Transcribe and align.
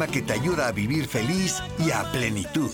Programa 0.00 0.12
que 0.12 0.22
te 0.22 0.32
ayuda 0.32 0.68
a 0.68 0.72
vivir 0.72 1.06
feliz 1.06 1.62
y 1.78 1.90
a 1.90 2.10
plenitud. 2.10 2.70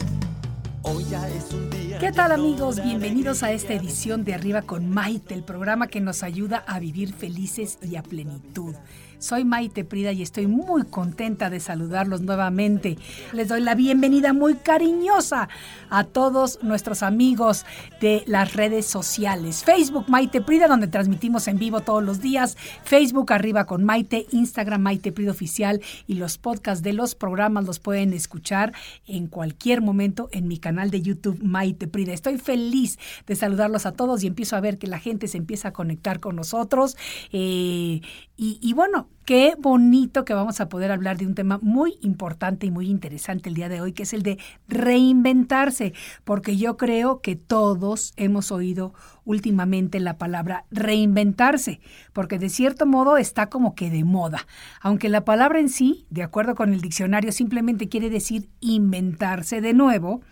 ¿Qué 1.98 2.12
tal 2.12 2.30
amigos? 2.30 2.80
Bienvenidos 2.80 3.42
a 3.42 3.50
esta 3.50 3.72
edición 3.72 4.22
de 4.22 4.34
Arriba 4.34 4.62
con 4.62 4.88
Maite, 4.90 5.34
el 5.34 5.42
programa 5.42 5.88
que 5.88 6.00
nos 6.00 6.22
ayuda 6.22 6.58
a 6.68 6.78
vivir 6.78 7.12
felices 7.12 7.78
y 7.82 7.96
a 7.96 8.04
plenitud. 8.04 8.76
Soy 9.18 9.44
Maite 9.44 9.84
Prida 9.84 10.12
y 10.12 10.22
estoy 10.22 10.46
muy 10.46 10.84
contenta 10.84 11.50
de 11.50 11.60
saludarlos 11.60 12.20
nuevamente. 12.20 12.98
Les 13.32 13.48
doy 13.48 13.60
la 13.60 13.74
bienvenida 13.74 14.32
muy 14.32 14.54
cariñosa 14.56 15.48
a 15.90 16.04
todos 16.04 16.62
nuestros 16.62 17.02
amigos 17.02 17.64
de 18.00 18.22
las 18.26 18.54
redes 18.54 18.86
sociales. 18.86 19.64
Facebook 19.64 20.04
Maite 20.08 20.40
Prida, 20.40 20.68
donde 20.68 20.86
transmitimos 20.86 21.48
en 21.48 21.58
vivo 21.58 21.80
todos 21.80 22.02
los 22.02 22.20
días. 22.20 22.56
Facebook 22.84 23.32
Arriba 23.32 23.64
con 23.64 23.84
Maite, 23.84 24.26
Instagram 24.32 24.82
Maite 24.82 25.12
Prida 25.12 25.30
Oficial 25.30 25.80
y 26.06 26.14
los 26.14 26.38
podcasts 26.38 26.82
de 26.82 26.92
los 26.92 27.14
programas 27.14 27.64
los 27.64 27.78
pueden 27.78 28.12
escuchar 28.12 28.72
en 29.06 29.26
cualquier 29.28 29.80
momento 29.80 30.28
en 30.32 30.48
mi 30.48 30.58
canal 30.58 30.90
de 30.90 31.02
YouTube 31.02 31.42
Maite 31.42 31.86
Prida. 31.86 32.12
Estoy 32.12 32.38
feliz 32.38 32.98
de 33.26 33.36
saludarlos 33.36 33.86
a 33.86 33.92
todos 33.92 34.22
y 34.22 34.26
empiezo 34.26 34.56
a 34.56 34.60
ver 34.60 34.78
que 34.78 34.86
la 34.86 34.98
gente 34.98 35.28
se 35.28 35.38
empieza 35.38 35.68
a 35.68 35.72
conectar 35.72 36.20
con 36.20 36.36
nosotros. 36.36 36.96
Eh, 37.32 38.00
y, 38.36 38.58
y 38.62 38.72
bueno, 38.72 39.10
qué 39.26 39.54
bonito 39.58 40.24
que 40.24 40.34
vamos 40.34 40.60
a 40.60 40.68
poder 40.68 40.92
hablar 40.92 41.18
de 41.18 41.26
un 41.26 41.34
tema 41.34 41.58
muy 41.60 41.98
importante 42.00 42.64
y 42.64 42.70
muy 42.70 42.88
interesante 42.88 43.48
el 43.48 43.56
día 43.56 43.68
de 43.68 43.80
hoy, 43.80 43.92
que 43.92 44.04
es 44.04 44.12
el 44.12 44.22
de 44.22 44.38
reinventarse, 44.68 45.92
porque 46.24 46.56
yo 46.56 46.76
creo 46.76 47.20
que 47.20 47.34
todos 47.34 48.14
hemos 48.16 48.52
oído 48.52 48.94
últimamente 49.24 49.98
la 49.98 50.16
palabra 50.16 50.64
reinventarse, 50.70 51.80
porque 52.12 52.38
de 52.38 52.48
cierto 52.48 52.86
modo 52.86 53.16
está 53.16 53.48
como 53.48 53.74
que 53.74 53.90
de 53.90 54.04
moda, 54.04 54.46
aunque 54.80 55.08
la 55.08 55.24
palabra 55.24 55.58
en 55.58 55.68
sí, 55.68 56.06
de 56.08 56.22
acuerdo 56.22 56.54
con 56.54 56.72
el 56.72 56.80
diccionario, 56.80 57.32
simplemente 57.32 57.88
quiere 57.88 58.08
decir 58.08 58.48
inventarse 58.60 59.60
de 59.60 59.74
nuevo. 59.74 60.22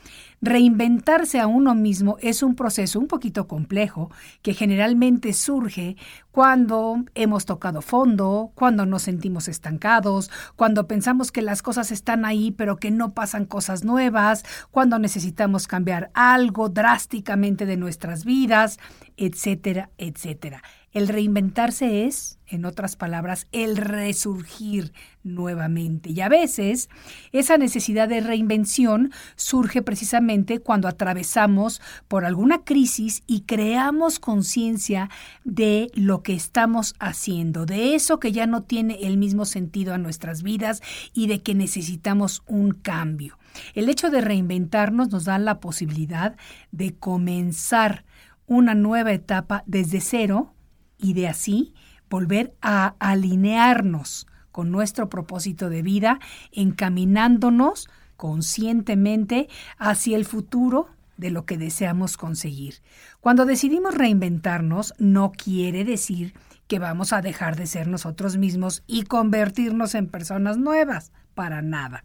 Reinventarse 0.40 1.40
a 1.40 1.46
uno 1.46 1.74
mismo 1.74 2.18
es 2.20 2.42
un 2.42 2.54
proceso 2.54 2.98
un 2.98 3.06
poquito 3.06 3.48
complejo 3.48 4.10
que 4.42 4.52
generalmente 4.52 5.32
surge 5.32 5.96
cuando 6.32 7.02
hemos 7.14 7.46
tocado 7.46 7.80
fondo, 7.80 8.52
cuando 8.54 8.83
nos 8.86 9.02
sentimos 9.02 9.48
estancados, 9.48 10.30
cuando 10.56 10.86
pensamos 10.86 11.32
que 11.32 11.42
las 11.42 11.62
cosas 11.62 11.90
están 11.90 12.24
ahí 12.24 12.50
pero 12.50 12.76
que 12.76 12.90
no 12.90 13.14
pasan 13.14 13.46
cosas 13.46 13.84
nuevas, 13.84 14.44
cuando 14.70 14.98
necesitamos 14.98 15.66
cambiar 15.66 16.10
algo 16.14 16.68
drásticamente 16.68 17.66
de 17.66 17.76
nuestras 17.76 18.24
vidas, 18.24 18.78
etcétera, 19.16 19.90
etcétera. 19.98 20.62
El 20.94 21.08
reinventarse 21.08 22.06
es, 22.06 22.38
en 22.46 22.64
otras 22.64 22.94
palabras, 22.94 23.48
el 23.50 23.76
resurgir 23.76 24.92
nuevamente. 25.24 26.10
Y 26.10 26.20
a 26.20 26.28
veces 26.28 26.88
esa 27.32 27.58
necesidad 27.58 28.08
de 28.08 28.20
reinvención 28.20 29.10
surge 29.34 29.82
precisamente 29.82 30.60
cuando 30.60 30.86
atravesamos 30.86 31.82
por 32.06 32.24
alguna 32.24 32.62
crisis 32.62 33.24
y 33.26 33.40
creamos 33.40 34.20
conciencia 34.20 35.10
de 35.42 35.90
lo 35.94 36.22
que 36.22 36.34
estamos 36.34 36.94
haciendo, 37.00 37.66
de 37.66 37.96
eso 37.96 38.20
que 38.20 38.30
ya 38.30 38.46
no 38.46 38.62
tiene 38.62 38.98
el 39.02 39.16
mismo 39.16 39.46
sentido 39.46 39.94
a 39.94 39.98
nuestras 39.98 40.44
vidas 40.44 40.80
y 41.12 41.26
de 41.26 41.42
que 41.42 41.56
necesitamos 41.56 42.44
un 42.46 42.70
cambio. 42.70 43.36
El 43.74 43.88
hecho 43.88 44.10
de 44.10 44.20
reinventarnos 44.20 45.10
nos 45.10 45.24
da 45.24 45.40
la 45.40 45.58
posibilidad 45.58 46.36
de 46.70 46.94
comenzar 46.94 48.04
una 48.46 48.76
nueva 48.76 49.12
etapa 49.12 49.64
desde 49.66 50.00
cero 50.00 50.54
y 50.98 51.14
de 51.14 51.28
así 51.28 51.74
volver 52.08 52.54
a 52.62 52.94
alinearnos 52.98 54.26
con 54.52 54.70
nuestro 54.70 55.08
propósito 55.08 55.68
de 55.68 55.82
vida, 55.82 56.20
encaminándonos 56.52 57.88
conscientemente 58.16 59.48
hacia 59.78 60.16
el 60.16 60.24
futuro 60.24 60.88
de 61.16 61.30
lo 61.30 61.44
que 61.44 61.58
deseamos 61.58 62.16
conseguir. 62.16 62.76
Cuando 63.20 63.46
decidimos 63.46 63.94
reinventarnos, 63.94 64.94
no 64.98 65.32
quiere 65.32 65.84
decir 65.84 66.34
que 66.68 66.78
vamos 66.78 67.12
a 67.12 67.20
dejar 67.20 67.56
de 67.56 67.66
ser 67.66 67.88
nosotros 67.88 68.36
mismos 68.36 68.84
y 68.86 69.02
convertirnos 69.02 69.94
en 69.94 70.06
personas 70.06 70.56
nuevas, 70.56 71.12
para 71.34 71.60
nada. 71.62 72.04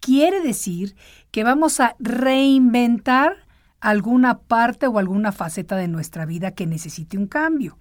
Quiere 0.00 0.40
decir 0.40 0.96
que 1.30 1.44
vamos 1.44 1.78
a 1.80 1.94
reinventar 2.00 3.46
alguna 3.80 4.38
parte 4.38 4.88
o 4.88 4.98
alguna 4.98 5.30
faceta 5.30 5.76
de 5.76 5.88
nuestra 5.88 6.26
vida 6.26 6.50
que 6.50 6.66
necesite 6.66 7.16
un 7.16 7.28
cambio 7.28 7.78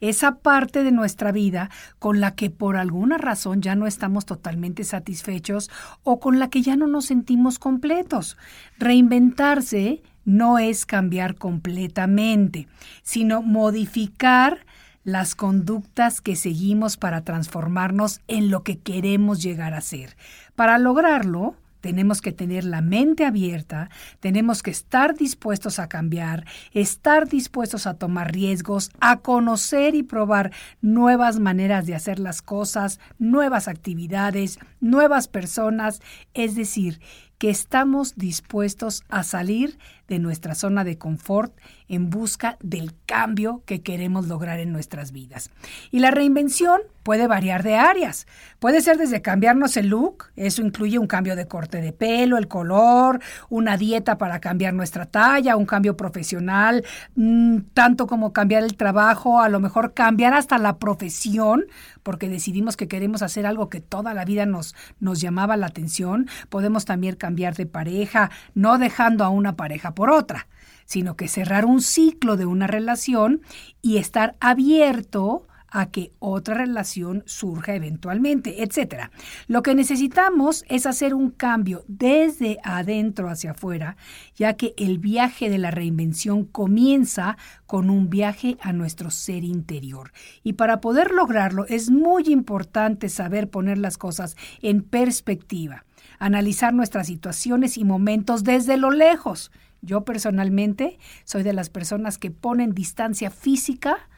esa 0.00 0.36
parte 0.36 0.84
de 0.84 0.92
nuestra 0.92 1.32
vida 1.32 1.70
con 1.98 2.20
la 2.20 2.34
que 2.34 2.50
por 2.50 2.76
alguna 2.76 3.18
razón 3.18 3.62
ya 3.62 3.74
no 3.74 3.86
estamos 3.86 4.26
totalmente 4.26 4.84
satisfechos 4.84 5.70
o 6.02 6.20
con 6.20 6.38
la 6.38 6.48
que 6.50 6.62
ya 6.62 6.76
no 6.76 6.86
nos 6.86 7.06
sentimos 7.06 7.58
completos. 7.58 8.36
Reinventarse 8.78 10.02
no 10.24 10.58
es 10.58 10.84
cambiar 10.84 11.36
completamente, 11.36 12.68
sino 13.02 13.42
modificar 13.42 14.66
las 15.04 15.34
conductas 15.34 16.20
que 16.20 16.36
seguimos 16.36 16.98
para 16.98 17.24
transformarnos 17.24 18.20
en 18.28 18.50
lo 18.50 18.62
que 18.62 18.78
queremos 18.78 19.42
llegar 19.42 19.72
a 19.72 19.80
ser. 19.80 20.16
Para 20.54 20.76
lograrlo, 20.76 21.56
tenemos 21.88 22.20
que 22.20 22.32
tener 22.32 22.64
la 22.64 22.82
mente 22.82 23.24
abierta, 23.24 23.88
tenemos 24.20 24.62
que 24.62 24.70
estar 24.70 25.14
dispuestos 25.14 25.78
a 25.78 25.88
cambiar, 25.88 26.44
estar 26.74 27.26
dispuestos 27.26 27.86
a 27.86 27.94
tomar 27.94 28.30
riesgos, 28.30 28.90
a 29.00 29.20
conocer 29.20 29.94
y 29.94 30.02
probar 30.02 30.52
nuevas 30.82 31.40
maneras 31.40 31.86
de 31.86 31.94
hacer 31.94 32.18
las 32.18 32.42
cosas, 32.42 33.00
nuevas 33.18 33.68
actividades, 33.68 34.58
nuevas 34.80 35.28
personas, 35.28 36.02
es 36.34 36.56
decir, 36.56 37.00
que 37.38 37.48
estamos 37.48 38.16
dispuestos 38.16 39.02
a 39.08 39.22
salir 39.22 39.78
de 40.08 40.18
nuestra 40.18 40.54
zona 40.54 40.84
de 40.84 40.98
confort 40.98 41.54
en 41.88 42.10
busca 42.10 42.56
del 42.60 42.94
cambio 43.06 43.62
que 43.66 43.82
queremos 43.82 44.26
lograr 44.26 44.60
en 44.60 44.72
nuestras 44.72 45.12
vidas. 45.12 45.50
Y 45.90 46.00
la 46.00 46.10
reinvención 46.10 46.80
puede 47.02 47.26
variar 47.26 47.62
de 47.62 47.76
áreas. 47.76 48.26
Puede 48.58 48.82
ser 48.82 48.98
desde 48.98 49.22
cambiarnos 49.22 49.78
el 49.78 49.88
look, 49.88 50.26
eso 50.36 50.60
incluye 50.60 50.98
un 50.98 51.06
cambio 51.06 51.36
de 51.36 51.46
corte 51.46 51.80
de 51.80 51.92
pelo, 51.92 52.36
el 52.36 52.48
color, 52.48 53.20
una 53.48 53.78
dieta 53.78 54.18
para 54.18 54.40
cambiar 54.40 54.74
nuestra 54.74 55.06
talla, 55.06 55.56
un 55.56 55.64
cambio 55.64 55.96
profesional, 55.96 56.84
mm, 57.16 57.60
tanto 57.72 58.06
como 58.06 58.34
cambiar 58.34 58.62
el 58.62 58.76
trabajo, 58.76 59.40
a 59.40 59.48
lo 59.48 59.58
mejor 59.58 59.94
cambiar 59.94 60.34
hasta 60.34 60.58
la 60.58 60.78
profesión, 60.78 61.64
porque 62.02 62.28
decidimos 62.28 62.76
que 62.76 62.88
queremos 62.88 63.22
hacer 63.22 63.46
algo 63.46 63.70
que 63.70 63.80
toda 63.80 64.12
la 64.12 64.26
vida 64.26 64.44
nos, 64.44 64.74
nos 65.00 65.20
llamaba 65.20 65.56
la 65.56 65.66
atención. 65.68 66.28
Podemos 66.50 66.84
también 66.84 67.16
cambiar 67.16 67.54
de 67.54 67.64
pareja, 67.64 68.30
no 68.54 68.76
dejando 68.76 69.24
a 69.24 69.30
una 69.30 69.56
pareja 69.56 69.94
por 69.98 70.12
otra, 70.12 70.46
sino 70.84 71.16
que 71.16 71.26
cerrar 71.26 71.64
un 71.64 71.82
ciclo 71.82 72.36
de 72.36 72.46
una 72.46 72.68
relación 72.68 73.42
y 73.82 73.96
estar 73.96 74.36
abierto 74.38 75.48
a 75.70 75.90
que 75.90 76.12
otra 76.20 76.54
relación 76.54 77.24
surja 77.26 77.74
eventualmente, 77.74 78.62
etcétera. 78.62 79.10
Lo 79.48 79.64
que 79.64 79.74
necesitamos 79.74 80.64
es 80.68 80.86
hacer 80.86 81.14
un 81.14 81.32
cambio 81.32 81.82
desde 81.88 82.58
adentro 82.62 83.28
hacia 83.28 83.50
afuera, 83.50 83.96
ya 84.36 84.52
que 84.54 84.72
el 84.76 85.00
viaje 85.00 85.50
de 85.50 85.58
la 85.58 85.72
reinvención 85.72 86.44
comienza 86.44 87.36
con 87.66 87.90
un 87.90 88.08
viaje 88.08 88.56
a 88.60 88.72
nuestro 88.72 89.10
ser 89.10 89.42
interior. 89.42 90.12
Y 90.44 90.52
para 90.52 90.80
poder 90.80 91.10
lograrlo 91.10 91.66
es 91.66 91.90
muy 91.90 92.22
importante 92.28 93.08
saber 93.08 93.50
poner 93.50 93.78
las 93.78 93.98
cosas 93.98 94.36
en 94.62 94.82
perspectiva, 94.82 95.84
analizar 96.20 96.72
nuestras 96.72 97.08
situaciones 97.08 97.76
y 97.76 97.82
momentos 97.82 98.44
desde 98.44 98.76
lo 98.76 98.92
lejos. 98.92 99.50
Yo 99.80 100.04
personalmente 100.04 100.98
soy 101.24 101.42
de 101.42 101.52
las 101.52 101.70
personas 101.70 102.18
que 102.18 102.30
ponen 102.30 102.74
distancia 102.74 103.30
física 103.30 104.08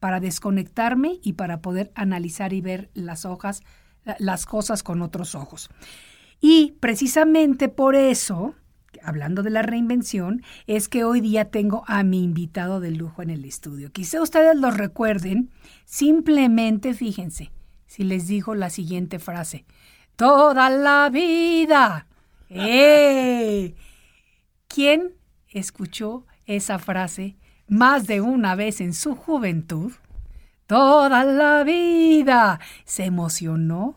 para 0.00 0.20
desconectarme 0.20 1.18
y 1.22 1.34
para 1.34 1.60
poder 1.60 1.90
analizar 1.94 2.52
y 2.52 2.60
ver 2.60 2.90
las 2.94 3.24
hojas, 3.24 3.62
las 4.18 4.46
cosas 4.46 4.82
con 4.82 5.02
otros 5.02 5.34
ojos. 5.34 5.70
Y 6.40 6.76
precisamente 6.80 7.68
por 7.68 7.96
eso 7.96 8.54
hablando 9.02 9.42
de 9.42 9.50
la 9.50 9.62
reinvención, 9.62 10.42
es 10.66 10.88
que 10.88 11.04
hoy 11.04 11.20
día 11.20 11.46
tengo 11.50 11.84
a 11.86 12.02
mi 12.02 12.22
invitado 12.22 12.80
de 12.80 12.90
lujo 12.90 13.22
en 13.22 13.30
el 13.30 13.44
estudio. 13.44 13.92
Quizá 13.92 14.20
ustedes 14.22 14.56
lo 14.56 14.70
recuerden, 14.70 15.50
simplemente 15.84 16.94
fíjense, 16.94 17.50
si 17.86 18.02
les 18.04 18.26
digo 18.26 18.54
la 18.54 18.70
siguiente 18.70 19.18
frase, 19.18 19.64
toda 20.16 20.70
la 20.70 21.10
vida. 21.10 22.06
¡Eh! 22.50 23.74
¿Quién 24.68 25.14
escuchó 25.48 26.26
esa 26.44 26.78
frase 26.78 27.36
más 27.68 28.06
de 28.06 28.20
una 28.20 28.54
vez 28.54 28.80
en 28.80 28.92
su 28.92 29.16
juventud? 29.16 29.92
Toda 30.66 31.24
la 31.24 31.64
vida. 31.64 32.60
Se 32.84 33.04
emocionó, 33.04 33.96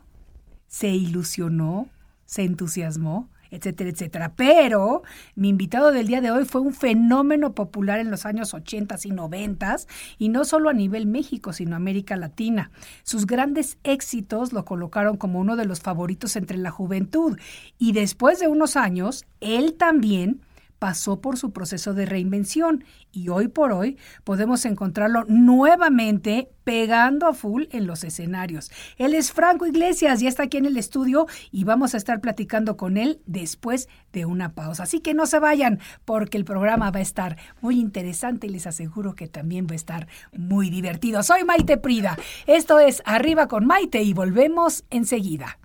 se 0.67 0.87
ilusionó, 0.87 1.89
se 2.25 2.43
entusiasmó 2.43 3.29
etcétera, 3.51 3.89
etcétera. 3.89 4.33
Pero 4.35 5.03
mi 5.35 5.49
invitado 5.49 5.91
del 5.91 6.07
día 6.07 6.21
de 6.21 6.31
hoy 6.31 6.45
fue 6.45 6.61
un 6.61 6.73
fenómeno 6.73 7.53
popular 7.53 7.99
en 7.99 8.09
los 8.09 8.25
años 8.25 8.53
80 8.53 8.95
y 9.03 9.11
90 9.11 9.75
y 10.17 10.29
no 10.29 10.45
solo 10.45 10.69
a 10.69 10.73
nivel 10.73 11.05
México, 11.05 11.53
sino 11.53 11.75
América 11.75 12.15
Latina. 12.15 12.71
Sus 13.03 13.27
grandes 13.27 13.77
éxitos 13.83 14.53
lo 14.53 14.65
colocaron 14.65 15.17
como 15.17 15.39
uno 15.39 15.55
de 15.55 15.65
los 15.65 15.81
favoritos 15.81 16.35
entre 16.35 16.57
la 16.57 16.71
juventud 16.71 17.37
y 17.77 17.91
después 17.91 18.39
de 18.39 18.47
unos 18.47 18.77
años, 18.77 19.25
él 19.41 19.75
también 19.77 20.41
pasó 20.81 21.21
por 21.21 21.37
su 21.37 21.53
proceso 21.53 21.93
de 21.93 22.07
reinvención 22.07 22.83
y 23.11 23.29
hoy 23.29 23.49
por 23.49 23.71
hoy 23.71 23.99
podemos 24.23 24.65
encontrarlo 24.65 25.25
nuevamente 25.27 26.49
pegando 26.63 27.27
a 27.27 27.35
full 27.35 27.65
en 27.69 27.85
los 27.85 28.03
escenarios. 28.03 28.71
Él 28.97 29.13
es 29.13 29.31
Franco 29.31 29.67
Iglesias, 29.67 30.21
ya 30.21 30.27
está 30.27 30.41
aquí 30.41 30.57
en 30.57 30.65
el 30.65 30.77
estudio 30.77 31.27
y 31.51 31.65
vamos 31.65 31.93
a 31.93 31.97
estar 31.97 32.19
platicando 32.19 32.77
con 32.77 32.97
él 32.97 33.21
después 33.27 33.89
de 34.11 34.25
una 34.25 34.55
pausa. 34.55 34.81
Así 34.81 35.01
que 35.01 35.13
no 35.13 35.27
se 35.27 35.37
vayan 35.37 35.79
porque 36.03 36.39
el 36.39 36.45
programa 36.45 36.89
va 36.89 36.97
a 36.97 37.03
estar 37.03 37.37
muy 37.61 37.79
interesante 37.79 38.47
y 38.47 38.49
les 38.49 38.65
aseguro 38.65 39.13
que 39.13 39.27
también 39.27 39.67
va 39.67 39.73
a 39.73 39.75
estar 39.75 40.07
muy 40.35 40.71
divertido. 40.71 41.21
Soy 41.21 41.43
Maite 41.43 41.77
Prida, 41.77 42.17
esto 42.47 42.79
es 42.79 43.03
Arriba 43.05 43.47
con 43.47 43.67
Maite 43.67 44.01
y 44.01 44.13
volvemos 44.13 44.83
enseguida. 44.89 45.59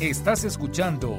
Estás 0.00 0.44
escuchando 0.44 1.18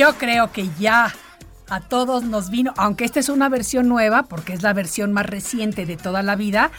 Yo 0.00 0.14
creo 0.14 0.50
que 0.50 0.70
ya 0.78 1.14
a 1.68 1.80
todos 1.80 2.24
nos 2.24 2.48
vino, 2.48 2.72
aunque 2.78 3.04
esta 3.04 3.20
es 3.20 3.28
una 3.28 3.50
versión 3.50 3.86
nueva, 3.86 4.22
porque 4.22 4.54
es 4.54 4.62
la 4.62 4.72
versión 4.72 5.12
más 5.12 5.26
reciente 5.26 5.84
de 5.84 5.98
toda 5.98 6.22
la 6.22 6.36
vida, 6.36 6.70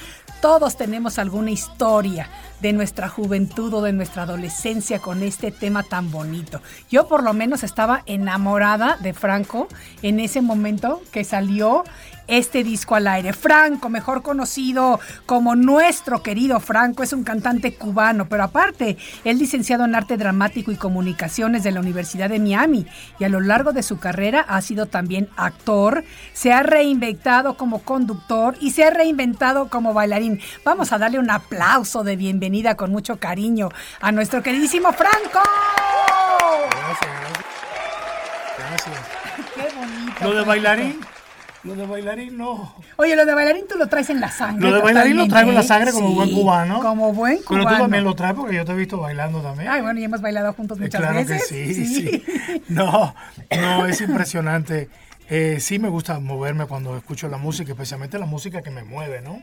todos 0.41 0.75
tenemos 0.75 1.19
alguna 1.19 1.51
historia 1.51 2.27
de 2.61 2.73
nuestra 2.73 3.09
juventud 3.09 3.71
o 3.75 3.83
de 3.83 3.93
nuestra 3.93 4.23
adolescencia 4.23 4.97
con 4.97 5.21
este 5.21 5.51
tema 5.51 5.83
tan 5.83 6.09
bonito. 6.09 6.61
Yo 6.89 7.07
por 7.07 7.21
lo 7.21 7.33
menos 7.33 7.61
estaba 7.61 8.01
enamorada 8.07 8.97
de 8.97 9.13
Franco 9.13 9.67
en 10.01 10.19
ese 10.19 10.41
momento 10.41 11.03
que 11.11 11.23
salió 11.23 11.83
este 12.31 12.63
disco 12.63 12.95
al 12.95 13.07
aire. 13.07 13.33
Franco, 13.33 13.89
mejor 13.89 14.23
conocido 14.23 14.99
como 15.25 15.55
nuestro 15.55 16.23
querido 16.23 16.61
Franco, 16.61 17.03
es 17.03 17.11
un 17.11 17.25
cantante 17.25 17.75
cubano, 17.75 18.27
pero 18.29 18.43
aparte, 18.43 18.97
es 19.25 19.37
licenciado 19.37 19.83
en 19.83 19.95
arte 19.95 20.15
dramático 20.15 20.71
y 20.71 20.77
comunicaciones 20.77 21.63
de 21.63 21.71
la 21.71 21.81
Universidad 21.81 22.29
de 22.29 22.39
Miami 22.39 22.87
y 23.19 23.25
a 23.25 23.29
lo 23.29 23.41
largo 23.41 23.73
de 23.73 23.83
su 23.83 23.99
carrera 23.99 24.45
ha 24.47 24.61
sido 24.61 24.85
también 24.85 25.27
actor, 25.35 26.05
se 26.31 26.53
ha 26.53 26.63
reinventado 26.63 27.57
como 27.57 27.79
conductor 27.79 28.55
y 28.61 28.71
se 28.71 28.85
ha 28.85 28.89
reinventado 28.91 29.67
como 29.69 29.93
bailarín. 29.93 30.39
Vamos 30.63 30.93
a 30.93 30.97
darle 30.97 31.19
un 31.19 31.29
aplauso 31.29 32.03
de 32.03 32.15
bienvenida 32.15 32.75
con 32.77 32.91
mucho 32.91 33.17
cariño 33.19 33.69
a 33.99 34.13
nuestro 34.13 34.41
queridísimo 34.41 34.93
Franco. 34.93 35.41
Gracias. 38.57 38.95
Qué 39.55 39.67
bonito. 39.75 40.23
Lo 40.23 40.33
de 40.33 40.45
bailarín, 40.45 40.99
lo 41.63 41.75
de 41.75 41.85
bailarín 41.85 42.37
no. 42.37 42.75
Oye, 42.97 43.15
lo 43.15 43.25
de 43.25 43.33
bailarín 43.35 43.65
tú 43.67 43.77
lo 43.77 43.87
traes 43.87 44.09
en 44.09 44.19
la 44.19 44.31
sangre. 44.31 44.69
Lo 44.69 44.75
de 44.77 44.81
bailarín 44.81 45.17
lo 45.17 45.27
traigo 45.27 45.49
en 45.49 45.55
la 45.55 45.63
sangre 45.63 45.91
como 45.91 46.09
Sí, 46.09 46.15
buen 46.15 46.31
cubano. 46.33 46.81
Como 46.81 47.13
buen 47.13 47.37
cubano. 47.43 47.65
Pero 47.65 47.75
tú 47.77 47.81
también 47.83 48.03
lo 48.03 48.15
traes 48.15 48.33
porque 48.33 48.55
yo 48.55 48.65
te 48.65 48.71
he 48.71 48.75
visto 48.75 48.97
bailando 48.99 49.41
también. 49.41 49.69
Ay, 49.69 49.81
bueno, 49.81 49.99
y 49.99 50.03
hemos 50.03 50.21
bailado 50.21 50.53
juntos 50.53 50.77
Eh, 50.79 50.81
muchas 50.81 51.01
claro 51.01 51.15
veces. 51.17 51.47
que 51.47 51.73
sí, 51.73 51.85
sí. 51.85 52.23
No, 52.69 53.13
no, 53.59 53.85
es 53.85 54.01
impresionante. 54.01 54.89
Eh, 55.29 55.57
sí 55.59 55.77
me 55.79 55.87
gusta 55.89 56.19
moverme 56.19 56.65
cuando 56.65 56.97
escucho 56.97 57.27
la 57.29 57.37
música, 57.37 57.71
especialmente 57.71 58.17
la 58.19 58.25
música 58.25 58.61
que 58.61 58.69
me 58.71 58.83
mueve, 58.83 59.21
¿no? 59.21 59.41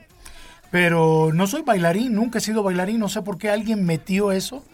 Pero 0.71 1.31
no 1.33 1.47
soy 1.47 1.63
bailarín, 1.63 2.15
nunca 2.15 2.39
he 2.39 2.41
sido 2.43 2.63
bailarín, 2.63 2.99
no 2.99 3.09
sé 3.09 3.23
por 3.23 3.39
qué 3.39 3.49
alguien 3.49 3.85
metió 3.87 4.33
eso 4.33 4.65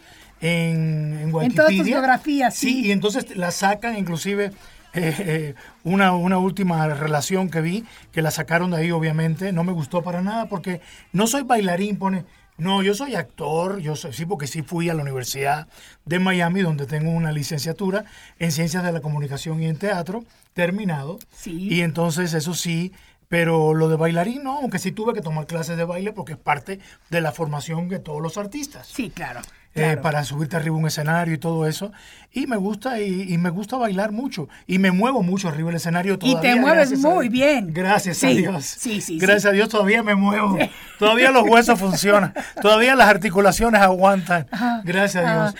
en, 0.41 1.17
en 1.21 1.21
En 1.21 1.31
todas 1.31 1.45
tus 1.51 1.55
Wikipedia. 1.69 1.83
biografías, 1.83 2.53
sí. 2.55 2.87
y 2.87 2.91
entonces 2.91 3.37
la 3.37 3.51
sacan, 3.51 3.97
inclusive 3.97 4.51
eh, 4.95 5.55
una, 5.83 6.13
una 6.13 6.37
última 6.37 6.87
relación 6.87 7.49
que 7.49 7.61
vi, 7.61 7.85
que 8.11 8.21
la 8.21 8.31
sacaron 8.31 8.71
de 8.71 8.77
ahí 8.77 8.91
obviamente, 8.91 9.51
no 9.51 9.63
me 9.63 9.71
gustó 9.71 10.01
para 10.01 10.21
nada 10.21 10.47
porque 10.47 10.81
no 11.13 11.27
soy 11.27 11.43
bailarín, 11.43 11.97
pone... 11.97 12.25
No, 12.57 12.81
yo 12.81 12.93
soy 12.93 13.15
actor, 13.15 13.79
yo 13.79 13.97
soy, 13.97 14.13
sí, 14.13 14.25
porque 14.25 14.47
sí 14.47 14.61
fui 14.61 14.89
a 14.89 14.93
la 14.93 15.01
Universidad 15.01 15.67
de 16.05 16.19
Miami, 16.19 16.61
donde 16.61 16.85
tengo 16.85 17.11
una 17.11 17.33
licenciatura 17.33 18.05
en 18.39 18.53
Ciencias 18.53 18.81
de 18.81 18.93
la 18.93 19.01
Comunicación 19.01 19.61
y 19.61 19.67
en 19.67 19.75
Teatro, 19.77 20.23
terminado. 20.53 21.19
Sí. 21.35 21.67
Y 21.69 21.81
entonces, 21.81 22.33
eso 22.33 22.53
sí, 22.53 22.93
Pero 23.29 23.73
lo 23.73 23.89
de 23.89 23.95
bailarín 23.95 24.43
no, 24.43 24.57
aunque 24.59 24.79
sí 24.79 24.91
tuve 24.91 25.13
que 25.13 25.21
tomar 25.21 25.47
clases 25.47 25.77
de 25.77 25.83
baile 25.83 26.13
porque 26.13 26.33
es 26.33 26.37
parte 26.39 26.79
de 27.09 27.21
la 27.21 27.31
formación 27.31 27.89
de 27.89 27.99
todos 27.99 28.21
los 28.21 28.37
artistas. 28.37 28.87
Sí, 28.87 29.09
claro. 29.09 29.41
eh, 29.73 29.97
para 30.01 30.23
subirte 30.23 30.55
arriba 30.55 30.75
a 30.75 30.79
un 30.79 30.87
escenario 30.87 31.33
y 31.33 31.37
todo 31.37 31.67
eso. 31.67 31.91
Y 32.31 32.47
me 32.47 32.55
gusta 32.55 33.01
y, 33.01 33.33
y 33.33 33.37
me 33.37 33.49
gusta 33.49 33.75
bailar 33.77 34.11
mucho. 34.13 34.47
Y 34.67 34.79
me 34.79 34.91
muevo 34.91 35.21
mucho 35.23 35.49
arriba 35.49 35.67
del 35.69 35.77
escenario 35.77 36.13
Y 36.13 36.17
todavía. 36.17 36.53
te 36.53 36.59
mueves 36.59 36.93
a 36.93 37.07
muy 37.09 37.27
bien. 37.29 37.73
Gracias 37.73 38.23
a 38.23 38.27
Dios. 38.27 38.63
sí, 38.65 39.01
sí, 39.01 39.17
Gracias 39.17 39.41
sí. 39.43 39.47
a 39.49 39.51
Dios 39.51 39.67
todavía 39.69 40.01
me 40.03 40.15
muevo. 40.15 40.57
Todavía 40.99 41.31
los 41.31 41.43
huesos 41.43 41.77
funcionan. 41.77 42.33
Todavía 42.61 42.95
las 42.95 43.09
articulaciones 43.09 43.81
aguantan. 43.81 44.47
Gracias 44.85 45.25
a 45.25 45.33
Dios. 45.51 45.55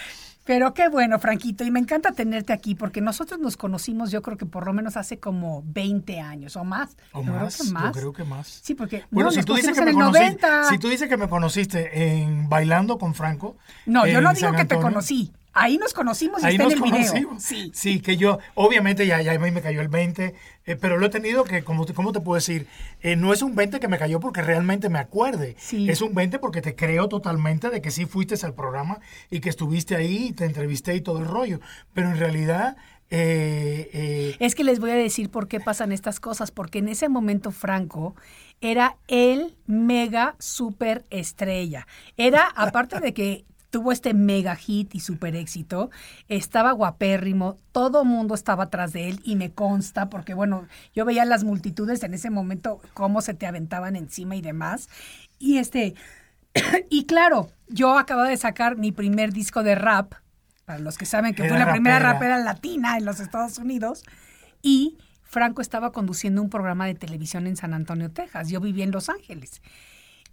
Pero 0.46 0.74
qué 0.74 0.88
bueno, 0.88 1.20
Franquito, 1.20 1.64
y 1.66 1.72
me 1.72 1.80
encanta 1.80 2.12
tenerte 2.12 2.54
aquí 2.54 2.76
porque 2.76 3.02
nosotros 3.02 3.40
nos 3.40 3.58
conocimos, 3.58 4.12
yo 4.12 4.22
creo 4.22 4.38
que 4.38 4.46
por 4.46 4.66
lo 4.66 4.74
menos 4.74 4.96
hace 4.96 5.20
como 5.20 5.64
20 5.66 6.20
años 6.22 6.56
o 6.56 6.64
más. 6.64 6.96
O 7.12 7.24
Yo 7.24 7.34
más, 7.34 7.58
creo 7.58 7.66
que 7.68 7.74
más. 7.74 7.84
yo 7.86 7.92
creo 8.00 8.14
que 8.14 8.24
más. 8.24 8.48
Sí, 8.64 8.76
porque 8.76 9.04
Bueno, 9.12 9.28
no, 9.30 9.32
si 9.32 9.38
nos 9.38 9.46
tú 9.46 9.56
dices 9.56 9.74
que 9.78 9.84
me 9.84 9.92
en 9.92 9.98
el 9.98 10.04
conociste, 10.04 10.48
90. 10.48 10.70
si 10.70 10.78
tú 10.78 10.88
dices 10.88 11.10
que 11.10 11.18
me 11.18 11.28
conociste 11.28 12.22
en 12.22 12.48
bailando 12.48 12.98
con 12.98 13.14
Franco. 13.16 13.58
No, 13.86 14.06
yo 14.08 14.22
no 14.22 14.34
digo 14.34 14.50
San 14.50 14.56
que 14.56 14.66
te 14.66 14.80
conocí. 14.80 15.34
Ahí 15.56 15.78
nos 15.78 15.94
conocimos 15.94 16.44
y 16.44 16.46
Ahí 16.46 16.56
está 16.56 16.66
nos 16.66 16.74
en 16.74 16.78
el 16.80 16.84
video. 16.84 17.08
conocimos. 17.08 17.44
Sí. 17.44 17.72
Sí, 17.74 18.00
que 18.02 18.18
yo, 18.18 18.40
obviamente 18.54 19.08
ya, 19.08 19.22
ya 19.22 19.32
a 19.32 19.40
mí 19.40 19.52
me 19.52 19.62
cayó 19.62 19.82
el 19.82 19.88
20, 19.88 20.36
eh, 20.66 20.76
pero 20.76 20.98
lo 20.98 21.06
he 21.06 21.10
tenido 21.10 21.44
que, 21.46 21.64
como 21.64 21.86
te, 21.86 21.94
¿cómo 21.94 22.12
te 22.12 22.20
puedo 22.20 22.36
decir? 22.36 22.68
Eh, 23.02 23.16
no 23.16 23.34
es 23.34 23.42
un 23.42 23.56
20 23.56 23.80
que 23.80 23.88
me 23.88 23.98
cayó 23.98 24.20
porque 24.20 24.42
realmente 24.42 24.90
me 24.90 25.00
acuerde. 25.00 25.56
Sí. 25.58 25.90
Es 25.90 26.02
un 26.02 26.14
20 26.14 26.40
porque 26.40 26.62
te 26.62 26.76
creo 26.76 27.08
totalmente 27.08 27.70
de 27.70 27.82
que 27.82 27.90
sí 27.90 28.06
fuiste 28.06 28.36
al 28.46 28.54
programa 28.54 29.00
y 29.32 29.40
que 29.40 29.50
estuviste 29.50 29.96
ahí 29.96 30.28
y 30.28 30.34
te 30.34 30.46
entrevisté 30.46 30.94
y 30.96 31.02
todo 31.02 31.20
el 31.20 31.26
rollo. 31.26 31.60
Pero 31.94 32.10
en 32.10 32.20
realidad, 32.20 32.76
eh, 33.10 34.36
Es 34.40 34.56
que 34.56 34.64
les 34.64 34.80
voy 34.80 34.92
a 34.92 34.96
decir 34.96 35.30
por 35.30 35.48
qué 35.48 35.60
pasan 35.60 35.92
estas 35.92 36.20
cosas, 36.20 36.52
porque 36.52 36.80
en 36.80 36.90
ese 36.90 37.08
momento 37.10 37.52
Franco 37.52 38.16
era 38.62 38.98
el 39.08 39.56
mega 39.68 40.36
super 40.40 41.06
estrella. 41.10 41.88
Era, 42.18 42.48
aparte 42.56 43.00
de 43.00 43.14
que 43.14 43.46
tuvo 43.70 43.92
este 43.92 44.14
mega 44.14 44.56
hit 44.56 44.96
y 44.96 45.00
super 45.00 45.36
éxito, 45.36 45.90
estaba 46.28 46.72
guapérrimo, 46.72 47.58
todo 47.72 48.06
mundo 48.06 48.36
estaba 48.36 48.66
atrás 48.66 48.94
de 48.94 49.10
él 49.10 49.22
y 49.24 49.36
me 49.36 49.52
consta, 49.52 50.10
porque 50.10 50.34
bueno, 50.34 50.68
yo 50.94 51.06
veía 51.06 51.26
las 51.26 51.44
multitudes 51.44 52.04
en 52.04 52.14
ese 52.14 52.30
momento, 52.30 52.82
cómo 52.94 53.22
se 53.22 53.34
te 53.34 53.48
aventaban 53.48 53.96
encima 53.96 54.36
y 54.36 54.42
demás. 54.42 54.90
Y 55.40 55.58
este, 55.58 55.96
y 56.90 57.06
claro, 57.06 57.50
yo 57.68 57.98
acababa 57.98 58.30
de 58.30 58.38
sacar 58.38 58.78
mi 58.78 58.92
primer 58.92 59.34
disco 59.34 59.64
de 59.64 59.76
rap, 59.76 60.14
para 60.66 60.80
los 60.80 60.98
que 60.98 61.06
saben 61.06 61.36
que 61.36 61.48
fue 61.48 61.60
la 61.60 61.72
primera 61.72 62.00
rapera. 62.00 62.14
rapera 62.14 62.38
latina 62.40 62.98
en 62.98 63.06
los 63.06 63.20
Estados 63.20 63.58
Unidos, 63.60 64.04
y 64.62 64.98
Franco 65.22 65.62
estaba 65.62 65.92
conduciendo 65.92 66.42
un 66.42 66.50
programa 66.50 66.86
de 66.86 66.96
televisión 66.96 67.46
en 67.46 67.56
San 67.56 67.74
Antonio, 67.74 68.10
Texas. 68.10 68.50
Yo 68.50 68.62
vivía 68.62 68.84
en 68.84 68.92
Los 68.92 69.10
Ángeles. 69.10 69.62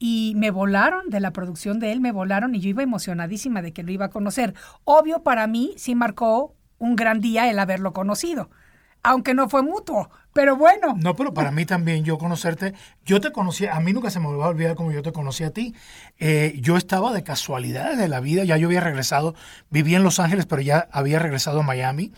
Y 0.04 0.32
me 0.34 0.50
volaron 0.50 1.10
de 1.10 1.20
la 1.20 1.30
producción 1.30 1.78
de 1.78 1.92
él, 1.92 2.00
me 2.00 2.10
volaron 2.10 2.56
y 2.56 2.58
yo 2.58 2.68
iba 2.68 2.82
emocionadísima 2.82 3.62
de 3.62 3.72
que 3.72 3.84
lo 3.84 3.92
iba 3.92 4.06
a 4.06 4.10
conocer. 4.10 4.52
Obvio, 4.82 5.22
para 5.22 5.46
mí 5.46 5.74
sí 5.76 5.94
marcó 5.94 6.56
un 6.78 6.96
gran 6.96 7.20
día 7.20 7.48
el 7.48 7.56
haberlo 7.60 7.92
conocido, 7.92 8.50
aunque 9.04 9.32
no 9.32 9.48
fue 9.48 9.62
mutuo, 9.62 10.10
pero 10.32 10.56
bueno. 10.56 10.96
No, 10.98 11.14
pero 11.14 11.32
para 11.32 11.52
mí 11.52 11.66
también, 11.66 12.02
yo 12.02 12.18
conocerte, 12.18 12.74
yo 13.04 13.20
te 13.20 13.30
conocí, 13.30 13.68
a 13.68 13.78
mí 13.78 13.92
nunca 13.92 14.10
se 14.10 14.18
me 14.18 14.26
va 14.26 14.46
a 14.46 14.48
olvidar 14.48 14.74
como 14.74 14.90
yo 14.90 15.02
te 15.02 15.12
conocí 15.12 15.44
a 15.44 15.52
ti. 15.52 15.72
Eh, 16.18 16.58
yo 16.60 16.76
estaba 16.76 17.12
de 17.12 17.22
casualidad 17.22 17.96
de 17.96 18.08
la 18.08 18.18
vida, 18.18 18.42
ya 18.42 18.56
yo 18.56 18.66
había 18.66 18.80
regresado, 18.80 19.36
vivía 19.70 19.98
en 19.98 20.02
Los 20.02 20.18
Ángeles, 20.18 20.46
pero 20.46 20.62
ya 20.62 20.88
había 20.90 21.20
regresado 21.20 21.60
a 21.60 21.62
Miami 21.62 22.10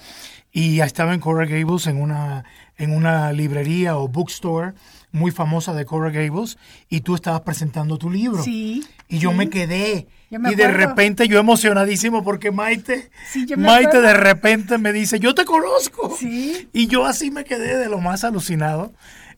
y 0.52 0.80
estaba 0.80 1.12
en 1.12 1.20
Coral 1.20 1.48
Gables 1.48 1.86
en 1.86 2.00
una, 2.00 2.44
en 2.78 2.96
una 2.96 3.30
librería 3.34 3.98
o 3.98 4.08
bookstore 4.08 4.72
muy 5.14 5.30
famosa 5.30 5.72
de 5.74 5.84
Coral 5.84 6.12
Gables 6.12 6.58
y 6.88 7.02
tú 7.02 7.14
estabas 7.14 7.42
presentando 7.42 7.98
tu 7.98 8.10
libro. 8.10 8.42
Sí, 8.42 8.84
Y 9.08 9.18
yo 9.18 9.30
sí. 9.30 9.36
me 9.36 9.48
quedé. 9.48 10.08
Yo 10.28 10.40
me 10.40 10.50
y 10.50 10.56
de 10.56 10.66
repente 10.68 11.28
yo 11.28 11.38
emocionadísimo 11.38 12.24
porque 12.24 12.50
Maite, 12.50 13.10
Sí, 13.30 13.46
yo 13.46 13.56
me 13.56 13.68
Maite 13.68 13.86
acuerdo. 13.98 14.08
de 14.08 14.14
repente 14.14 14.76
me 14.78 14.92
dice, 14.92 15.20
yo 15.20 15.32
te 15.32 15.44
conozco. 15.44 16.16
Sí. 16.18 16.68
Y 16.72 16.88
yo 16.88 17.06
así 17.06 17.30
me 17.30 17.44
quedé 17.44 17.76
de 17.78 17.88
lo 17.88 18.00
más 18.00 18.24
alucinado. 18.24 18.92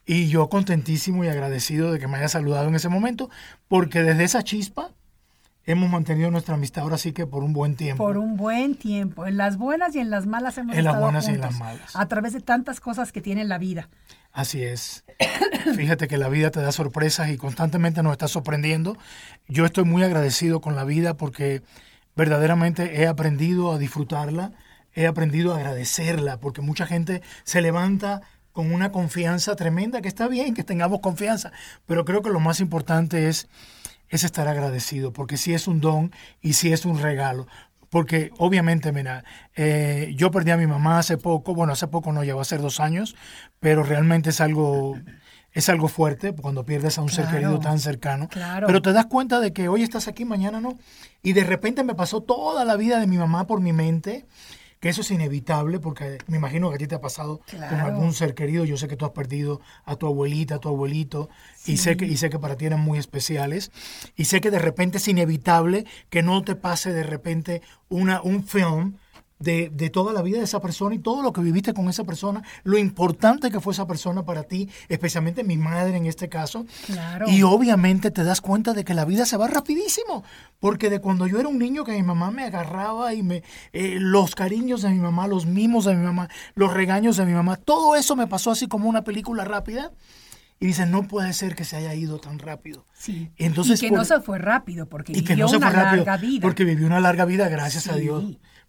Y 0.07 0.29
yo 0.29 0.49
contentísimo 0.49 1.25
y 1.25 1.29
agradecido 1.29 1.93
de 1.93 1.99
que 1.99 2.07
me 2.09 2.17
haya 2.17 2.29
saludado 2.29 2.69
en 2.69 2.75
ese 2.77 2.89
momento, 2.89 3.29
porque 3.69 4.03
desde 4.03 4.25
esa 4.25 4.43
chispa 4.45 4.93
hemos 5.65 5.91
mantenido 5.91 6.31
nuestra 6.31 6.55
amistad 6.55 6.85
ahora 6.85 6.97
sí 6.97 7.13
que 7.13 7.27
por 7.27 7.43
un 7.43 7.53
buen 7.53 7.75
tiempo. 7.75 8.03
Por 8.05 8.17
un 8.17 8.37
buen 8.37 8.77
tiempo, 8.77 9.27
en 9.27 9.37
las 9.37 9.59
buenas 9.59 9.95
y 9.97 9.99
en 9.99 10.09
las 10.11 10.25
malas 10.27 10.57
hemos 10.59 10.77
En 10.77 10.85
las 10.85 10.93
estado 10.93 11.05
buenas 11.05 11.29
y 11.29 11.33
en 11.33 11.41
las 11.41 11.59
malas. 11.59 11.97
A 11.97 12.07
través 12.07 12.33
de 12.33 12.41
tantas 12.41 12.81
cosas 12.81 13.11
que 13.13 13.21
tiene 13.21 13.45
la 13.45 13.59
vida. 13.59 13.89
Así 14.37 14.63
es. 14.63 15.03
Fíjate 15.77 16.09
que 16.09 16.19
la 16.19 16.29
vida 16.29 16.51
te 16.51 16.61
da 16.61 16.71
sorpresas 16.71 17.31
y 17.31 17.39
constantemente 17.39 18.03
nos 18.03 18.13
está 18.13 18.29
sorprendiendo. 18.29 18.99
Yo 19.49 19.65
estoy 19.65 19.85
muy 19.85 20.03
agradecido 20.03 20.61
con 20.61 20.77
la 20.77 20.85
vida 20.85 21.17
porque 21.17 21.63
verdaderamente 22.17 23.01
he 23.01 23.07
aprendido 23.07 23.73
a 23.73 23.79
disfrutarla, 23.79 24.53
he 24.93 25.07
aprendido 25.07 25.55
a 25.55 25.57
agradecerla, 25.57 26.39
porque 26.39 26.61
mucha 26.61 26.87
gente 26.87 27.23
se 27.45 27.63
levanta 27.63 28.21
con 28.53 28.75
una 28.75 28.93
confianza 28.93 29.57
tremenda, 29.57 30.03
que 30.03 30.09
está 30.09 30.29
bien 30.29 30.53
que 30.53 30.65
tengamos 30.65 31.01
confianza, 31.01 31.51
pero 31.87 32.05
creo 32.05 32.21
que 32.21 32.29
lo 32.29 32.39
más 32.39 32.61
importante 32.61 33.29
es, 33.29 33.49
es 34.11 34.23
estar 34.23 34.49
agradecido, 34.49 35.15
porque 35.15 35.39
sí 35.39 35.55
es 35.55 35.67
un 35.67 35.81
don 35.81 36.13
y 36.43 36.53
sí 36.53 36.75
es 36.75 36.85
un 36.85 37.01
regalo. 37.01 37.47
Porque 37.97 38.31
obviamente, 38.37 38.93
mira, 38.93 39.25
eh, 39.55 40.13
yo 40.19 40.31
perdí 40.31 40.51
a 40.51 40.59
mi 40.59 40.67
mamá 40.67 40.99
hace 40.99 41.17
poco, 41.17 41.55
bueno, 41.55 41.73
hace 41.73 41.89
poco 41.89 42.13
no, 42.13 42.23
ya 42.23 42.35
va 42.35 42.43
a 42.43 42.45
ser 42.45 42.61
dos 42.61 42.79
años, 42.79 43.17
pero 43.59 43.83
realmente 43.83 44.29
es 44.29 44.43
algo, 44.43 44.99
es 45.51 45.71
algo 45.71 45.89
fuerte 45.89 46.35
cuando 46.35 46.67
pierdes 46.67 46.99
a 46.99 47.01
un 47.01 47.09
ser 47.09 47.27
querido 47.29 47.59
tan 47.59 47.79
cercano. 47.79 48.29
claro. 48.29 48.67
Pero 48.67 48.83
te 48.83 48.93
das 48.93 49.07
cuenta 49.07 49.41
de 49.41 49.55
que 49.55 49.69
hoy 49.69 49.83
estás 49.83 50.09
aquí, 50.09 50.27
mañana 50.27 50.61
no. 50.61 50.77
Y 51.23 51.33
de 51.33 51.45
repente 51.45 51.85
me 51.85 51.95
pasó 51.95 52.21
toda 52.21 52.67
la 52.67 52.77
vida 52.77 53.01
de 53.01 53.07
mi 53.07 53.17
mamá 53.17 53.47
por 53.47 53.63
mi 53.63 53.73
mente, 53.73 54.27
que 54.87 54.91
eso 54.91 55.01
es 55.01 55.11
inevitable, 55.11 55.81
porque 55.81 56.19
me 56.29 56.37
imagino 56.37 56.69
que 56.69 56.77
a 56.77 56.79
ti 56.79 56.87
te 56.87 56.95
ha 56.95 57.01
pasado 57.01 57.41
con 57.51 57.81
algún 57.81 58.13
ser 58.13 58.37
querido. 58.37 58.65
Yo 58.65 58.77
sé 58.77 58.87
que 58.87 58.97
tú 58.97 59.05
has 59.05 59.11
perdido 59.11 59.61
a 59.85 59.97
tu 59.97 60.07
abuelita, 60.07 60.55
a 60.55 60.59
tu 60.61 60.69
abuelito, 60.69 61.29
y, 61.65 61.79
sé 61.79 61.97
que, 61.97 62.05
y 62.05 62.17
sé 62.17 62.31
que 62.31 62.39
para 62.39 62.57
ti 62.57 62.67
eran 62.67 62.79
muy 62.79 62.97
especiales. 62.97 63.73
Y 64.15 64.27
sé 64.27 64.41
que 64.41 64.53
de 64.53 64.61
repente 64.61 64.99
es 64.99 65.09
inevitable 65.09 65.87
que 66.09 66.23
no 66.23 66.45
te 66.45 66.55
pase 66.55 66.93
de 66.93 67.03
repente 67.03 67.63
una, 67.89 68.23
un 68.23 68.45
film 68.45 68.99
de, 69.39 69.71
de 69.71 69.91
toda 69.91 70.13
la 70.13 70.23
vida 70.23 70.39
de 70.39 70.45
esa 70.45 70.61
persona 70.61 70.95
y 70.95 70.99
todo 70.99 71.23
lo 71.23 71.33
que 71.33 71.41
viviste 71.43 71.75
con 71.75 71.89
esa 71.89 72.05
persona, 72.05 72.43
lo 72.65 72.79
importante 72.79 73.51
que 73.51 73.61
fue 73.61 73.73
esa 73.75 73.87
persona 73.87 74.25
para 74.25 74.45
ti, 74.45 74.69
especialmente 74.89 75.45
mi 75.45 75.57
madre 75.57 75.97
en 75.97 76.07
este 76.07 76.29
caso. 76.29 76.65
Claro. 76.87 77.27
Y 77.29 77.43
obviamente 77.43 78.11
te 78.11 78.25
das 78.25 78.41
cuenta 78.41 78.73
de 78.73 78.85
que 78.85 78.95
la 78.95 79.05
vida 79.05 79.27
se 79.27 79.37
va 79.37 79.47
rapidísimo, 79.49 80.25
porque 80.59 80.89
de 80.91 81.01
cuando 81.01 81.27
yo 81.27 81.39
era 81.39 81.49
un 81.49 81.59
niño 81.59 81.85
que 81.85 81.93
mi 81.93 82.03
mamá 82.03 82.31
me 82.31 82.45
agarraba 82.45 83.13
y 83.15 83.23
me 83.23 83.43
eh, 83.73 83.99
los 84.01 84.35
cariños 84.35 84.83
de 84.83 84.91
mi 84.91 84.99
mamá, 85.01 85.27
los 85.29 85.45
mimos 85.47 85.85
de 85.85 85.95
mi 85.95 86.05
mamá, 86.05 86.29
los 86.55 86.73
regaños 86.73 87.17
de 87.17 87.27
mi 87.27 87.33
mamá, 87.33 87.57
todo 87.57 87.95
eso 87.97 88.17
me 88.17 88.27
pasó 88.27 88.51
así 88.51 88.67
como 88.69 88.89
una 88.89 89.05
película 89.05 89.45
rápida. 89.45 89.93
Y 90.59 90.69
dices, 90.69 90.89
no 90.89 91.07
puede 91.07 91.35
ser 91.35 91.55
que 91.55 91.65
se 91.67 91.77
haya 91.77 91.93
ido 91.95 92.19
tan 92.19 92.39
rápido. 92.39 92.87
Sí. 92.95 93.31
Entonces, 93.37 93.79
y 93.79 93.83
que 93.85 93.89
por- 93.91 93.99
no 93.99 94.05
se 94.07 94.21
fue 94.23 94.39
rápido, 94.39 94.89
porque 94.89 95.13
vivió 95.13 95.45
no 95.49 95.59
una 95.59 95.69
rápido, 95.71 95.97
larga 96.07 96.17
vida. 96.17 96.41
porque 96.41 96.65
vivió 96.65 96.87
una 96.87 96.99
larga 96.99 97.27
vida, 97.27 97.51
gracias 97.51 97.89
a 97.89 97.93
Sí, 97.95 98.01
Dios. 98.01 98.25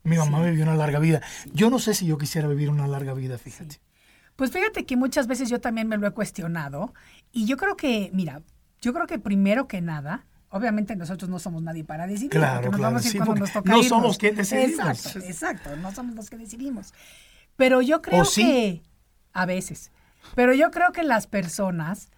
Mi 0.08 0.18
mamá 0.18 0.42
vivió 0.42 0.64
una 0.64 0.76
larga 0.76 1.00
vida. 1.00 1.22
Yo 1.54 1.70
no 1.70 1.80
sé 1.80 1.94
si 1.94 2.06
yo 2.06 2.18
quisiera 2.18 2.48
vivir 2.48 2.70
una 2.70 2.88
larga 2.88 3.14
vida, 3.14 3.38
fíjate. 3.38 3.80
Pues 4.38 4.52
fíjate 4.52 4.86
que 4.86 4.96
muchas 4.96 5.28
veces 5.28 5.50
yo 5.50 5.60
también 5.60 5.88
me 5.88 5.98
lo 5.98 6.08
he 6.08 6.12
cuestionado 6.12 6.94
y 7.32 7.46
yo 7.46 7.58
creo 7.58 7.76
que, 7.76 8.10
mira, 8.14 8.42
yo 8.82 8.94
creo 8.94 9.08
que 9.08 9.20
primero 9.20 9.68
que 9.68 9.82
nada, 9.82 10.26
obviamente 10.50 10.96
nosotros 10.96 11.30
no 11.30 11.40
somos 11.40 11.62
nadie 11.62 11.84
para 11.84 12.08
decidir. 12.08 12.30
Claro, 12.30 12.56
porque 12.56 12.70
nos 12.70 12.78
claro, 12.78 12.94
vamos 12.94 13.04
a 13.04 13.08
ir 13.08 13.12
sí, 13.12 13.18
cuando 13.18 13.36
nos 13.36 13.52
toca 13.52 13.70
no 13.70 13.78
irnos. 13.78 13.90
somos 13.90 14.18
quien 14.18 14.36
decidimos. 14.36 15.06
Exacto, 15.06 15.20
exacto, 15.28 15.76
no 15.78 15.92
somos 15.92 16.16
los 16.16 16.30
que 16.30 16.38
decidimos. 16.38 16.94
Pero 17.58 17.82
yo 17.82 18.02
creo 18.02 18.24
que, 18.34 18.84
a 19.34 19.46
veces, 19.46 19.92
pero 20.36 20.54
yo 20.54 20.72
creo 20.72 20.92
que 20.92 21.04
las 21.04 21.28
personas 21.28 22.12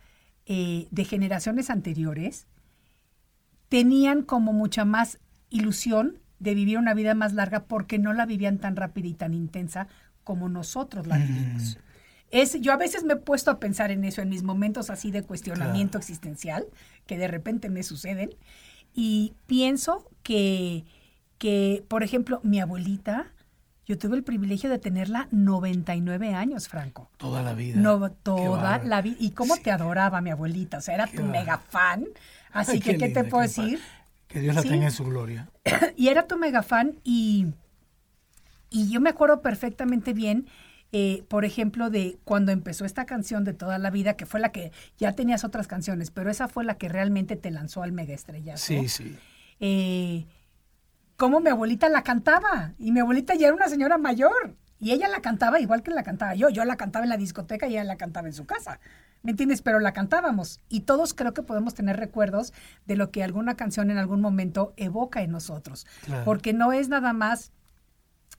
eh, 0.45 0.87
de 0.91 1.05
generaciones 1.05 1.69
anteriores 1.69 2.45
tenían 3.69 4.21
como 4.23 4.51
mucha 4.51 4.85
más 4.85 5.19
ilusión 5.49 6.19
de 6.39 6.55
vivir 6.55 6.77
una 6.77 6.93
vida 6.93 7.13
más 7.13 7.33
larga 7.33 7.65
porque 7.65 7.99
no 7.99 8.13
la 8.13 8.25
vivían 8.25 8.57
tan 8.57 8.75
rápida 8.75 9.07
y 9.07 9.13
tan 9.13 9.33
intensa 9.33 9.87
como 10.23 10.49
nosotros 10.49 11.07
la 11.07 11.17
vivimos. 11.17 11.77
Es, 12.31 12.59
yo 12.61 12.71
a 12.71 12.77
veces 12.77 13.03
me 13.03 13.13
he 13.13 13.17
puesto 13.17 13.49
a 13.49 13.59
pensar 13.59 13.91
en 13.91 14.03
eso, 14.03 14.21
en 14.21 14.29
mis 14.29 14.43
momentos 14.43 14.89
así 14.89 15.11
de 15.11 15.23
cuestionamiento 15.23 15.97
existencial, 15.97 16.67
que 17.07 17.17
de 17.17 17.27
repente 17.27 17.69
me 17.69 17.81
suceden, 17.83 18.29
y 18.93 19.33
pienso 19.47 20.09
que, 20.21 20.85
que, 21.37 21.83
por 21.87 22.03
ejemplo, 22.03 22.39
mi 22.43 22.59
abuelita, 22.59 23.33
yo 23.85 23.97
tuve 23.97 24.17
el 24.17 24.23
privilegio 24.23 24.69
de 24.69 24.77
tenerla 24.77 25.27
99 25.31 26.35
años, 26.35 26.67
Franco. 26.67 27.09
Toda 27.17 27.41
la 27.41 27.53
vida. 27.53 27.79
No, 27.79 28.11
toda 28.11 28.77
la 28.83 29.01
vida. 29.01 29.17
Y 29.19 29.31
cómo 29.31 29.57
te 29.57 29.71
adoraba 29.71 30.21
mi 30.21 30.29
abuelita. 30.29 30.77
O 30.77 30.81
sea, 30.81 30.93
era 30.93 31.07
tu 31.07 31.23
mega 31.23 31.57
fan. 31.57 32.05
Así 32.51 32.73
Ay, 32.73 32.79
que, 32.79 32.97
¿qué 32.97 33.07
linda, 33.07 33.23
te 33.23 33.29
puedo 33.29 33.41
qué 33.41 33.47
decir? 33.47 33.79
Que 34.29 34.39
Dios 34.39 34.55
la 34.55 34.61
Sí. 34.61 34.69
tenga 34.69 34.85
en 34.85 34.91
su 34.91 35.03
gloria. 35.03 35.49
y 35.97 36.07
era 36.07 36.25
tu 36.27 36.37
mega 36.37 36.63
fan 36.63 36.95
y, 37.03 37.47
y 38.69 38.89
yo 38.89 39.01
me 39.01 39.09
acuerdo 39.09 39.41
perfectamente 39.41 40.13
bien 40.13 40.47
eh, 40.91 41.23
por 41.27 41.45
ejemplo, 41.45 41.91
de 41.91 42.17
cuando 42.23 42.51
empezó 42.51 42.83
esta 42.83 43.05
canción 43.05 43.43
de 43.43 43.53
toda 43.53 43.77
la 43.77 43.91
vida, 43.91 44.15
que 44.17 44.25
fue 44.25 44.39
la 44.39 44.51
que 44.51 44.71
ya 44.97 45.11
tenías 45.11 45.43
otras 45.43 45.67
canciones, 45.67 46.09
pero 46.09 46.31
esa 46.31 46.47
fue 46.47 46.63
la 46.63 46.79
que 46.79 46.89
realmente 46.89 47.35
te 47.35 47.51
lanzó 47.51 47.83
al 47.83 47.91
mega 47.91 48.15
estrellazo. 48.15 48.65
Sí, 48.65 48.87
sí. 48.89 49.15
Eh, 49.59 50.25
cómo 51.15 51.41
mi 51.41 51.49
abuelita 51.51 51.89
la 51.89 52.01
cantaba. 52.01 52.73
Y 52.79 52.91
mi 52.91 53.01
abuelita 53.01 53.35
ya 53.35 53.49
era 53.49 53.55
una 53.55 53.67
señora 53.69 53.99
mayor. 53.99 54.55
Y 54.79 54.91
ella 54.91 55.07
la 55.07 55.21
cantaba 55.21 55.59
igual 55.59 55.83
que 55.83 55.91
la 55.91 56.03
cantaba 56.03 56.35
yo. 56.35 56.49
Yo 56.49 56.63
la 56.65 56.77
cantaba 56.77 57.03
en 57.03 57.09
la 57.09 57.17
discoteca 57.17 57.67
y 57.67 57.71
ella 57.71 57.83
la 57.83 57.97
cantaba 57.97 58.27
en 58.27 58.33
su 58.33 58.45
casa. 58.45 58.79
¿Me 59.23 59.31
entiendes? 59.31 59.61
Pero 59.61 59.79
la 59.79 59.91
cantábamos. 59.91 60.59
Y 60.69 60.81
todos 60.81 61.13
creo 61.13 61.33
que 61.33 61.43
podemos 61.43 61.73
tener 61.73 61.97
recuerdos 61.97 62.53
de 62.85 62.95
lo 62.95 63.11
que 63.11 63.23
alguna 63.23 63.55
canción 63.55 63.91
en 63.91 63.97
algún 63.97 64.21
momento 64.21 64.73
evoca 64.77 65.21
en 65.21 65.31
nosotros. 65.31 65.85
Claro. 66.05 66.23
Porque 66.23 66.53
no 66.53 66.71
es 66.71 66.87
nada 66.87 67.11
más 67.11 67.51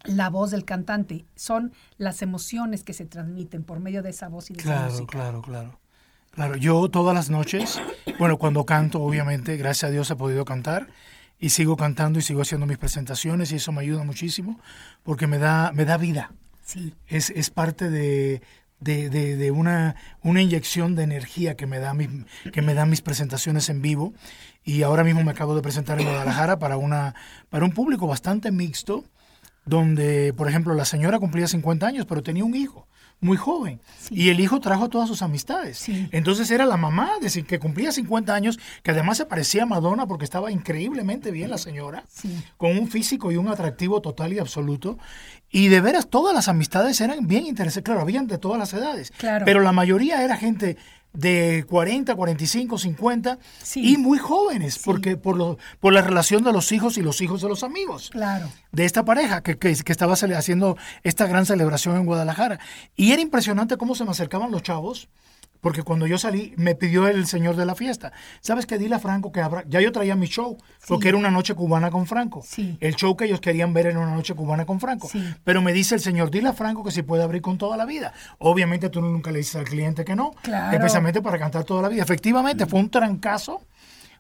la 0.05 0.31
voz 0.31 0.51
del 0.51 0.65
cantante, 0.65 1.27
son 1.37 1.73
las 1.99 2.23
emociones 2.23 2.85
que 2.85 2.95
se 2.95 3.05
transmiten 3.05 3.65
por 3.65 3.81
medio 3.81 4.03
de 4.03 4.11
esa 4.11 4.29
voz 4.29 4.51
y 4.51 4.55
de 4.55 4.63
esa 4.63 4.87
música. 4.87 5.07
claro, 5.07 5.43
claro. 5.43 5.79
Claro, 6.31 6.57
yo 6.57 6.89
todas 6.89 7.13
las 7.13 7.29
noches, 7.29 7.83
bueno, 8.19 8.39
cuando 8.39 8.65
canto, 8.65 9.03
obviamente, 9.03 9.57
gracias 9.57 9.89
a 9.89 9.93
Dios 9.93 10.11
he 10.13 10.17
podido 10.17 10.45
cantar 10.45 10.87
y 11.41 11.51
sigo 11.51 11.77
cantando 11.77 12.19
y 12.19 12.23
sigo 12.23 12.43
haciendo 12.43 12.67
mis 12.67 12.79
presentaciones 12.79 13.51
y 13.51 13.57
eso 13.57 13.73
me 13.73 13.81
ayuda 13.81 14.05
muchísimo 14.05 14.61
porque 15.03 15.27
me 15.27 15.39
da, 15.39 15.73
me 15.73 15.85
da 15.87 15.97
vida. 15.97 16.33
Sí, 16.65 16.95
Es, 17.09 17.31
es 17.31 17.51
parte 17.51 17.89
de, 17.91 18.43
de, 18.79 19.09
de- 19.11 19.37
de 19.37 19.51
una, 19.51 19.97
una 20.23 20.43
inyección 20.43 20.95
de 20.95 21.03
energía 21.03 21.57
que 21.57 21.67
me, 21.67 21.79
da 21.81 21.95
mis, 21.95 22.09
que 22.53 22.63
me 22.63 22.75
dan 22.75 22.91
mis 22.91 23.01
presentaciones 23.01 23.69
en 23.71 23.83
vivo. 23.83 24.13
Y 24.63 24.83
ahora 24.83 25.03
mismo 25.03 25.25
me 25.25 25.31
acabo 25.31 25.57
de 25.57 25.63
presentar 25.63 25.99
en 26.01 26.07
Guadalajara 26.07 26.59
para, 26.59 26.77
una, 26.77 27.15
para 27.49 27.65
un 27.65 27.73
público 27.73 28.07
bastante 28.07 28.51
mixto, 28.53 29.05
donde, 29.65 30.33
por 30.37 30.49
ejemplo, 30.49 30.75
la 30.75 30.85
señora 30.85 31.19
cumplía 31.19 31.49
50 31.49 31.87
años, 31.87 32.07
pero 32.07 32.23
tenía 32.23 32.45
un 32.45 32.55
hijo 32.55 32.87
muy 33.21 33.37
joven. 33.37 33.81
Y 34.11 34.31
el 34.31 34.41
hijo 34.41 34.61
trajo 34.61 34.89
todas 34.89 35.09
sus 35.09 35.23
amistades. 35.23 35.79
Sí. 35.79 36.09
Entonces 36.11 36.51
era 36.51 36.65
la 36.67 36.77
mamá 36.77 37.11
de, 37.21 37.43
que 37.45 37.59
cumplía 37.59 37.93
50 37.93 38.35
años, 38.35 38.59
que 38.83 38.91
además 38.93 39.19
se 39.19 39.27
parecía 39.27 39.65
a 39.65 39.67
Madonna 39.67 40.07
porque 40.07 40.25
estaba 40.25 40.51
increíblemente 40.51 41.31
bien 41.31 41.51
la 41.51 41.59
señora, 41.59 42.05
Sí. 42.09 42.35
con 42.57 42.77
un 42.79 42.89
físico 42.89 43.31
y 43.31 43.37
un 43.37 43.49
atractivo 43.49 44.01
total 44.01 44.33
y 44.33 44.39
absoluto. 44.39 44.99
Y 45.51 45.69
de 45.69 45.81
veras, 45.81 46.09
todas 46.09 46.33
las 46.35 46.49
amistades 46.49 47.01
eran 47.01 47.27
bien 47.27 47.45
interesantes. 47.47 47.85
Claro, 47.85 48.01
habían 48.01 48.27
de 48.27 48.39
todas 48.39 48.59
las 48.59 48.73
edades. 48.73 49.13
Claro. 49.17 49.45
Pero 49.45 49.61
la 49.61 49.73
mayoría 49.73 50.23
era 50.25 50.37
gente 50.37 50.77
de 51.13 51.65
40, 51.69 52.15
45, 52.15 52.79
50 52.79 53.39
Sí. 53.63 53.93
y 53.95 53.97
muy 53.97 54.19
jóvenes, 54.19 54.79
porque 54.79 55.17
por, 55.17 55.37
lo, 55.37 55.59
por 55.81 55.93
la 55.93 56.03
relación 56.03 56.45
de 56.45 56.53
los 56.53 56.71
hijos 56.73 56.99
y 56.99 57.03
los 57.03 57.21
hijos 57.21 57.43
de 57.43 57.49
los 57.49 57.63
amigos 57.65 58.11
claro. 58.11 58.49
de 58.73 58.85
esta 58.85 59.05
pareja 59.05 59.43
que, 59.43 59.59
que, 59.59 59.75
que 59.75 59.93
estaba 59.93 60.15
haciendo 60.15 60.77
esta 61.03 61.27
gran 61.27 61.47
celebración 61.47 61.97
en 61.97 62.07
Guadalajara. 62.07 62.61
Y 62.97 63.13
era 63.13 63.23
impresionante 63.23 63.77
cómo 63.77 63.95
se 63.95 64.05
me 64.05 64.11
acercaban 64.13 64.51
los 64.51 64.63
chavos, 64.63 65.09
porque 65.61 65.83
cuando 65.83 66.07
yo 66.07 66.19
salí 66.19 66.55
me 66.57 66.75
pidió 66.75 67.07
el 67.09 67.27
señor 67.27 67.57
de 67.57 67.67
la 67.67 67.75
fiesta, 67.75 68.13
¿sabes 68.41 68.67
qué? 68.67 68.79
Dile 68.79 68.95
a 68.95 68.99
Franco 68.99 69.31
que 69.33 69.41
abra, 69.41 69.65
ya 69.69 69.81
yo 69.81 69.93
traía 69.93 70.17
mi 70.17 70.27
show, 70.27 70.57
porque 70.89 71.09
era 71.09 71.19
una 71.19 71.31
noche 71.31 71.55
cubana 71.55 71.91
con 71.91 72.07
Franco. 72.07 72.43
Sí. 72.47 72.77
El 72.81 72.95
show 72.97 73.17
que 73.17 73.27
ellos 73.27 73.41
querían 73.41 73.73
ver 73.75 73.87
era 73.87 73.99
una 74.01 74.15
noche 74.15 74.35
cubana 74.35 74.65
con 74.67 74.81
Franco. 74.81 75.09
Sí. 75.11 75.23
Pero 75.45 75.63
me 75.63 75.73
dice 75.73 75.95
el 75.95 76.01
señor, 76.01 76.31
dile 76.31 76.49
a 76.49 76.53
Franco 76.53 76.83
que 76.85 76.91
si 76.91 77.03
puede 77.03 77.23
abrir 77.23 77.43
con 77.43 77.59
toda 77.59 77.77
la 77.77 77.85
vida. 77.87 78.13
Obviamente 78.39 78.89
tú 78.91 79.01
nunca 79.03 79.31
le 79.31 79.39
dices 79.39 79.57
al 79.57 79.65
cliente 79.65 80.05
que 80.05 80.17
no, 80.17 80.33
Claro. 80.43 80.77
especialmente 80.77 81.21
para 81.23 81.39
cantar 81.39 81.65
toda 81.65 81.83
la 81.83 81.89
vida. 81.89 82.03
Efectivamente, 82.03 82.67
fue 82.67 82.81
un 82.81 82.91
trancazo, 82.91 83.61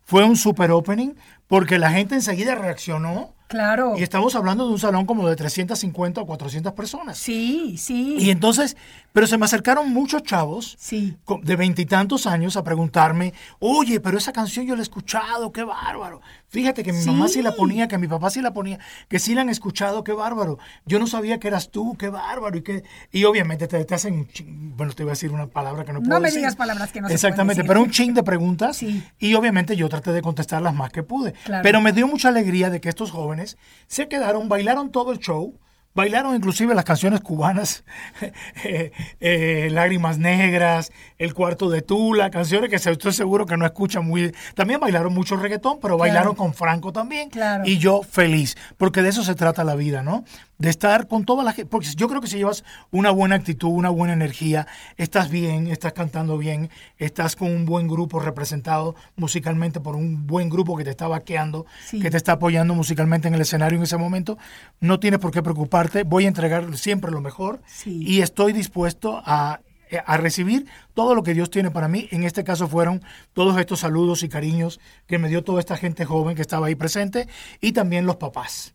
fue 0.04 0.25
un 0.25 0.37
super 0.37 0.70
opening, 0.73 1.14
porque 1.50 1.78
la 1.78 1.90
gente 1.90 2.14
enseguida 2.14 2.54
reaccionó. 2.54 3.35
Claro. 3.49 3.95
Y 3.99 4.04
estamos 4.04 4.37
hablando 4.37 4.64
de 4.69 4.73
un 4.75 4.78
salón 4.78 5.07
como 5.07 5.28
de 5.28 5.35
350 5.35 6.21
o 6.21 6.25
400 6.26 6.73
personas. 6.73 7.19
Sí, 7.19 7.75
sí. 7.78 8.14
Y 8.21 8.30
entonces, 8.30 8.76
pero 9.12 9.26
se 9.26 9.38
me 9.38 9.45
acercaron 9.45 9.92
muchos 9.92 10.23
chavos 10.23 10.76
Sí. 10.78 11.16
de 11.42 11.57
veintitantos 11.57 12.28
años 12.28 12.57
a 12.57 12.62
preguntarme, 12.62 13.35
oye, 13.59 13.99
pero 13.99 14.19
esa 14.19 14.33
canción 14.33 14.66
yo 14.66 14.76
la 14.76 14.83
he 14.83 14.85
escuchado, 14.85 15.50
qué 15.50 15.64
bárbaro. 15.64 16.21
Fíjate 16.49 16.85
que 16.85 16.92
mi 16.92 17.04
mamá 17.04 17.26
sí 17.26 17.42
la 17.42 17.52
ponía, 17.57 17.88
que 17.88 17.99
mi 17.99 18.07
papá 18.07 18.30
sí 18.30 18.40
la 18.40 18.52
ponía, 18.52 18.78
que 19.09 19.19
sí 19.19 19.35
la 19.35 19.40
han 19.40 19.49
escuchado, 19.49 20.04
qué 20.04 20.12
bárbaro. 20.12 20.59
Yo 20.87 21.00
no 21.00 21.09
sabía 21.09 21.38
que 21.40 21.49
eras 21.49 21.71
tú, 21.71 21.97
qué 21.97 22.09
bárbaro. 22.09 22.57
Y, 22.57 22.62
que, 22.62 22.85
y 23.11 23.25
obviamente 23.25 23.66
te, 23.66 23.85
te 23.85 23.95
hacen, 23.97 24.28
bueno, 24.76 24.92
te 24.92 25.02
voy 25.02 25.11
a 25.11 25.14
decir 25.14 25.33
una 25.33 25.49
palabra 25.49 25.85
que 25.85 25.92
no 25.92 26.00
puedo 26.02 26.21
me 26.21 26.26
decir. 26.26 26.38
digas 26.40 26.54
palabras 26.54 26.92
que 26.92 27.00
no 27.00 27.09
se 27.09 27.14
pueden 27.14 27.14
Exactamente, 27.16 27.62
decir. 27.62 27.69
pero 27.69 27.83
un 27.83 27.90
ching 27.90 28.14
de 28.14 28.23
preguntas. 28.23 28.76
Sí. 28.76 29.02
Y 29.19 29.35
obviamente 29.35 29.75
yo 29.75 29.88
traté 29.88 30.12
de 30.12 30.23
contestar 30.23 30.62
las 30.62 30.75
más 30.75 30.90
que 30.92 31.02
pude. 31.02 31.35
Claro. 31.44 31.62
Pero 31.62 31.80
me 31.80 31.92
dio 31.92 32.06
mucha 32.06 32.28
alegría 32.28 32.71
de 32.71 32.80
que 32.80 32.88
estos 32.88 33.10
jóvenes 33.10 33.56
se 33.86 34.08
quedaron, 34.08 34.49
bailaron 34.49 34.91
todo 34.91 35.12
el 35.12 35.19
show, 35.19 35.58
bailaron 35.95 36.34
inclusive 36.34 36.75
las 36.75 36.84
canciones 36.84 37.21
cubanas, 37.21 37.84
eh, 38.64 38.93
eh, 39.21 39.69
Lágrimas 39.71 40.19
Negras, 40.19 40.93
El 41.19 41.34
Cuarto 41.34 41.69
de 41.69 41.82
Tula, 41.82 42.30
canciones 42.30 42.71
que 42.71 42.76
estoy 42.76 43.12
seguro 43.12 43.47
que 43.47 43.56
no 43.56 43.67
escuchan 43.67 44.06
muy... 44.06 44.32
También 44.54 44.80
bailaron 44.80 45.12
mucho 45.12 45.36
reggaetón, 45.36 45.78
pero 45.80 45.99
bailaron 45.99 46.34
con 46.34 46.54
Franco 46.54 46.93
también. 46.93 47.30
Claro. 47.30 47.64
Y 47.67 47.78
yo 47.78 48.02
feliz, 48.02 48.56
porque 48.76 49.02
de 49.02 49.08
eso 49.08 49.23
se 49.25 49.34
trata 49.34 49.64
la 49.64 49.75
vida, 49.75 50.02
¿no? 50.02 50.25
De 50.60 50.68
estar 50.70 51.08
con 51.08 51.25
toda 51.25 51.42
la 51.42 51.52
gente, 51.52 51.70
porque 51.70 51.88
yo 51.96 52.06
creo 52.06 52.20
que 52.20 52.26
si 52.28 52.36
llevas 52.36 52.64
una 52.90 53.10
buena 53.10 53.34
actitud, 53.34 53.70
una 53.70 53.88
buena 53.88 54.12
energía, 54.12 54.66
estás 54.99 55.30
bien, 55.30 55.68
estás 55.68 55.94
cantando 55.94 56.36
bien, 56.36 56.68
estás 56.99 57.34
con 57.34 57.50
un 57.50 57.64
buen 57.64 57.88
grupo 57.88 58.20
representado 58.20 58.94
musicalmente 59.16 59.80
por 59.80 59.96
un 59.96 60.26
buen 60.26 60.50
grupo 60.50 60.76
que 60.76 60.84
te 60.84 60.90
está 60.90 61.08
vaqueando, 61.08 61.64
Sí. 61.86 61.99
que 61.99 62.10
te 62.10 62.16
está 62.18 62.32
apoyando 62.32 62.75
musicalmente 62.75 63.26
en 63.26 63.34
el 63.34 63.40
escenario 63.40 63.78
en 63.78 63.84
ese 63.84 63.96
momento, 63.96 64.36
no 64.80 65.00
tienes 65.00 65.18
por 65.18 65.30
qué 65.32 65.42
preocuparte, 65.42 66.02
voy 66.04 66.26
a 66.26 66.28
entregar 66.28 66.76
siempre 66.76 67.10
lo 67.10 67.20
mejor 67.23 67.62
Sí. 67.66 68.02
y 68.06 68.20
estoy 68.20 68.52
dispuesto 68.52 69.23
a 69.25 69.60
a 70.06 70.16
recibir 70.18 70.66
todo 70.94 71.16
lo 71.16 71.25
que 71.25 71.34
Dios 71.34 71.50
tiene 71.50 71.73
para 71.73 71.88
mí. 71.88 72.06
En 72.12 72.23
este 72.23 72.44
caso 72.44 72.68
fueron 72.68 73.02
todos 73.32 73.58
estos 73.58 73.80
saludos 73.80 74.23
y 74.23 74.28
cariños 74.28 74.78
que 75.08 75.18
me 75.18 75.28
dio 75.28 75.42
toda 75.42 75.58
esta 75.58 75.76
gente 75.76 76.04
joven 76.04 76.36
que 76.36 76.42
estaba 76.42 76.68
ahí 76.68 76.76
presente 76.76 77.26
y 77.60 77.73
también 77.73 78.06
los 78.06 78.14
papás 78.14 78.73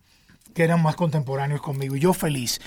que 0.55 0.63
eran 0.63 0.81
más 0.81 0.95
contemporáneos 0.95 1.61
conmigo. 1.61 1.95
Y 1.95 1.99
yo 1.99 2.13
feliz. 2.13 2.59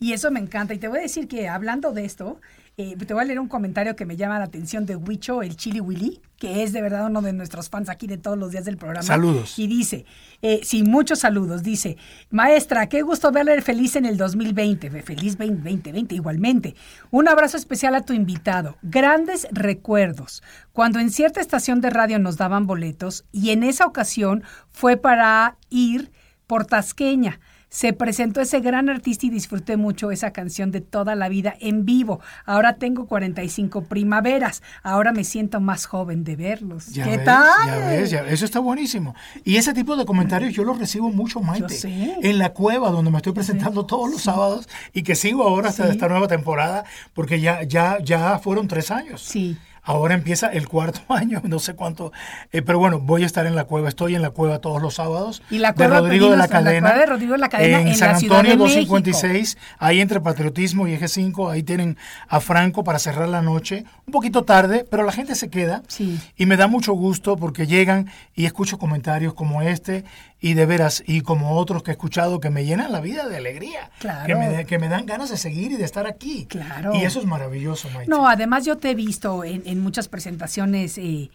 Y 0.00 0.12
eso 0.12 0.30
me 0.30 0.40
encanta. 0.40 0.74
Y 0.74 0.78
te 0.78 0.88
voy 0.88 0.98
a 0.98 1.02
decir 1.02 1.28
que 1.28 1.48
hablando 1.48 1.92
de 1.92 2.04
esto, 2.04 2.40
eh, 2.76 2.96
te 2.96 3.14
voy 3.14 3.22
a 3.22 3.24
leer 3.24 3.38
un 3.38 3.46
comentario 3.48 3.94
que 3.94 4.04
me 4.04 4.16
llama 4.16 4.38
la 4.40 4.44
atención 4.46 4.84
de 4.84 4.96
Huicho, 4.96 5.40
el 5.42 5.56
Chili 5.56 5.80
Willy, 5.80 6.20
que 6.36 6.64
es 6.64 6.72
de 6.72 6.82
verdad 6.82 7.06
uno 7.06 7.22
de 7.22 7.32
nuestros 7.32 7.70
fans 7.70 7.88
aquí 7.88 8.08
de 8.08 8.18
todos 8.18 8.36
los 8.36 8.50
días 8.50 8.64
del 8.64 8.76
programa. 8.76 9.04
Saludos. 9.04 9.56
Y 9.58 9.68
dice, 9.68 10.04
eh, 10.42 10.60
sí, 10.64 10.82
muchos 10.82 11.20
saludos. 11.20 11.62
Dice, 11.62 11.96
maestra, 12.30 12.88
qué 12.88 13.02
gusto 13.02 13.30
verle 13.30 13.62
feliz 13.62 13.94
en 13.94 14.04
el 14.04 14.16
2020. 14.16 14.90
Fe- 14.90 15.02
Feliz 15.02 15.38
2020 15.38 16.16
igualmente. 16.16 16.74
Un 17.12 17.28
abrazo 17.28 17.56
especial 17.56 17.94
a 17.94 18.02
tu 18.04 18.12
invitado. 18.12 18.76
Grandes 18.82 19.46
recuerdos. 19.52 20.42
Cuando 20.72 20.98
en 20.98 21.10
cierta 21.10 21.40
estación 21.40 21.80
de 21.80 21.90
radio 21.90 22.18
nos 22.18 22.36
daban 22.36 22.66
boletos 22.66 23.24
y 23.30 23.50
en 23.50 23.62
esa 23.62 23.86
ocasión 23.86 24.42
fue 24.72 24.96
para 24.96 25.56
ir 25.70 26.10
por 26.54 26.66
Tasqueña. 26.66 27.40
Se 27.68 27.92
presentó 27.92 28.40
ese 28.40 28.60
gran 28.60 28.88
artista 28.88 29.26
y 29.26 29.30
disfruté 29.30 29.76
mucho 29.76 30.12
esa 30.12 30.30
canción 30.30 30.70
de 30.70 30.80
toda 30.80 31.16
la 31.16 31.28
vida 31.28 31.52
en 31.58 31.84
vivo. 31.84 32.20
Ahora 32.46 32.76
tengo 32.76 33.08
45 33.08 33.86
primaveras. 33.86 34.62
Ahora 34.84 35.10
me 35.10 35.24
siento 35.24 35.58
más 35.60 35.86
joven 35.86 36.22
de 36.22 36.36
verlos. 36.36 36.86
Ya 36.92 37.02
¿Qué 37.02 37.16
ves, 37.16 37.24
tal? 37.24 37.66
Ya 37.66 37.78
ves, 37.88 38.10
ya- 38.12 38.26
eso 38.28 38.44
está 38.44 38.60
buenísimo. 38.60 39.16
Y 39.42 39.56
ese 39.56 39.74
tipo 39.74 39.96
de 39.96 40.04
comentarios 40.04 40.54
yo 40.54 40.62
los 40.62 40.78
recibo 40.78 41.10
mucho, 41.10 41.40
Maite. 41.40 41.74
En 42.22 42.38
la 42.38 42.50
cueva 42.50 42.90
donde 42.90 43.10
me 43.10 43.16
estoy 43.16 43.32
presentando 43.32 43.84
todos 43.84 44.08
los 44.08 44.22
sábados 44.22 44.68
y 44.92 45.02
que 45.02 45.16
sigo 45.16 45.42
ahora 45.42 45.70
hasta 45.70 45.86
Sí. 45.86 45.90
esta 45.90 46.06
nueva 46.06 46.28
temporada 46.28 46.84
porque 47.14 47.40
ya, 47.40 47.64
ya, 47.64 47.98
ya 48.00 48.38
fueron 48.38 48.68
tres 48.68 48.92
años. 48.92 49.20
Sí. 49.20 49.58
Ahora 49.84 50.14
empieza 50.14 50.48
el 50.48 50.66
cuarto 50.66 51.00
año, 51.08 51.42
no 51.44 51.58
sé 51.58 51.74
cuánto. 51.74 52.10
eh, 52.52 52.62
pero 52.62 52.78
bueno, 52.78 53.00
voy 53.00 53.22
a 53.22 53.26
estar 53.26 53.46
en 53.46 53.54
la 53.54 53.64
cueva. 53.64 53.88
Estoy 53.88 54.14
en 54.14 54.22
la 54.22 54.30
cueva 54.30 54.58
todos 54.60 54.80
los 54.80 54.94
sábados. 54.94 55.42
Y 55.50 55.58
la 55.58 55.68
de 55.72 55.74
cueva, 55.74 56.00
Rodrigo 56.00 56.30
de 56.30 56.36
la 56.36 56.48
Cadena. 56.48 56.94
de 56.94 57.06
Rodrigo 57.06 57.32
de 57.32 57.38
la 57.38 57.48
Cadena 57.48 57.80
en 57.82 57.94
San 57.94 58.16
Antonio 58.16 58.52
de 58.52 58.56
México. 58.56 58.94
256, 58.94 59.58
ahí 59.78 60.00
entre 60.00 60.20
Patriotismo 60.20 60.88
y 60.88 60.94
Eje 60.94 61.08
5. 61.08 61.50
Ahí 61.50 61.62
tienen 61.62 61.96
a 62.28 62.40
Franco 62.40 62.82
para 62.82 62.98
cerrar 62.98 63.28
la 63.28 63.42
noche. 63.42 63.84
Un 64.06 64.12
poquito 64.12 64.44
tarde, 64.44 64.86
pero 64.90 65.02
la 65.04 65.12
gente 65.12 65.34
se 65.34 65.50
queda. 65.50 65.82
Sí. 65.88 66.18
Y 66.36 66.46
me 66.46 66.56
da 66.56 66.66
mucho 66.66 66.92
gusto 66.94 67.36
porque 67.36 67.66
llegan 67.66 68.10
y 68.34 68.46
escucho 68.46 68.78
comentarios 68.78 69.34
como 69.34 69.62
este 69.62 70.04
y 70.44 70.52
de 70.52 70.66
veras, 70.66 71.02
y 71.06 71.22
como 71.22 71.56
otros 71.56 71.82
que 71.82 71.90
he 71.90 71.94
escuchado 71.94 72.38
que 72.38 72.50
me 72.50 72.66
llenan 72.66 72.92
la 72.92 73.00
vida 73.00 73.26
de 73.26 73.38
alegría. 73.38 73.90
Claro. 73.98 74.26
Que 74.26 74.34
me, 74.34 74.66
que 74.66 74.78
me 74.78 74.90
dan 74.90 75.06
ganas 75.06 75.30
de 75.30 75.38
seguir 75.38 75.72
y 75.72 75.76
de 75.76 75.86
estar 75.86 76.06
aquí. 76.06 76.44
Claro. 76.44 76.94
Y 76.94 77.02
eso 77.02 77.18
es 77.18 77.24
maravilloso, 77.24 77.88
Maite. 77.88 78.10
No, 78.10 78.28
además 78.28 78.66
yo 78.66 78.76
te 78.76 78.90
he 78.90 78.94
visto 78.94 79.42
en, 79.42 79.62
en 79.64 79.80
muchas 79.80 80.08
presentaciones, 80.08 80.98
eh, 80.98 81.30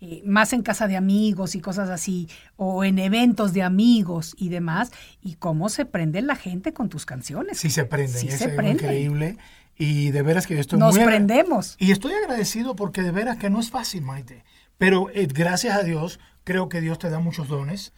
eh, 0.00 0.22
más 0.24 0.52
en 0.52 0.62
casa 0.62 0.86
de 0.86 0.96
amigos 0.96 1.56
y 1.56 1.60
cosas 1.60 1.90
así, 1.90 2.28
o 2.54 2.84
en 2.84 3.00
eventos 3.00 3.52
de 3.52 3.64
amigos 3.64 4.36
y 4.38 4.48
demás, 4.48 4.92
y 5.20 5.34
cómo 5.34 5.68
se 5.68 5.84
prende 5.84 6.22
la 6.22 6.36
gente 6.36 6.72
con 6.72 6.88
tus 6.88 7.04
canciones. 7.04 7.58
Sí 7.58 7.68
se 7.68 7.84
prenden, 7.84 8.20
Sí 8.20 8.28
es 8.28 8.38
se 8.38 8.48
prenden. 8.48 8.76
increíble. 8.76 9.38
Y 9.76 10.12
de 10.12 10.22
veras 10.22 10.46
que 10.46 10.54
yo 10.54 10.60
estoy 10.60 10.78
Nos 10.78 10.94
muy 10.94 11.04
prendemos. 11.04 11.74
Y 11.80 11.90
estoy 11.90 12.12
agradecido 12.12 12.76
porque 12.76 13.02
de 13.02 13.10
veras 13.10 13.38
que 13.38 13.50
no 13.50 13.58
es 13.58 13.70
fácil, 13.70 14.02
Maite. 14.02 14.44
Pero 14.78 15.10
eh, 15.10 15.26
gracias 15.26 15.76
a 15.76 15.82
Dios, 15.82 16.20
creo 16.44 16.68
que 16.68 16.80
Dios 16.80 17.00
te 17.00 17.10
da 17.10 17.18
muchos 17.18 17.48
dones. 17.48 17.92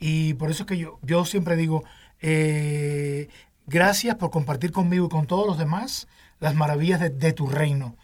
Y 0.00 0.34
por 0.34 0.50
eso 0.50 0.62
es 0.62 0.66
que 0.66 0.78
yo, 0.78 0.98
yo 1.02 1.24
siempre 1.24 1.54
digo, 1.56 1.84
eh, 2.22 3.28
gracias 3.66 4.16
por 4.16 4.30
compartir 4.30 4.72
conmigo 4.72 5.06
y 5.06 5.08
con 5.10 5.26
todos 5.26 5.46
los 5.46 5.58
demás 5.58 6.08
las 6.40 6.54
maravillas 6.54 6.98
de, 7.00 7.10
de 7.10 7.32
tu 7.32 7.46
reino. 7.46 7.96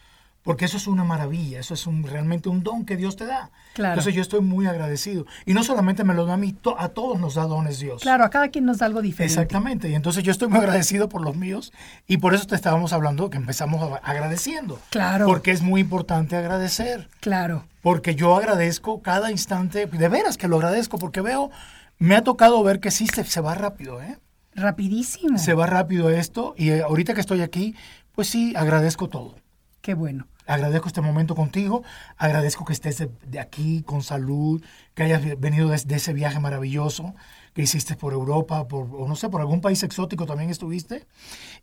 Porque 0.43 0.63
eso 0.63 0.77
es 0.77 0.87
una 0.87 1.03
maravilla, 1.03 1.59
eso 1.59 1.73
es 1.73 1.85
un, 1.87 2.03
realmente 2.03 2.47
un 2.47 2.63
don 2.63 2.85
que 2.85 2.95
Dios 2.95 3.17
te 3.17 3.25
da. 3.25 3.51
Claro. 3.73 3.95
Entonces 3.95 4.13
yo 4.15 4.21
estoy 4.21 4.39
muy 4.39 4.65
agradecido. 4.65 5.25
Y 5.45 5.53
no 5.53 5.61
solamente 5.61 6.05
me 6.05 6.13
lo 6.13 6.25
da 6.25 6.35
a 6.35 6.37
mí, 6.37 6.53
to- 6.53 6.79
a 6.79 6.87
todos 6.87 7.19
nos 7.19 7.33
da 7.35 7.43
dones 7.47 7.79
Dios. 7.79 8.01
Claro, 8.01 8.23
a 8.23 8.29
cada 8.29 8.47
quien 8.47 8.63
nos 8.63 8.77
da 8.77 8.85
algo 8.85 9.01
diferente. 9.01 9.33
Exactamente. 9.33 9.89
Y 9.89 9.95
entonces 9.95 10.23
yo 10.23 10.31
estoy 10.31 10.47
muy 10.47 10.59
agradecido 10.59 11.09
por 11.09 11.21
los 11.21 11.35
míos 11.35 11.73
y 12.07 12.17
por 12.17 12.33
eso 12.33 12.45
te 12.47 12.55
estábamos 12.55 12.93
hablando 12.93 13.29
que 13.29 13.35
empezamos 13.35 13.99
agradeciendo. 14.03 14.79
Claro. 14.89 15.25
Porque 15.25 15.51
es 15.51 15.61
muy 15.61 15.81
importante 15.81 16.37
agradecer. 16.37 17.09
Claro. 17.19 17.65
Porque 17.81 18.15
yo 18.15 18.33
agradezco 18.37 19.01
cada 19.01 19.31
instante, 19.31 19.85
de 19.85 20.07
veras 20.07 20.37
que 20.37 20.47
lo 20.47 20.55
agradezco, 20.55 20.97
porque 20.97 21.19
veo, 21.19 21.51
me 21.99 22.15
ha 22.15 22.23
tocado 22.23 22.63
ver 22.63 22.79
que 22.79 22.91
sí 22.91 23.07
se, 23.07 23.23
se 23.23 23.41
va 23.41 23.55
rápido, 23.55 24.01
¿eh? 24.01 24.17
Rapidísimo. 24.53 25.37
Se 25.37 25.53
va 25.53 25.67
rápido 25.67 26.09
esto 26.09 26.53
y 26.57 26.71
eh, 26.71 26.81
ahorita 26.81 27.13
que 27.13 27.21
estoy 27.21 27.41
aquí, 27.41 27.75
pues 28.13 28.27
sí, 28.27 28.53
agradezco 28.55 29.07
todo. 29.07 29.35
Qué 29.81 29.93
bueno. 29.93 30.27
Agradezco 30.47 30.87
este 30.87 31.01
momento 31.01 31.35
contigo, 31.35 31.83
agradezco 32.17 32.63
que 32.65 32.73
estés 32.73 32.97
de, 32.97 33.09
de 33.27 33.39
aquí 33.39 33.83
con 33.83 34.01
salud, 34.01 34.63
que 34.95 35.03
hayas 35.03 35.21
venido 35.39 35.69
de, 35.69 35.77
de 35.77 35.95
ese 35.95 36.13
viaje 36.13 36.39
maravilloso 36.39 37.13
que 37.53 37.63
hiciste 37.63 37.95
por 37.95 38.13
Europa, 38.13 38.67
por, 38.67 38.87
o 38.93 39.07
no 39.07 39.15
sé, 39.15 39.29
por 39.29 39.41
algún 39.41 39.61
país 39.61 39.83
exótico 39.83 40.25
también 40.25 40.49
estuviste, 40.49 41.05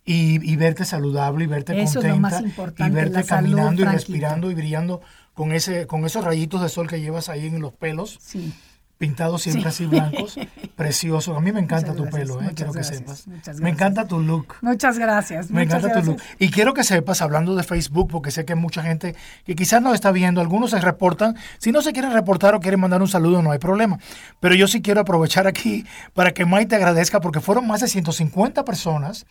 y, 0.05 0.51
y 0.51 0.55
verte 0.55 0.85
saludable 0.85 1.45
y 1.45 1.47
verte 1.47 1.73
Eso 1.81 1.99
es 1.99 2.05
lo 2.05 2.13
contenta, 2.13 2.19
más 2.19 2.41
importante, 2.41 2.91
y 2.91 2.95
verte 2.95 3.23
salud, 3.23 3.55
caminando 3.55 3.81
y 3.81 3.85
respirando 3.85 4.51
y 4.51 4.55
brillando 4.55 5.01
con, 5.33 5.51
ese, 5.51 5.87
con 5.87 6.05
esos 6.05 6.23
rayitos 6.23 6.61
de 6.61 6.69
sol 6.69 6.87
que 6.87 7.01
llevas 7.01 7.29
ahí 7.29 7.47
en 7.47 7.61
los 7.61 7.73
pelos, 7.73 8.19
Sí. 8.21 8.53
Pintados 8.97 9.41
siempre 9.41 9.63
Sí. 9.63 9.67
así 9.67 9.85
blancos, 9.85 10.35
precioso. 10.75 11.35
A 11.35 11.41
mí 11.41 11.51
me 11.51 11.59
encanta 11.59 11.91
Muchas 11.93 11.97
tu 11.97 12.03
gracias, 12.03 12.29
pelo, 12.37 12.41
eh, 12.41 12.51
quiero 12.55 12.71
que 12.71 12.79
gracias, 12.79 12.97
sepas. 12.99 13.59
Me 13.59 13.69
encanta 13.69 14.07
tu 14.07 14.19
look. 14.19 14.55
Muchas 14.61 14.97
gracias. 14.97 15.49
Me 15.51 15.65
muchas 15.65 15.79
encanta 15.83 16.01
tu 16.01 16.11
look. 16.11 16.21
Y 16.39 16.49
quiero 16.49 16.73
que 16.73 16.83
sepas, 16.83 17.21
hablando 17.21 17.55
de 17.55 17.63
Facebook, 17.63 18.09
porque 18.11 18.31
sé 18.31 18.45
que 18.45 18.53
hay 18.53 18.59
mucha 18.59 18.81
gente 18.83 19.15
que 19.45 19.55
quizás 19.55 19.81
no 19.81 19.93
está 19.93 20.11
viendo, 20.11 20.41
algunos 20.41 20.71
se 20.71 20.79
reportan. 20.79 21.35
Si 21.57 21.71
no 21.71 21.81
se 21.81 21.91
quieren 21.93 22.13
reportar 22.13 22.55
o 22.55 22.59
quieren 22.59 22.79
mandar 22.79 23.01
un 23.01 23.07
saludo, 23.07 23.41
no 23.41 23.51
hay 23.51 23.59
problema. 23.59 23.99
Pero 24.39 24.55
yo 24.55 24.67
sí 24.67 24.81
quiero 24.81 25.01
aprovechar 25.01 25.47
aquí 25.47 25.85
para 26.13 26.31
que 26.33 26.45
Mike 26.45 26.67
te 26.67 26.75
agradezca, 26.75 27.19
porque 27.21 27.41
fueron 27.41 27.67
más 27.67 27.81
de 27.81 27.87
150 27.87 28.63
personas 28.63 29.25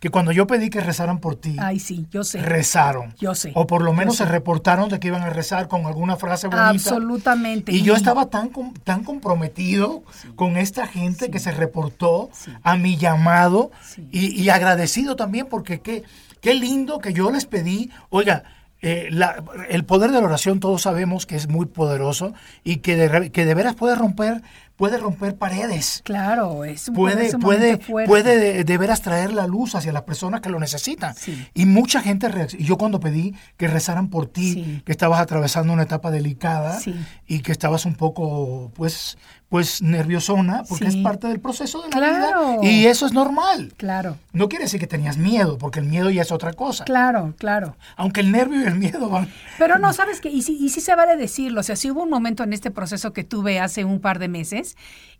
que 0.00 0.10
cuando 0.10 0.30
yo 0.32 0.46
pedí 0.46 0.68
que 0.68 0.80
rezaran 0.80 1.18
por 1.20 1.36
ti, 1.36 1.56
Ay, 1.58 1.78
sí, 1.78 2.06
yo 2.10 2.22
sé. 2.22 2.38
rezaron. 2.42 3.14
Yo 3.18 3.34
sé. 3.34 3.52
O 3.54 3.66
por 3.66 3.82
lo 3.82 3.92
menos 3.94 4.16
se 4.16 4.26
reportaron 4.26 4.90
de 4.90 5.00
que 5.00 5.08
iban 5.08 5.22
a 5.22 5.30
rezar 5.30 5.68
con 5.68 5.86
alguna 5.86 6.16
frase 6.16 6.48
bonita. 6.48 6.68
Absolutamente. 6.68 7.72
Y 7.72 7.82
yo 7.82 7.94
estaba 7.94 8.26
tan, 8.26 8.50
tan 8.84 9.04
comprometido 9.06 10.02
con 10.34 10.58
esta 10.58 10.86
gente 10.86 11.30
que 11.30 11.38
se 11.38 11.52
reportó 11.52 12.28
a 12.62 12.76
mi 12.76 12.98
llamado 12.98 13.70
y, 14.12 14.38
y 14.38 14.50
agradecido 14.50 15.16
también 15.16 15.46
porque 15.48 15.80
qué, 15.80 16.02
qué 16.42 16.52
lindo 16.52 16.98
que 16.98 17.14
yo 17.14 17.30
les 17.30 17.46
pedí, 17.46 17.90
oiga, 18.10 18.42
eh, 18.82 19.08
la- 19.10 19.42
el 19.70 19.86
poder 19.86 20.10
de 20.10 20.20
la 20.20 20.26
oración 20.26 20.60
todos 20.60 20.82
sabemos 20.82 21.24
que 21.24 21.34
es 21.36 21.48
muy 21.48 21.64
poderoso 21.64 22.34
y 22.62 22.76
que 22.78 22.94
de, 22.96 23.30
que 23.32 23.46
de 23.46 23.54
veras 23.54 23.74
puede 23.74 23.94
romper, 23.94 24.42
puede 24.76 24.98
romper 24.98 25.36
paredes. 25.36 26.02
Claro, 26.04 26.64
es 26.64 26.88
un 26.88 26.94
Puede, 26.94 27.36
puede, 27.38 27.78
fuerte. 27.78 28.08
puede 28.08 28.36
de, 28.38 28.64
de 28.64 28.78
veras 28.78 29.00
traer 29.02 29.32
la 29.32 29.46
luz 29.46 29.74
hacia 29.74 29.92
las 29.92 30.02
personas 30.02 30.40
que 30.40 30.50
lo 30.50 30.60
necesitan. 30.60 31.14
Sí. 31.14 31.46
Y 31.54 31.64
mucha 31.66 32.00
gente, 32.02 32.28
y 32.58 32.64
yo 32.64 32.76
cuando 32.76 33.00
pedí 33.00 33.34
que 33.56 33.68
rezaran 33.68 34.08
por 34.10 34.26
ti, 34.26 34.52
Sí. 34.52 34.82
que 34.84 34.92
estabas 34.92 35.20
atravesando 35.20 35.72
una 35.72 35.82
etapa 35.84 36.10
delicada 36.10 36.78
Sí. 36.78 36.94
y 37.26 37.40
que 37.40 37.52
estabas 37.52 37.86
un 37.86 37.94
poco, 37.94 38.70
pues, 38.74 39.16
pues 39.48 39.80
nerviosona, 39.80 40.64
porque 40.68 40.86
es 40.88 40.96
parte 40.96 41.28
del 41.28 41.38
proceso 41.40 41.80
de 41.82 41.88
la 41.88 41.96
Claro. 41.96 42.60
vida. 42.60 42.70
Y 42.72 42.86
eso 42.86 43.06
es 43.06 43.12
normal. 43.12 43.72
Claro, 43.76 44.16
No 44.32 44.48
quiere 44.48 44.64
decir 44.64 44.80
que 44.80 44.86
tenías 44.88 45.16
miedo, 45.16 45.56
porque 45.56 45.78
el 45.78 45.86
miedo 45.86 46.10
ya 46.10 46.22
es 46.22 46.32
otra 46.32 46.52
cosa. 46.52 46.84
claro, 46.84 47.32
claro. 47.38 47.76
Aunque 47.96 48.20
el 48.20 48.32
nervio 48.32 48.60
y 48.60 48.64
el 48.64 48.74
miedo 48.74 49.08
van. 49.08 49.30
Pero 49.58 49.78
no, 49.78 49.92
¿sabes 49.92 50.20
qué? 50.20 50.28
Y 50.30 50.42
sí, 50.42 50.58
y 50.60 50.68
sí 50.70 50.80
se 50.80 50.94
vale 50.96 51.16
decirlo. 51.16 51.60
O 51.60 51.62
sea, 51.62 51.76
sí 51.76 51.90
hubo 51.90 52.02
un 52.02 52.10
momento 52.10 52.42
en 52.42 52.52
este 52.52 52.70
proceso 52.70 53.12
que 53.12 53.22
tuve 53.24 53.60
hace 53.60 53.84
un 53.84 54.00
par 54.00 54.18
de 54.18 54.28
meses 54.28 54.65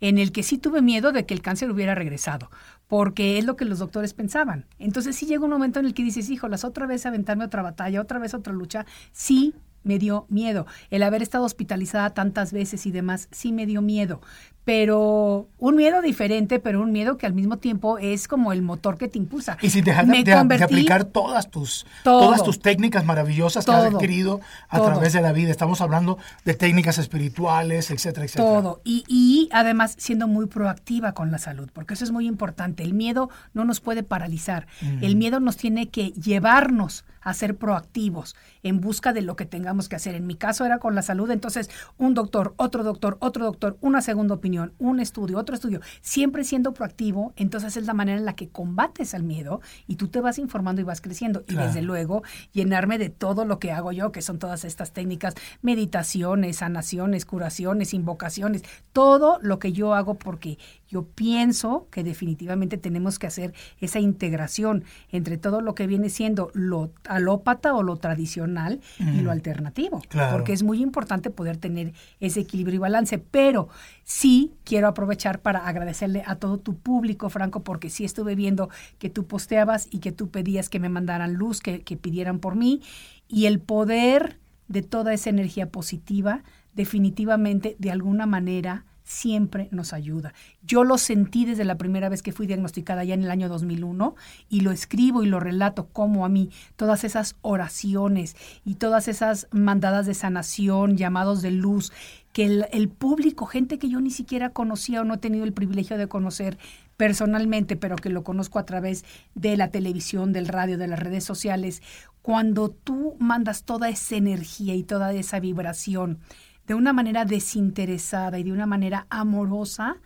en 0.01 0.19
el 0.19 0.33
que 0.33 0.43
sí 0.43 0.59
tuve 0.59 0.83
miedo 0.83 1.13
de 1.13 1.27
que 1.27 1.35
el 1.35 1.43
cáncer 1.43 1.71
hubiera 1.71 1.95
regresado, 1.95 2.51
porque 2.89 3.39
es 3.39 3.45
lo 3.45 3.57
que 3.57 3.65
los 3.65 3.79
doctores 3.79 4.15
pensaban. 4.15 4.67
Entonces 4.79 5.15
sí 5.15 5.27
llega 5.27 5.45
un 5.45 5.51
momento 5.51 5.79
en 5.79 5.87
el 5.87 5.95
que 5.95 6.03
dices, 6.03 6.29
híjolas, 6.31 6.65
otra 6.65 6.87
vez 6.87 7.07
aventarme 7.07 7.45
otra 7.45 7.63
batalla, 7.63 8.01
otra 8.01 8.19
vez 8.19 8.35
otra 8.35 8.53
lucha. 8.53 8.87
Sí 9.13 9.55
me 9.85 9.99
dio 9.99 10.27
miedo. 10.29 10.67
El 10.91 11.03
haber 11.03 11.23
estado 11.23 11.45
hospitalizada 11.45 12.11
tantas 12.11 12.53
veces 12.53 12.87
y 12.87 12.91
demás, 12.91 13.29
sí 13.31 13.53
me 13.53 13.67
dio 13.67 13.83
miedo. 13.83 14.21
Pero 14.67 15.47
un 15.59 15.77
miedo 15.77 16.03
diferente, 16.03 16.59
pero 16.59 16.83
un 16.83 16.91
miedo 16.91 17.17
que 17.19 17.25
al 17.25 17.35
mismo 17.35 17.59
tiempo 17.59 17.99
es 17.99 18.27
como 18.27 18.53
el 18.53 18.63
motor 18.63 18.99
que 18.99 19.07
te 19.07 19.17
impulsa. 19.17 19.57
Y 19.63 19.71
sin 19.71 19.85
dejar 19.85 20.07
de, 20.07 20.33
aplicar 20.65 21.05
todas 21.05 21.53
tus, 21.53 21.87
Todo. 22.03 22.19
todas 22.19 22.43
tus 22.43 22.59
técnicas 22.59 23.05
maravillosas 23.05 23.65
que 23.65 23.71
has 23.71 23.95
adquirido 23.95 24.41
a 24.69 24.79
Todo. 24.79 24.89
través 24.89 25.13
de 25.13 25.23
la 25.23 25.31
vida. 25.31 25.53
Estamos 25.53 25.81
hablando 25.81 26.19
de 26.45 26.55
técnicas 26.55 26.99
espirituales, 26.99 27.93
etcétera, 27.93 28.27
etcétera. 28.27 28.49
Todo. 28.49 28.81
Y, 28.83 29.05
y 29.07 29.49
además 29.53 29.95
siendo 29.99 30.27
muy 30.27 30.47
proactiva 30.47 31.13
con 31.13 31.31
la 31.31 31.39
salud, 31.39 31.71
porque 31.73 31.95
eso 31.95 32.03
es 32.03 32.11
muy 32.11 32.27
importante. 32.27 32.83
El 32.83 32.93
miedo 32.93 33.31
no 33.55 33.65
nos 33.65 33.79
puede 33.79 34.03
paralizar. 34.03 34.67
El 35.01 35.15
miedo 35.15 35.39
nos 35.39 35.57
tiene 35.57 35.91
que 35.91 36.09
llevarnos 36.11 37.05
a 37.27 37.35
ser 37.35 37.57
proactivos 37.57 38.37
en 38.63 38.81
busca 38.81 39.13
de 39.13 39.21
lo 39.21 39.35
que 39.35 39.47
tengamos 39.47 39.89
que 39.89 39.97
hacer. 39.97 40.15
En 40.15 40.29
mi 40.29 40.37
caso 40.37 40.65
era 40.65 40.79
con 40.79 40.95
la 40.95 41.03
salud, 41.03 41.29
entonces 41.33 41.69
un 41.99 42.15
doctor, 42.15 42.55
otro 42.57 42.85
doctor, 42.85 43.17
otro 43.19 43.45
doctor, 43.45 43.77
una 43.81 44.01
segunda 44.01 44.35
opinión, 44.35 44.56
un 44.79 45.01
estudio, 45.01 45.39
otro 45.39 45.55
estudio, 45.55 45.81
siempre 46.01 46.45
siendo 46.45 46.73
proactivo, 46.75 47.33
entonces 47.37 47.77
es 47.77 47.87
la 47.87 47.95
manera 47.95 48.19
en 48.19 48.25
la 48.25 48.35
que 48.35 48.49
combates 48.49 49.15
al 49.15 49.23
miedo 49.23 49.61
y 49.87 49.97
tú 49.97 50.09
te 50.09 50.21
vas 50.21 50.39
informando 50.39 50.81
y 50.81 50.85
vas 50.85 51.01
creciendo. 51.01 51.41
Y 51.49 51.53
Claro. 51.55 51.67
desde 51.69 51.83
luego 51.83 52.23
llenarme 52.53 52.99
de 52.99 53.09
todo 53.11 53.45
lo 53.45 53.59
que 53.59 53.73
hago 53.73 53.93
yo, 53.93 54.13
que 54.13 54.23
son 54.23 54.39
todas 54.39 54.65
estas 54.65 54.93
técnicas, 54.93 55.35
meditaciones, 55.63 56.57
sanaciones, 56.57 57.25
curaciones, 57.25 57.93
invocaciones, 57.95 58.63
todo 58.93 59.39
lo 59.43 59.59
que 59.59 59.73
yo 59.73 59.95
hago 59.95 60.15
porque 60.15 60.59
yo 60.89 61.05
pienso 61.05 61.89
que 61.91 62.05
definitivamente 62.05 62.79
tenemos 62.79 63.19
que 63.19 63.27
hacer 63.27 63.55
esa 63.81 63.99
integración 63.99 64.85
entre 65.11 65.37
todo 65.37 65.61
lo 65.61 65.75
que 65.75 65.87
viene 65.87 66.11
siendo 66.11 66.51
lo 66.55 66.93
alópata 67.09 67.75
o 67.75 67.83
lo 67.83 67.97
tradicional 67.97 68.81
y 68.99 69.21
lo 69.21 69.31
alternativo. 69.33 70.01
Claro. 70.09 70.37
Porque 70.37 70.53
es 70.53 70.63
muy 70.63 70.81
importante 70.81 71.31
poder 71.31 71.57
tener 71.57 71.93
ese 72.21 72.41
equilibrio 72.41 72.77
y 72.77 72.79
balance. 72.79 73.19
Pero 73.19 73.69
sí 74.05 74.53
quiero 74.65 74.87
aprovechar 74.87 75.41
para 75.41 75.67
agradecerle 75.67 76.23
a 76.25 76.37
todo 76.37 76.59
tu 76.59 76.77
público, 76.77 77.31
Franco, 77.31 77.65
porque 77.65 77.91
sí 77.91 78.05
estuve 78.05 78.35
viendo 78.35 78.71
que 78.99 79.11
tú 79.11 79.27
posteabas 79.27 79.89
y 79.91 79.99
que 79.99 80.13
tú 80.13 80.31
pedías 80.31 80.69
que 80.69 80.79
me 80.79 80.89
mandaran 80.89 81.35
luz, 81.35 81.61
que, 81.61 81.83
que 81.83 81.97
pidieran 81.97 82.39
por 82.39 82.55
mí. 82.55 82.83
Y 83.29 83.47
el 83.47 83.59
poder 83.59 84.39
de 84.69 84.83
toda 84.83 85.13
esa 85.13 85.31
energía 85.31 85.71
positiva, 85.71 86.43
definitivamente, 86.75 87.77
de 87.79 87.91
alguna 87.91 88.27
manera, 88.27 88.85
siempre 89.07 89.69
nos 89.71 89.93
ayuda. 89.93 90.35
Yo 90.63 90.83
lo 90.83 90.99
sentí 90.99 91.45
desde 91.45 91.65
la 91.65 91.79
primera 91.79 92.09
vez 92.09 92.23
que 92.23 92.33
fui 92.33 92.47
diagnosticada 92.47 93.05
ya 93.05 93.15
en 93.15 93.23
el 93.23 93.31
año 93.31 93.49
2001 93.49 94.17
y 94.49 94.61
lo 94.61 94.73
escribo 94.73 95.23
y 95.23 95.27
lo 95.27 95.39
relato 95.39 95.87
como 95.87 96.27
a 96.27 96.29
mí 96.29 96.51
todas 96.75 97.05
esas 97.05 97.37
oraciones 97.41 98.37
y 98.65 98.75
todas 98.75 99.07
esas 99.07 99.47
mandadas 99.53 100.07
de 100.07 100.15
sanación, 100.15 100.97
llamados 100.97 101.41
de 101.41 101.53
luz, 101.53 101.93
que 102.33 102.45
el, 102.45 102.67
el 102.73 102.89
público, 102.89 103.47
gente 103.47 103.79
que 103.79 103.89
yo 103.89 104.01
ni 104.01 104.11
siquiera 104.11 104.51
conocía 104.51 105.01
o 105.01 105.05
no 105.05 105.15
he 105.15 105.19
tenido 105.19 105.45
el 105.45 105.53
privilegio 105.53 105.97
de 105.97 106.09
conocer 106.09 106.59
personalmente, 106.97 107.77
pero 107.77 107.97
que 107.97 108.11
lo 108.11 108.25
conozco 108.25 108.59
a 108.59 108.67
través 108.67 109.05
de 109.35 109.57
la 109.57 109.71
televisión, 109.71 110.33
del 110.33 110.49
radio, 110.49 110.79
de 110.79 110.89
las 110.89 110.99
redes 110.99 111.25
sociales, 111.25 111.81
cuando 112.23 112.71
tú 112.71 113.15
mandas 113.21 113.63
toda 113.63 113.89
esa 113.89 114.17
energía 114.17 114.75
y 114.75 114.83
toda 114.83 115.13
esa 115.13 115.39
vibración, 115.39 116.19
de 116.67 116.75
una 116.75 116.93
manera 116.93 117.25
desinteresada 117.25 118.39
y 118.39 118.43
de 118.43 118.53
una 118.53 118.67
manera 118.67 119.07
amorosa, 119.11 119.97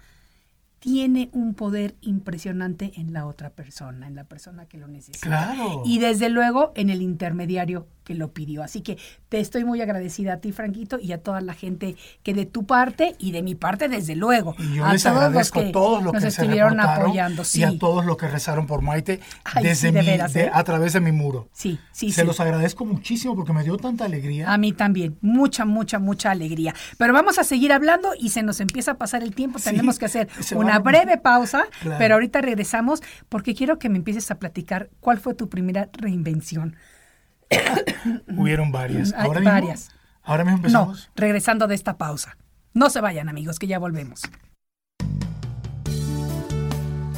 tiene 0.78 1.28
un 1.32 1.54
poder 1.54 1.94
impresionante 2.00 2.92
en 2.96 3.12
la 3.12 3.26
otra 3.26 3.50
persona, 3.50 4.06
en 4.06 4.14
la 4.14 4.24
persona 4.24 4.66
que 4.66 4.78
lo 4.78 4.88
necesita. 4.88 5.26
Claro. 5.26 5.82
Y 5.84 5.98
desde 5.98 6.30
luego 6.30 6.72
en 6.74 6.90
el 6.90 7.02
intermediario 7.02 7.86
que 8.10 8.16
lo 8.16 8.32
pidió. 8.32 8.64
Así 8.64 8.80
que 8.80 8.98
te 9.28 9.38
estoy 9.38 9.64
muy 9.64 9.80
agradecida 9.80 10.32
a 10.32 10.36
ti, 10.38 10.50
Franquito, 10.50 10.98
y 11.00 11.12
a 11.12 11.22
toda 11.22 11.40
la 11.40 11.54
gente 11.54 11.94
que 12.24 12.34
de 12.34 12.44
tu 12.44 12.66
parte 12.66 13.14
y 13.20 13.30
de 13.30 13.40
mi 13.44 13.54
parte, 13.54 13.88
desde 13.88 14.16
luego. 14.16 14.56
Y 14.58 14.74
yo 14.74 14.84
a 14.84 14.92
les 14.94 15.04
todos 15.04 15.16
agradezco 15.16 15.60
que 15.60 15.68
a 15.68 15.72
todos 15.72 16.02
los 16.02 16.12
nos 16.12 16.24
que 16.24 16.30
se 16.32 16.42
estuvieron 16.42 16.80
apoyando. 16.80 17.44
Sí, 17.44 17.60
y 17.60 17.62
a 17.62 17.78
todos 17.78 18.04
los 18.04 18.16
que 18.16 18.26
rezaron 18.26 18.66
por 18.66 18.82
Maite 18.82 19.20
Ay, 19.44 19.62
desde 19.62 19.88
sí, 19.90 19.94
de 19.94 20.00
mi- 20.00 20.06
veras, 20.08 20.32
de- 20.32 20.46
¿eh? 20.46 20.50
a 20.52 20.64
través 20.64 20.92
de 20.94 21.00
mi 21.00 21.12
muro. 21.12 21.48
sí, 21.52 21.78
sí. 21.92 22.10
Se 22.10 22.22
sí. 22.22 22.26
los 22.26 22.40
agradezco 22.40 22.84
muchísimo 22.84 23.36
porque 23.36 23.52
me 23.52 23.62
dio 23.62 23.76
tanta 23.76 24.06
alegría. 24.06 24.52
A 24.52 24.58
mí 24.58 24.72
también, 24.72 25.16
mucha, 25.20 25.64
mucha, 25.64 26.00
mucha 26.00 26.32
alegría. 26.32 26.74
Pero 26.98 27.12
vamos 27.12 27.38
a 27.38 27.44
seguir 27.44 27.72
hablando 27.72 28.10
y 28.18 28.30
se 28.30 28.42
nos 28.42 28.58
empieza 28.60 28.90
a 28.92 28.98
pasar 28.98 29.22
el 29.22 29.36
tiempo. 29.36 29.60
Tenemos 29.62 30.00
que 30.00 30.06
hacer 30.06 30.28
una 30.56 30.80
breve 30.80 31.16
pausa, 31.16 31.62
Claro. 31.80 31.96
pero 31.98 32.14
ahorita 32.14 32.40
regresamos 32.40 33.02
porque 33.28 33.54
quiero 33.54 33.78
que 33.78 33.88
me 33.88 33.98
empieces 33.98 34.28
a 34.32 34.40
platicar 34.40 34.90
cuál 34.98 35.18
fue 35.20 35.34
tu 35.34 35.48
primera 35.48 35.88
reinvención. 35.92 36.74
Hubieron 38.36 38.72
varias. 38.72 39.12
Hay 39.12 39.26
Ahora 39.26 39.40
mismo, 39.40 39.52
varias. 39.52 39.90
Ahora 40.22 40.44
mismo 40.44 40.58
No, 40.58 40.64
empezamos. 40.66 41.10
regresando 41.16 41.66
de 41.66 41.74
esta 41.74 41.96
pausa. 41.98 42.36
No 42.72 42.90
se 42.90 43.00
vayan, 43.00 43.28
amigos, 43.28 43.58
que 43.58 43.66
ya 43.66 43.78
volvemos. 43.78 44.22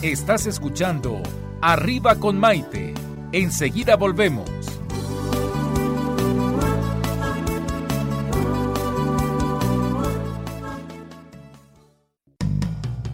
Estás 0.02 0.46
escuchando 0.46 1.22
Arriba 1.60 2.16
con 2.16 2.38
Maite. 2.40 2.94
Enseguida 3.32 3.96
volvemos. 3.96 4.50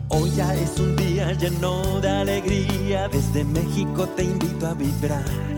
Hoy 0.09 0.31
ya 0.37 0.55
es 0.55 0.79
un 0.79 0.97
día 0.97 1.33
lleno 1.33 2.01
de 2.01 2.09
alegría, 2.09 3.09
desde 3.09 3.45
México 3.45 4.07
te 4.17 4.25
invito 4.25 4.67
a 4.67 4.75
vibrar. 4.75 5.58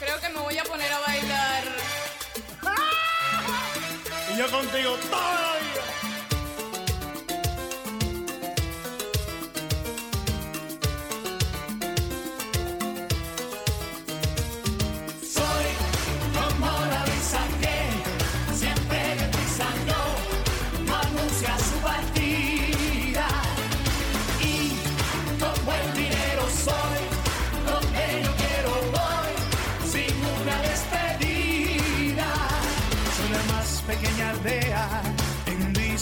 Creo 0.00 0.18
que 0.18 0.28
me 0.30 0.40
voy 0.40 0.56
a 0.56 0.64
poner 0.64 0.90
a 0.90 0.98
bailar. 1.00 1.64
Y 4.32 4.38
yo 4.38 4.50
contigo 4.50 4.96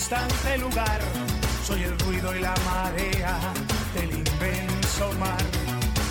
distante 0.09 0.57
lugar. 0.57 1.01
Soy 1.67 1.83
el 1.83 1.99
ruido 1.99 2.35
y 2.35 2.41
la 2.41 2.55
marea 2.65 3.39
del 3.95 4.11
inmenso 4.11 5.13
mar. 5.21 5.45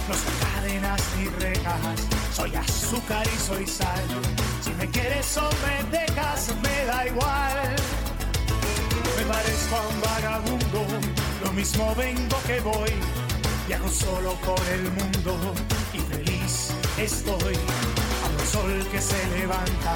No 0.07 0.13
soy 0.13 0.33
cadenas 0.39 1.01
ni 1.17 1.25
rejas, 1.43 1.99
soy 2.31 2.55
azúcar 2.55 3.25
y 3.25 3.39
soy 3.39 3.65
sal. 3.65 4.03
Si 4.61 4.69
me 4.73 4.87
quieres 4.89 5.35
o 5.37 5.49
me 5.65 5.97
dejas, 5.97 6.53
me 6.61 6.85
da 6.85 7.07
igual. 7.07 7.75
Me 9.17 9.23
parezco 9.25 9.75
a 9.75 9.87
un 9.87 10.01
vagabundo, 10.01 10.85
lo 11.43 11.51
mismo 11.53 11.95
vengo 11.95 12.37
que 12.45 12.59
voy. 12.59 12.93
Viajo 13.67 13.89
solo 13.89 14.33
por 14.45 14.61
el 14.71 14.91
mundo 14.91 15.55
y 15.93 15.99
feliz 16.13 16.69
estoy. 16.99 17.55
A 17.55 18.27
un 18.29 18.47
sol 18.47 18.87
que 18.91 19.01
se 19.01 19.27
levanta, 19.39 19.93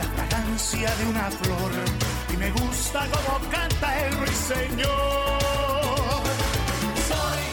la 0.00 0.08
fragancia 0.16 0.94
de 0.96 1.06
una 1.06 1.30
flor. 1.30 2.17
Me 2.38 2.50
gusta 2.52 3.00
como 3.10 3.50
canta 3.50 4.06
el 4.06 4.16
ruiseñor. 4.16 4.88
Soy 7.08 7.44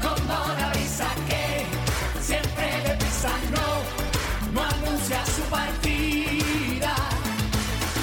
como 0.00 0.54
la 0.58 0.70
brisa 0.70 1.08
que 1.28 1.66
siempre 2.22 2.82
le 2.84 2.94
pisa 2.94 3.32
no, 3.50 4.52
no 4.52 4.62
anuncia 4.62 5.26
su 5.26 5.42
partida. 5.50 6.94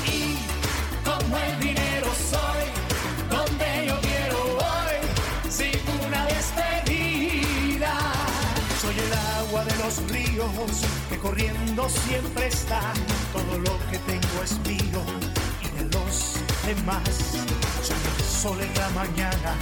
Y 0.05 0.37
como 1.05 1.37
el 1.37 1.59
dinero 1.61 2.07
soy, 2.29 2.65
donde 3.29 3.87
yo 3.87 3.99
quiero 4.01 4.37
voy, 4.59 5.49
sin 5.49 5.79
una 6.05 6.25
despedida. 6.25 7.93
Soy 8.81 8.99
el 8.99 9.13
agua 9.13 9.63
de 9.63 9.75
los 9.77 10.11
ríos 10.11 10.51
que 11.09 11.17
corriendo 11.19 11.87
siempre 11.89 12.47
está. 12.47 12.81
Todo 13.31 13.57
lo 13.59 13.79
que 13.89 13.97
tengo 13.99 14.43
es 14.43 14.59
mío 14.67 15.01
de 15.77 15.83
los 15.97 16.35
demás. 16.65 17.09
Soy 17.81 17.95
el 18.17 18.23
sol 18.23 18.59
en 18.61 18.73
la 18.75 18.89
mañana, 18.89 19.55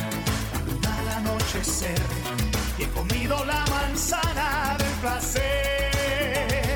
luna 0.66 1.00
al 1.00 1.10
anochecer. 1.20 2.02
Y 2.78 2.84
he 2.84 2.90
comido 2.90 3.44
la 3.46 3.64
manzana 3.68 4.76
del 4.78 4.94
placer. 5.02 6.76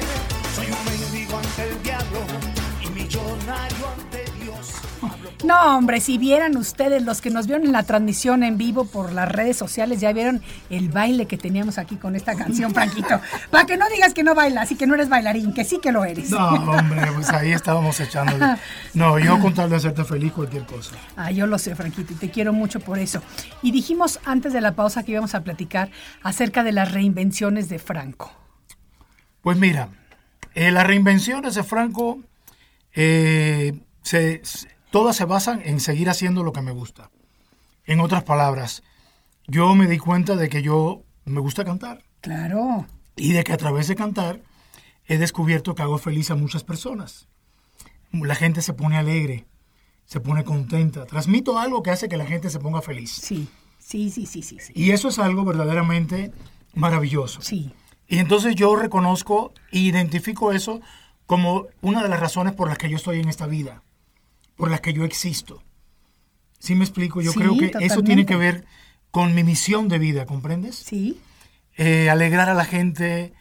Soy 0.56 0.67
un 0.67 0.86
mendigo 0.86 1.38
ante 1.38 1.69
el 1.69 1.84
diablo 1.84 2.21
y 2.84 2.89
millonario 2.89 3.88
ante 3.88 3.99
No, 5.43 5.78
hombre, 5.78 6.02
si 6.02 6.17
vieran 6.17 6.58
ustedes, 6.58 7.02
los 7.04 7.21
que 7.21 7.30
nos 7.30 7.47
vieron 7.47 7.65
en 7.65 7.71
la 7.71 7.84
transmisión 7.84 8.43
en 8.43 8.58
vivo 8.58 8.84
por 8.86 9.13
las 9.13 9.32
redes 9.32 9.56
sociales, 9.56 10.02
ya 10.02 10.12
vieron 10.12 10.41
el 10.69 10.89
baile 10.89 11.28
que 11.28 11.38
teníamos 11.38 11.78
aquí 11.78 11.95
con 11.95 12.17
esta 12.17 12.36
canción, 12.36 12.73
Franquito. 12.73 13.21
Para 13.49 13.65
que 13.65 13.78
no 13.78 13.86
digas 13.89 14.13
que 14.13 14.21
no 14.23 14.36
bailas 14.36 14.69
y 14.71 14.75
que 14.75 14.86
no 14.86 14.95
eres 14.95 15.08
bailarín, 15.08 15.54
que 15.54 15.63
sí 15.63 15.80
que 15.82 15.93
lo 15.93 16.04
eres. 16.04 16.30
No, 16.32 16.49
hombre, 16.49 17.02
pues 17.13 17.30
ahí 17.30 17.54
estábamos 17.54 17.97
echándole. 18.02 18.45
No, 18.93 19.17
yo 19.17 19.39
con 19.39 19.54
tal 19.54 19.69
de 19.69 19.78
hacerte 19.78 20.04
feliz 20.04 20.34
cualquier 20.34 20.65
cosa. 20.65 20.95
Ah, 21.15 21.32
yo 21.32 21.47
lo 21.47 21.58
sé, 21.58 21.75
Franquito, 21.75 22.13
y 22.13 22.15
te 22.15 22.30
quiero 22.32 22.52
mucho 22.54 22.80
por 22.80 22.97
eso. 22.99 23.21
Y 23.62 23.71
dijimos 23.71 24.19
antes 24.25 24.52
de 24.54 24.62
la 24.62 24.73
pausa 24.75 25.04
que 25.04 25.12
íbamos 25.13 25.36
a 25.36 25.43
platicar 25.43 25.89
acerca 26.23 26.63
de 26.63 26.71
las 26.71 26.91
reinvenciones 26.91 27.67
de 27.69 27.78
Franco. 27.80 28.32
Pues 29.41 29.58
mira, 29.58 29.89
eh, 30.54 30.71
las 30.71 30.86
reinvenciones 30.88 31.56
de 31.56 31.63
Franco, 31.63 32.19
eh, 32.93 33.80
se- 34.02 34.41
todas 34.91 35.15
se 35.15 35.25
basan 35.25 35.62
en 35.65 35.80
seguir 35.80 36.10
haciendo 36.10 36.43
lo 36.43 36.54
que 36.54 36.62
me 36.62 36.71
gusta. 36.71 37.10
En 37.86 37.99
otras 37.99 38.23
palabras, 38.23 38.84
yo 39.47 39.73
me 39.75 39.88
di 39.88 39.97
cuenta 39.97 40.36
de 40.36 40.49
que 40.49 40.62
yo 40.62 41.04
me 41.25 41.39
gusta 41.41 41.65
cantar 41.65 42.04
Claro. 42.21 42.86
y 43.15 43.34
de 43.34 43.43
que 43.43 43.54
a 43.54 43.58
través 43.58 43.88
de 43.88 43.95
cantar 43.95 44.41
he 45.08 45.17
descubierto 45.17 45.73
que 45.75 45.82
hago 45.82 45.97
feliz 45.97 46.30
a 46.32 46.36
muchas 46.36 46.63
personas. 46.63 47.28
La 48.12 48.36
gente 48.36 48.62
se 48.62 48.73
pone 48.73 48.97
alegre, 48.97 49.45
se 50.06 50.19
pone 50.19 50.43
contenta. 50.43 51.06
Transmito 51.06 51.58
algo 51.60 51.82
que 51.84 51.91
hace 51.91 52.10
que 52.10 52.17
la 52.17 52.25
gente 52.25 52.49
se 52.49 52.60
ponga 52.60 52.82
feliz. 52.82 53.12
Sí, 53.12 53.47
sí, 53.80 54.10
sí, 54.12 54.25
sí, 54.25 54.41
sí, 54.43 54.58
sí. 54.60 54.73
Y 54.75 54.91
eso 54.91 55.10
es 55.10 55.19
algo 55.19 55.43
verdaderamente 55.45 56.32
maravilloso. 56.75 57.41
Sí, 57.41 57.71
Y 58.08 58.17
entonces 58.19 58.56
yo 58.56 58.75
reconozco 58.75 59.54
e 59.71 59.80
identifico 59.80 60.52
eso 60.52 60.82
como 61.28 61.67
una 61.82 62.02
de 62.02 62.10
las 62.10 62.19
razones 62.19 62.54
por 62.54 62.67
las 62.67 62.78
que 62.80 62.89
yo 62.89 62.95
estoy 62.97 63.19
en 63.19 63.30
esta 63.30 63.45
vida, 63.45 63.84
por 64.60 64.69
las 64.69 64.82
que 64.82 64.93
yo 64.93 65.06
existo. 65.06 65.63
¿Sí 66.60 66.76
me 66.76 66.84
explico? 66.84 67.22
Yo 67.22 67.32
Sí, 67.32 67.39
creo 67.39 67.58
que 67.58 67.72
eso 67.80 68.04
tiene 68.04 68.26
que 68.26 68.36
ver 68.36 68.65
con 69.10 69.34
mi 69.34 69.43
misión 69.43 69.88
de 69.88 69.98
vida, 69.98 70.26
¿comprendes? 70.28 70.76
sí. 70.76 71.19
Eh, 71.82 72.10
alegrar 72.10 72.50
a 72.50 72.54
la 72.54 72.65
gente, 72.65 73.32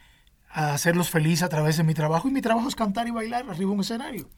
a 0.48 0.72
hacerlos 0.72 1.11
felices 1.11 1.42
a 1.42 1.48
través 1.48 1.76
de 1.76 1.83
mi 1.83 1.92
trabajo. 1.92 2.28
Y 2.28 2.31
mi 2.31 2.40
trabajo 2.40 2.68
es 2.68 2.76
cantar 2.76 3.09
y 3.09 3.11
bailar 3.11 3.40
arriba 3.42 3.57
de 3.57 3.64
un 3.66 3.81
escenario. 3.81 4.28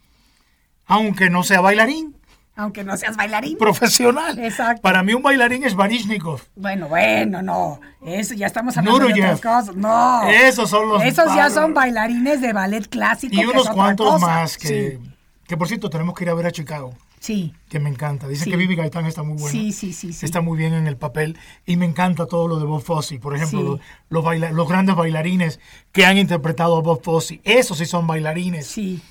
Aunque 0.87 1.29
no 1.29 1.43
sea 1.43 1.61
bailarín 1.61 2.17
Aunque 2.57 2.83
no 2.83 2.97
seas 2.97 3.15
bailarín. 3.19 3.59
profesional. 3.59 4.39
Exacto. 4.39 4.81
Para 4.81 5.03
mí 5.03 5.13
un 5.13 5.23
bailarín 5.23 5.65
es 5.65 5.75
Baryshnikov. 5.75 6.41
Bueno, 6.57 6.89
bueno, 6.89 7.43
no. 7.43 7.79
Eso 8.03 8.33
ya 8.33 8.47
estamos 8.47 8.75
hablando 8.79 9.01
de 9.07 9.13
otras 9.13 9.41
cosas. 9.43 9.77
No. 9.77 10.23
Esos 10.31 10.71
son 10.71 10.89
los 10.89 11.03
Esos 11.05 11.27
ya 11.35 11.51
son 11.51 11.75
bailarines 11.75 12.41
de 12.41 12.55
ballet 12.55 12.89
clásico. 12.89 13.35
Y 13.35 13.45
unos 13.45 13.69
cuantos 13.69 14.19
más 14.19 14.57
que, 14.57 14.99
Sí, 14.99 15.10
que, 15.51 15.57
por 15.57 15.67
cierto, 15.69 15.91
tenemos 15.91 16.15
que 16.15 16.23
ir 16.25 16.31
a 16.31 16.35
ver 16.35 16.47
a 16.47 16.53
Chicago. 16.53 16.95
sí. 17.19 17.53
que 17.69 17.79
me 17.81 17.91
encanta. 17.91 18.27
Dicen 18.29 18.45
Sí. 18.45 18.51
que 18.53 18.57
Vivi 18.57 18.77
Gaitán 18.77 19.05
está 19.07 19.23
muy 19.25 19.35
buena. 19.37 19.51
Sí, 19.51 19.73
sí, 19.73 19.93
sí, 19.93 20.13
sí. 20.13 20.25
Está 20.25 20.41
muy 20.41 20.57
bien 20.57 20.73
en 20.75 20.87
el 20.87 20.97
papel 20.97 21.37
y 21.67 21.77
me 21.77 21.87
encanta 21.87 22.27
todo 22.27 22.47
lo 22.49 22.59
de 22.61 22.65
Bob 22.67 22.83
Fosse. 22.83 23.19
Por 23.19 23.35
ejemplo, 23.37 23.61
Sí. 23.61 23.67
los, 23.67 23.81
los, 24.09 24.25
baila- 24.25 24.51
los 24.53 24.69
grandes 24.69 24.95
bailarines 24.97 25.61
que 25.93 26.05
han 26.07 26.17
interpretado 26.19 26.77
a 26.79 26.81
Bob 26.83 27.03
Fosse. 27.03 27.41
Esos 27.45 27.79
sí 27.79 27.87
son 27.87 28.07
bailarines. 28.07 28.67
Sí. 28.67 29.03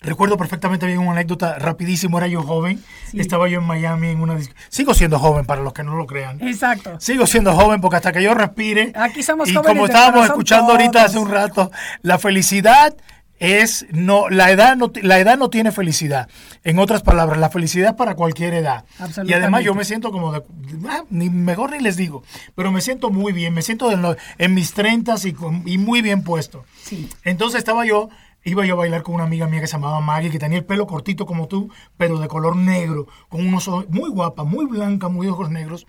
Recuerdo 0.00 0.36
perfectamente 0.36 0.84
bien 0.86 0.98
una 0.98 1.12
anécdota 1.12 1.58
rapidísimo. 1.58 2.18
Era 2.18 2.26
yo 2.26 2.42
joven. 2.42 2.82
Estaba 3.14 3.48
yo 3.48 3.60
en 3.60 3.66
Miami 3.66 4.08
en 4.08 4.20
una... 4.20 4.36
Sigo 4.68 4.92
siendo 4.92 5.18
joven 5.18 5.46
para 5.46 5.62
los 5.62 5.72
que 5.72 5.82
no 5.82 5.96
lo 5.96 6.06
crean. 6.06 6.46
Exacto. 6.46 7.00
Sigo 7.00 7.26
siendo 7.26 7.54
joven 7.54 7.80
porque 7.80 7.96
hasta 7.96 8.12
que 8.12 8.22
yo 8.22 8.34
respire. 8.34 8.92
Aquí 8.96 9.22
somos 9.22 9.48
y 9.48 9.54
jóvenes 9.54 9.68
como 9.70 9.86
de 9.86 9.92
estábamos 9.94 10.26
escuchando 10.26 10.72
ahorita 10.72 10.90
todos. 10.92 11.04
hace 11.06 11.18
un 11.18 11.30
rato, 11.30 11.70
la 12.02 12.18
felicidad 12.18 12.94
es 13.38 13.86
no 13.90 14.28
la 14.28 14.50
edad 14.50 14.76
no 14.76 14.92
la 15.02 15.18
edad 15.18 15.36
no 15.38 15.50
tiene 15.50 15.72
felicidad. 15.72 16.28
En 16.62 16.78
otras 16.78 17.02
palabras, 17.02 17.38
la 17.38 17.50
felicidad 17.50 17.96
para 17.96 18.14
cualquier 18.14 18.54
edad. 18.54 18.84
Y 19.24 19.32
además 19.32 19.64
yo 19.64 19.74
me 19.74 19.84
siento 19.84 20.12
como 20.12 20.32
de 20.32 20.42
ah, 20.88 21.04
ni 21.10 21.30
mejor 21.30 21.72
ni 21.72 21.80
les 21.80 21.96
digo, 21.96 22.22
pero 22.54 22.72
me 22.72 22.80
siento 22.80 23.10
muy 23.10 23.32
bien, 23.32 23.54
me 23.54 23.62
siento 23.62 23.90
en, 23.90 24.54
mis 24.54 24.72
treintas 24.72 25.24
y, 25.24 25.34
y 25.66 25.78
muy 25.78 26.02
bien 26.02 26.22
puesto. 26.22 26.64
Sí. 26.82 27.08
Entonces 27.24 27.58
estaba 27.58 27.84
yo, 27.84 28.08
iba 28.44 28.64
yo 28.64 28.74
a 28.74 28.78
bailar 28.78 29.02
con 29.02 29.14
una 29.14 29.24
amiga 29.24 29.46
mía 29.48 29.60
que 29.60 29.66
se 29.66 29.74
llamaba 29.74 30.00
Maggie, 30.00 30.30
que 30.30 30.38
tenía 30.38 30.58
el 30.58 30.64
pelo 30.64 30.86
cortito 30.86 31.26
como 31.26 31.48
tú, 31.48 31.70
pero 31.96 32.18
de 32.18 32.28
color 32.28 32.56
negro, 32.56 33.06
con 33.28 33.46
unos 33.46 33.66
ojos 33.68 33.88
muy 33.88 34.10
guapa, 34.10 34.44
muy 34.44 34.66
blanca, 34.66 35.08
muy 35.08 35.26
ojos 35.28 35.50
negros. 35.50 35.86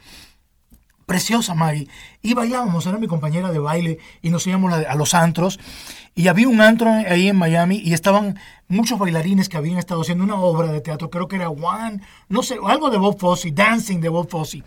Preciosa 1.05 1.53
Maggie. 1.53 1.87
Y 2.21 2.33
bailábamos, 2.33 2.85
era 2.85 2.97
mi 2.97 3.07
compañera 3.07 3.51
de 3.51 3.59
baile 3.59 3.99
y 4.21 4.29
nos 4.29 4.45
íbamos 4.47 4.73
a, 4.73 4.77
a 4.77 4.95
los 4.95 5.13
antros. 5.13 5.59
Y 6.15 6.27
había 6.27 6.47
un 6.47 6.61
antro 6.61 6.89
ahí 6.89 7.27
en 7.27 7.35
Miami 7.35 7.81
y 7.83 7.93
estaban 7.93 8.39
muchos 8.67 8.97
bailarines 8.97 9.49
que 9.49 9.57
habían 9.57 9.77
estado 9.77 10.01
haciendo 10.01 10.23
una 10.23 10.35
obra 10.35 10.71
de 10.71 10.81
teatro, 10.81 11.09
creo 11.09 11.27
que 11.27 11.35
era 11.35 11.49
One, 11.49 12.01
no 12.29 12.41
sé, 12.41 12.57
algo 12.65 12.89
de 12.89 12.97
Bob 12.97 13.19
Fosse, 13.19 13.51
Dancing 13.51 13.99
de 13.99 14.09
Bob 14.09 14.29
Fosse. 14.29 14.63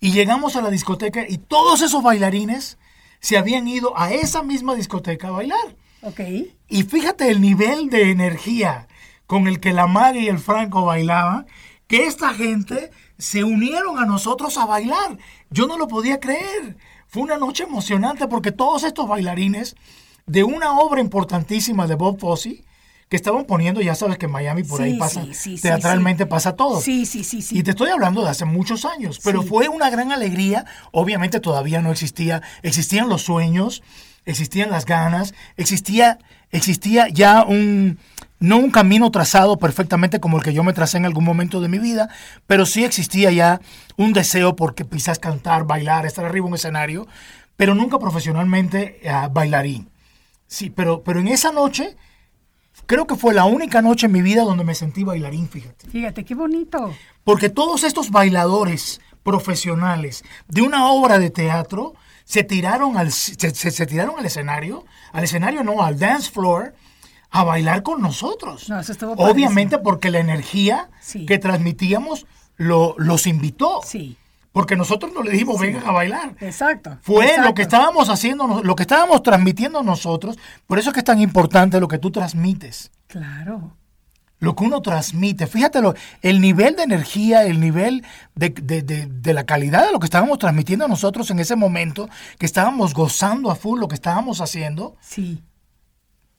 Y 0.00 0.12
llegamos 0.12 0.56
a 0.56 0.62
la 0.62 0.70
discoteca 0.70 1.24
y 1.28 1.38
todos 1.38 1.82
esos 1.82 2.02
bailarines 2.02 2.78
se 3.20 3.36
habían 3.36 3.66
ido 3.68 3.98
a 3.98 4.12
esa 4.12 4.42
misma 4.42 4.74
discoteca 4.74 5.28
a 5.28 5.32
bailar. 5.32 5.76
Ok. 6.02 6.20
Y 6.68 6.82
fíjate 6.84 7.30
el 7.30 7.40
nivel 7.40 7.88
de 7.90 8.10
energía 8.10 8.88
con 9.26 9.48
el 9.48 9.60
que 9.60 9.72
la 9.72 9.86
Maggie 9.86 10.22
y 10.22 10.28
el 10.28 10.38
Franco 10.38 10.84
bailaban, 10.84 11.46
que 11.88 12.06
esta 12.06 12.34
gente 12.34 12.90
se 13.18 13.44
unieron 13.44 13.98
a 13.98 14.06
nosotros 14.06 14.58
a 14.58 14.66
bailar. 14.66 15.18
Yo 15.50 15.66
no 15.66 15.78
lo 15.78 15.88
podía 15.88 16.20
creer. 16.20 16.76
Fue 17.06 17.22
una 17.22 17.36
noche 17.36 17.64
emocionante 17.64 18.26
porque 18.28 18.52
todos 18.52 18.84
estos 18.84 19.08
bailarines 19.08 19.76
de 20.26 20.44
una 20.44 20.78
obra 20.78 21.00
importantísima 21.00 21.86
de 21.86 21.94
Bob 21.94 22.18
Fosse 22.18 22.64
que 23.08 23.16
estaban 23.16 23.44
poniendo, 23.44 23.80
ya 23.80 23.94
sabes 23.94 24.18
que 24.18 24.26
en 24.26 24.32
Miami 24.32 24.64
por 24.64 24.82
ahí 24.82 24.98
pasa, 24.98 25.22
sí, 25.22 25.34
sí, 25.34 25.56
sí, 25.56 25.62
teatralmente 25.62 26.26
pasa 26.26 26.56
todo. 26.56 26.80
Sí, 26.80 27.06
sí, 27.06 27.22
sí, 27.22 27.40
sí. 27.40 27.56
Y 27.56 27.62
te 27.62 27.70
estoy 27.70 27.90
hablando 27.90 28.24
de 28.24 28.30
hace 28.30 28.44
muchos 28.44 28.84
años, 28.84 29.20
pero 29.22 29.42
fue 29.42 29.68
una 29.68 29.90
gran 29.90 30.10
alegría. 30.10 30.64
Obviamente 30.90 31.38
todavía 31.38 31.80
no 31.80 31.92
existía, 31.92 32.42
existían 32.62 33.08
los 33.08 33.22
sueños, 33.22 33.84
existían 34.24 34.70
las 34.70 34.86
ganas, 34.86 35.34
existía, 35.56 36.18
existía 36.50 37.06
ya 37.08 37.44
un, 37.44 37.98
no 38.38 38.58
un 38.58 38.70
camino 38.70 39.10
trazado 39.10 39.58
perfectamente 39.58 40.20
como 40.20 40.36
el 40.36 40.42
que 40.42 40.52
yo 40.52 40.62
me 40.62 40.72
tracé 40.72 40.98
en 40.98 41.06
algún 41.06 41.24
momento 41.24 41.60
de 41.60 41.68
mi 41.68 41.78
vida, 41.78 42.08
pero 42.46 42.66
sí 42.66 42.84
existía 42.84 43.30
ya 43.32 43.60
un 43.96 44.12
deseo 44.12 44.56
por 44.56 44.74
quizás 44.74 45.18
cantar, 45.18 45.64
bailar, 45.64 46.04
estar 46.06 46.24
arriba 46.24 46.46
en 46.46 46.52
un 46.52 46.56
escenario, 46.56 47.06
pero 47.56 47.74
nunca 47.74 47.98
profesionalmente 47.98 49.00
ah, 49.10 49.28
bailarín. 49.32 49.88
Sí, 50.46 50.70
pero, 50.70 51.02
pero 51.02 51.20
en 51.20 51.28
esa 51.28 51.50
noche, 51.50 51.96
creo 52.86 53.06
que 53.06 53.16
fue 53.16 53.32
la 53.34 53.46
única 53.46 53.80
noche 53.82 54.06
en 54.06 54.12
mi 54.12 54.22
vida 54.22 54.42
donde 54.42 54.64
me 54.64 54.74
sentí 54.74 55.02
bailarín, 55.02 55.48
fíjate. 55.48 55.88
Fíjate, 55.88 56.24
qué 56.24 56.34
bonito. 56.34 56.94
Porque 57.24 57.48
todos 57.48 57.82
estos 57.84 58.10
bailadores 58.10 59.00
profesionales 59.22 60.24
de 60.48 60.62
una 60.62 60.90
obra 60.90 61.18
de 61.18 61.30
teatro 61.30 61.94
se 62.24 62.44
tiraron 62.44 62.96
al, 62.96 63.12
se, 63.12 63.34
se- 63.54 63.70
se 63.70 63.86
tiraron 63.86 64.18
al 64.18 64.26
escenario, 64.26 64.84
al 65.12 65.24
escenario 65.24 65.64
no, 65.64 65.82
al 65.82 65.98
dance 65.98 66.30
floor, 66.30 66.74
a 67.40 67.44
bailar 67.44 67.82
con 67.82 68.00
nosotros. 68.02 68.68
No, 68.68 68.80
eso 68.80 68.92
estuvo 68.92 69.12
Obviamente 69.12 69.78
porque 69.78 70.10
la 70.10 70.18
energía 70.20 70.90
Sí. 71.00 71.26
que 71.26 71.38
transmitíamos 71.38 72.26
lo, 72.56 72.94
los 72.98 73.26
invitó. 73.26 73.80
Sí. 73.84 74.16
Porque 74.52 74.74
nosotros 74.76 75.12
no 75.12 75.22
le 75.22 75.32
dijimos 75.32 75.60
vengan 75.60 75.86
a 75.86 75.90
bailar. 75.92 76.34
Exacto. 76.40 76.96
Fue 77.02 77.26
exacto. 77.26 77.48
lo 77.48 77.54
que 77.54 77.62
estábamos 77.62 78.08
haciendo, 78.08 78.62
lo 78.62 78.74
que 78.76 78.84
estábamos 78.84 79.22
transmitiendo 79.22 79.82
nosotros. 79.82 80.38
Por 80.66 80.78
eso 80.78 80.90
es 80.90 80.94
que 80.94 81.00
es 81.00 81.04
tan 81.04 81.20
importante 81.20 81.78
lo 81.78 81.88
que 81.88 81.98
tú 81.98 82.10
transmites 82.10 82.90
Claro. 83.06 83.76
lo 84.38 84.54
que 84.56 84.64
uno 84.64 84.80
transmite. 84.82 85.46
Fíjate 85.46 85.80
lo- 85.82 85.94
el 86.22 86.40
nivel 86.40 86.74
de 86.76 86.82
energía, 86.84 87.44
el 87.44 87.58
nivel 87.60 88.04
de, 88.34 88.48
de- 88.50 88.82
de- 88.82 89.06
de 89.06 89.34
la 89.34 89.44
calidad 89.44 89.84
de 89.86 89.92
lo 89.92 89.98
que 89.98 90.06
estábamos 90.06 90.38
transmitiendo 90.38 90.86
nosotros 90.88 91.30
en 91.30 91.38
ese 91.38 91.56
momento, 91.56 92.08
que 92.38 92.46
estábamos 92.46 92.92
gozando 92.94 93.50
a 93.50 93.56
full 93.56 93.78
lo 93.80 93.88
que 93.88 93.94
estábamos 93.94 94.40
haciendo, 94.42 94.96
Sí. 95.00 95.42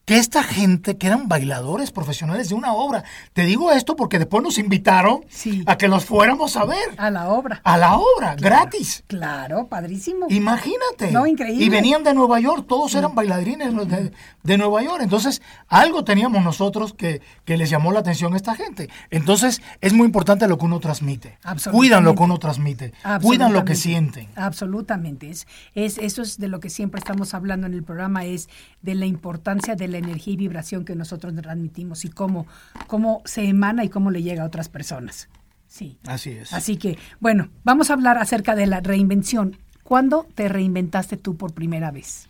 Que 0.08 0.18
esta 0.18 0.42
gente 0.42 0.98
que 0.98 1.06
eran 1.08 1.28
bailadores 1.28 1.92
profesionales 1.92 2.48
de 2.48 2.56
una 2.56 2.72
obra. 2.72 3.04
Te 3.34 3.42
digo 3.44 3.74
esto 3.74 3.98
porque 3.98 4.20
después 4.20 4.42
nos 4.42 4.58
invitaron 4.58 5.26
Sí. 5.28 5.64
a 5.66 5.78
que 5.78 5.90
los 5.90 6.06
fuéramos 6.06 6.56
a 6.56 6.64
ver. 6.64 6.78
A 6.96 7.12
la 7.12 7.28
obra. 7.28 7.60
A 7.66 7.76
la 7.78 7.98
obra, 7.98 8.36
gratis. 8.36 9.04
Claro, 9.08 9.68
padrísimo. 9.68 10.28
Imagínate. 10.30 11.12
No, 11.12 11.28
increíble. 11.28 11.62
Y 11.62 11.68
venían 11.68 12.06
de 12.06 12.14
Nueva 12.14 12.40
York, 12.40 12.66
todos 12.70 12.96
eran 12.96 13.16
bailarines 13.16 13.76
de, 13.90 14.14
de 14.44 14.58
Nueva 14.58 14.82
York. 14.82 15.02
Entonces, 15.02 15.42
algo 15.68 16.06
teníamos 16.06 16.42
nosotros 16.42 16.94
que, 16.94 17.22
que 17.44 17.58
les 17.58 17.70
llamó 17.70 17.92
la 17.92 18.00
atención 18.00 18.34
a 18.34 18.38
esta 18.38 18.56
gente. 18.56 18.90
Entonces, 19.10 19.62
es 19.82 19.92
muy 19.92 20.06
importante 20.06 20.48
lo 20.48 20.58
que 20.58 20.64
uno 20.64 20.80
transmite. 20.80 21.38
Absolutamente. 21.44 21.72
Cuidan 21.78 22.04
lo 22.06 22.16
que 22.16 22.24
uno 22.24 22.38
transmite. 22.40 22.94
Cuidan 23.22 23.52
lo 23.52 23.66
que 23.66 23.76
sienten. 23.76 24.30
Absolutamente. 24.38 25.30
Es, 25.30 25.48
es, 25.76 25.98
eso 25.98 26.22
es 26.22 26.38
de 26.38 26.48
lo 26.48 26.62
que 26.62 26.70
siempre 26.70 27.00
estamos 27.00 27.34
hablando 27.34 27.68
en 27.68 27.74
el 27.74 27.84
programa, 27.84 28.24
es 28.24 28.48
de 28.82 28.96
la 28.96 29.06
importancia 29.06 29.76
de 29.76 29.90
la 29.90 29.97
energía 29.98 30.34
y 30.34 30.38
vibración 30.38 30.86
que 30.86 30.96
nosotros 30.96 31.34
transmitimos 31.36 32.06
y 32.06 32.10
cómo, 32.10 32.48
cómo 32.88 33.22
se 33.26 33.46
emana 33.46 33.84
y 33.84 33.90
cómo 33.90 34.12
le 34.12 34.24
llega 34.24 34.44
a 34.44 34.46
otras 34.46 34.70
personas. 34.70 35.30
Sí. 35.68 35.98
Así 36.08 36.32
es. 36.32 36.54
Así 36.54 36.78
que, 36.78 36.98
bueno, 37.20 37.50
vamos 37.64 37.90
a 37.90 37.94
hablar 37.94 38.18
acerca 38.18 38.56
de 38.56 38.68
la 38.68 38.80
reinvención. 38.80 39.58
¿Cuándo 39.84 40.26
te 40.36 40.48
reinventaste 40.50 41.18
tú 41.18 41.36
por 41.38 41.54
primera 41.54 41.92
vez? 41.92 42.28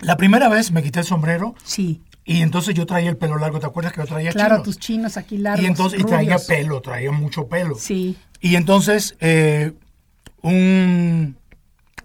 La 0.00 0.16
primera 0.16 0.48
vez 0.48 0.70
me 0.72 0.82
quité 0.82 1.00
el 1.00 1.04
sombrero 1.06 1.54
Sí. 1.64 2.00
y 2.24 2.42
entonces 2.42 2.74
yo 2.74 2.86
traía 2.86 3.10
el 3.10 3.16
pelo 3.16 3.38
largo. 3.38 3.60
¿Te 3.60 3.66
acuerdas 3.66 3.92
que 3.92 4.00
yo 4.00 4.06
traía 4.06 4.30
Claro, 4.32 4.56
chinos? 4.56 4.64
tus 4.64 4.78
chinos 4.78 5.16
aquí 5.16 5.38
largos. 5.38 5.62
y 5.64 5.66
entonces 5.66 6.00
y 6.00 6.04
traía 6.04 6.38
pelo, 6.38 6.80
traía 6.80 7.12
mucho 7.12 7.46
pelo. 7.48 7.76
Sí. 7.76 8.16
Y 8.40 8.56
entonces 8.56 9.16
eh, 9.20 9.72
un, 10.42 11.36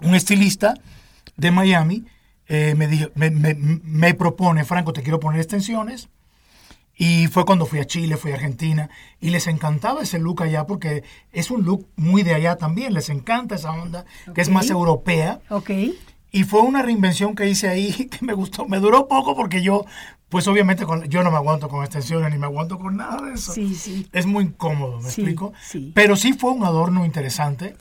un 0.02 0.16
estilista 0.16 0.76
de 1.36 1.52
Miami 1.52 2.06
eh, 2.48 2.74
me, 2.78 2.88
dijo, 2.88 3.10
me, 3.16 3.30
me- 3.32 3.56
me 3.56 4.14
propone, 4.14 4.64
Franco, 4.66 4.94
te 4.94 5.04
quiero 5.04 5.20
poner 5.20 5.40
extensiones. 5.42 6.10
Y 7.00 7.28
fue 7.28 7.46
cuando 7.46 7.68
fui 7.68 7.78
a 7.80 7.86
Chile, 7.86 8.18
fui 8.18 8.32
a 8.32 8.36
Argentina, 8.36 8.90
y 9.22 9.30
les 9.30 9.46
encantaba 9.46 10.02
ese 10.02 10.18
look 10.18 10.42
allá 10.42 10.66
porque 10.66 11.04
es 11.32 11.52
un 11.52 11.64
look 11.64 11.86
muy 11.96 12.24
de 12.24 12.34
allá 12.34 12.56
también, 12.56 12.94
les 12.96 13.10
encanta 13.10 13.54
esa 13.56 13.72
onda, 13.72 14.04
que 14.34 14.42
es 14.42 14.50
más 14.50 14.70
europea. 14.72 15.40
Ok. 15.50 15.70
Y 16.32 16.44
fue 16.44 16.62
una 16.62 16.82
reinvención 16.82 17.36
que 17.36 17.48
hice 17.48 17.70
ahí 17.70 17.94
que 18.12 18.26
me 18.26 18.34
gustó. 18.34 18.66
Me 18.68 18.80
duró 18.80 19.08
poco 19.08 19.36
porque 19.36 19.62
yo, 19.62 19.86
pues 20.30 20.48
obviamente 20.48 20.86
con- 20.86 21.04
yo 21.08 21.22
no 21.24 21.30
me 21.30 21.38
aguanto 21.38 21.70
con 21.70 21.84
extensiones 21.84 22.32
ni 22.32 22.40
me 22.40 22.48
aguanto 22.48 22.80
con 22.80 22.98
nada 22.98 23.22
de 23.28 23.34
eso. 23.36 23.54
Sí, 23.54 23.76
sí. 23.76 24.08
Es 24.12 24.26
muy 24.26 24.46
incómodo, 24.46 24.98
¿me 25.00 25.04
Sí, 25.12 25.22
explico? 25.22 25.54
sí. 25.62 25.92
Pero 25.94 26.16
sí 26.16 26.34
fue 26.34 26.50
un 26.52 26.64
adorno 26.64 27.06
interesante 27.06 27.76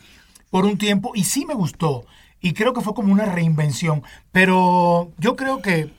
por 0.50 0.66
un 0.66 0.76
tiempo 0.76 1.12
y 1.14 1.24
sí 1.24 1.46
me 1.46 1.54
gustó. 1.54 2.04
Y 2.40 2.52
creo 2.52 2.72
que 2.72 2.80
fue 2.80 2.94
como 2.94 3.12
una 3.12 3.24
reinvención. 3.26 4.02
Pero 4.32 5.10
yo 5.18 5.36
creo 5.36 5.62
que, 5.62 5.90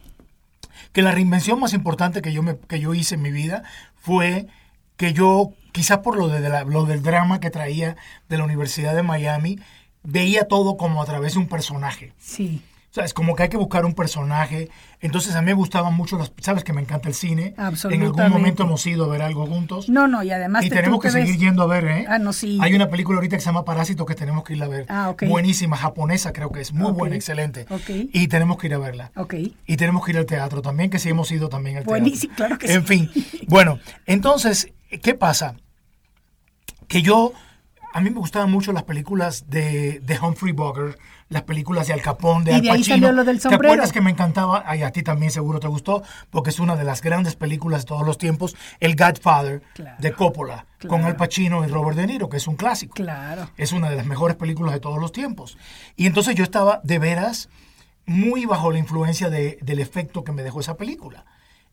que 0.93 1.02
la 1.02 1.12
reinvención 1.12 1.60
más 1.60 1.73
importante 1.73 2.21
que 2.21 2.32
yo, 2.34 2.43
me, 2.43 2.58
que 2.58 2.80
yo 2.80 2.93
hice 2.93 3.15
en 3.15 3.21
mi 3.21 3.32
vida 3.32 3.63
fue 3.95 4.47
que 4.95 5.13
yo, 5.13 5.52
quizás 5.71 6.00
por 6.00 6.17
lo, 6.17 6.28
de 6.28 6.39
la- 6.47 6.63
lo 6.63 6.86
del 6.86 7.02
drama 7.04 7.39
que 7.39 7.50
traía 7.50 7.95
de 8.30 8.38
la 8.38 8.43
Universidad 8.43 8.95
de 8.95 9.04
Miami, 9.04 9.60
veía 10.04 10.47
todo 10.47 10.78
como 10.78 11.02
a 11.02 11.06
través 11.06 11.34
de 11.34 11.39
un 11.39 11.47
personaje. 11.47 12.13
Sí. 12.19 12.62
Sea, 12.98 13.06
es 13.06 13.14
como 13.14 13.36
que 13.36 13.44
hay 13.44 13.50
que 13.50 13.58
buscar 13.58 13.86
un 13.86 13.94
personaje. 13.94 14.70
Entonces 15.02 15.36
a 15.36 15.42
mí 15.42 15.46
me 15.46 15.54
gustaban 15.54 15.94
mucho 15.94 16.18
las... 16.18 16.32
Sabes 16.42 16.64
que 16.64 16.74
me 16.74 16.82
encanta 16.82 17.08
el 17.08 17.14
cine. 17.14 17.50
En 17.50 17.54
algún 17.60 17.66
Absolutamente. 17.68 18.30
momento 18.30 18.64
hemos 18.64 18.88
ido 18.88 19.06
a 19.06 19.08
ver 19.08 19.22
algo 19.22 19.46
juntos. 19.46 19.88
No, 19.88 20.08
no, 20.08 20.24
y 20.24 20.32
además 20.32 20.66
Y 20.66 20.70
te- 20.70 20.78
tenemos 20.78 21.00
que 21.00 21.10
te 21.10 21.14
ves- 21.20 21.26
seguir 21.28 21.40
yendo 21.40 21.62
a 21.62 21.68
ver, 21.68 21.86
¿eh? 21.86 22.06
Ah, 22.10 22.18
no, 22.18 22.34
sí. 22.34 22.58
Hay 22.60 22.74
una 22.74 22.90
película 22.90 23.18
ahorita 23.18 23.36
que 23.38 23.42
se 23.42 23.46
llama 23.46 23.64
Parásito 23.66 24.06
que 24.08 24.16
tenemos 24.16 24.44
que 24.44 24.56
ir 24.56 24.64
a 24.64 24.68
ver. 24.68 24.86
Ah, 24.90 25.10
ok. 25.12 25.26
Buenísima, 25.28 25.78
japonesa 25.78 26.34
creo 26.34 26.52
que 26.52 26.62
es. 26.62 26.74
Muy 26.74 26.92
buena, 26.92 27.16
excelente. 27.16 27.68
Ok. 27.70 27.90
Y 28.12 28.28
tenemos 28.30 28.58
que 28.58 28.66
ir 28.66 28.74
a 28.74 28.80
verla. 28.80 29.12
Ok. 29.16 29.36
Y 29.68 29.78
tenemos 29.78 30.04
que 30.04 30.12
ir 30.14 30.18
al 30.18 30.26
teatro 30.26 30.64
también, 30.64 30.90
que 30.90 30.98
sí 30.98 31.10
hemos 31.10 31.32
ido 31.32 31.50
también 31.50 31.78
al 31.78 31.84
Buenísimo, 31.84 32.34
teatro. 32.36 32.58
claro 32.58 32.60
que 32.60 32.74
en 32.74 32.88
sí. 32.88 33.08
fin, 33.12 33.46
bueno, 33.48 33.78
entonces, 34.08 34.74
¿qué 35.04 35.14
pasa? 35.14 35.54
Que 36.88 37.04
yo, 37.04 37.34
a 37.93 38.02
mí 38.02 38.10
me 38.10 38.19
gustaban 38.19 38.52
mucho 38.52 38.71
las 38.73 38.84
películas 38.84 39.45
de, 39.50 40.00
de 40.02 40.19
Humphrey 40.19 40.52
Bogart, 40.54 40.97
las 41.30 41.43
películas 41.43 41.88
de 41.88 41.93
Al 41.93 42.02
Capone, 42.02 42.45
de 42.45 42.52
Y 42.52 42.56
Al 42.56 42.62
de 42.62 42.69
ahí 42.71 42.78
Pacino. 42.80 42.95
salió 42.95 43.12
lo 43.12 43.23
del 43.23 43.38
¿Te 43.38 43.41
sombrero. 43.43 43.69
acuerdas 43.73 43.91
que 43.91 44.02
me 44.02 44.12
encantaba? 44.12 44.63
Ay, 44.65 44.84
a 44.84 44.91
ti 44.91 45.04
también 45.04 45.32
seguro 45.32 45.60
te 45.60 45.67
gustó, 45.67 46.04
porque 46.30 46.52
es 46.52 46.60
una 46.60 46.76
de 46.76 46.84
las 46.84 47.02
grandes 47.02 47.36
películas 47.36 47.82
de 47.82 47.88
todos 47.88 48.06
los 48.06 48.17
tiempos, 48.17 48.56
El 48.80 48.95
Godfather 48.95 49.62
Claro. 49.73 49.97
de 50.00 50.12
Coppola, 50.13 50.65
con. 50.88 51.04
Al 51.06 51.15
Pacino 51.15 51.65
y 51.65 51.67
Robert 51.67 51.97
De 51.97 52.08
Niro, 52.08 52.30
que 52.30 52.38
es 52.38 52.47
un 52.47 52.56
clásico. 52.56 52.93
Claro. 52.93 53.50
Es 53.58 53.71
una 53.71 53.89
de 53.89 53.95
las 53.95 54.06
mejores 54.06 54.38
películas 54.38 54.73
de 54.73 54.80
todos 54.80 55.00
los 55.00 55.12
tiempos. 55.12 55.58
Y 55.95 56.06
entonces 56.06 56.36
yo 56.36 56.43
estaba 56.43 56.80
de 56.84 56.99
veras 56.99 57.49
muy 58.05 58.45
bajo 58.45 58.72
la 58.72 58.80
influencia 58.80 59.30
de- 59.30 59.57
del 59.62 59.80
efecto 59.80 60.24
que 60.24 60.32
me 60.32 60.43
dejó 60.43 60.59
esa 60.62 60.78
película. 60.78 61.26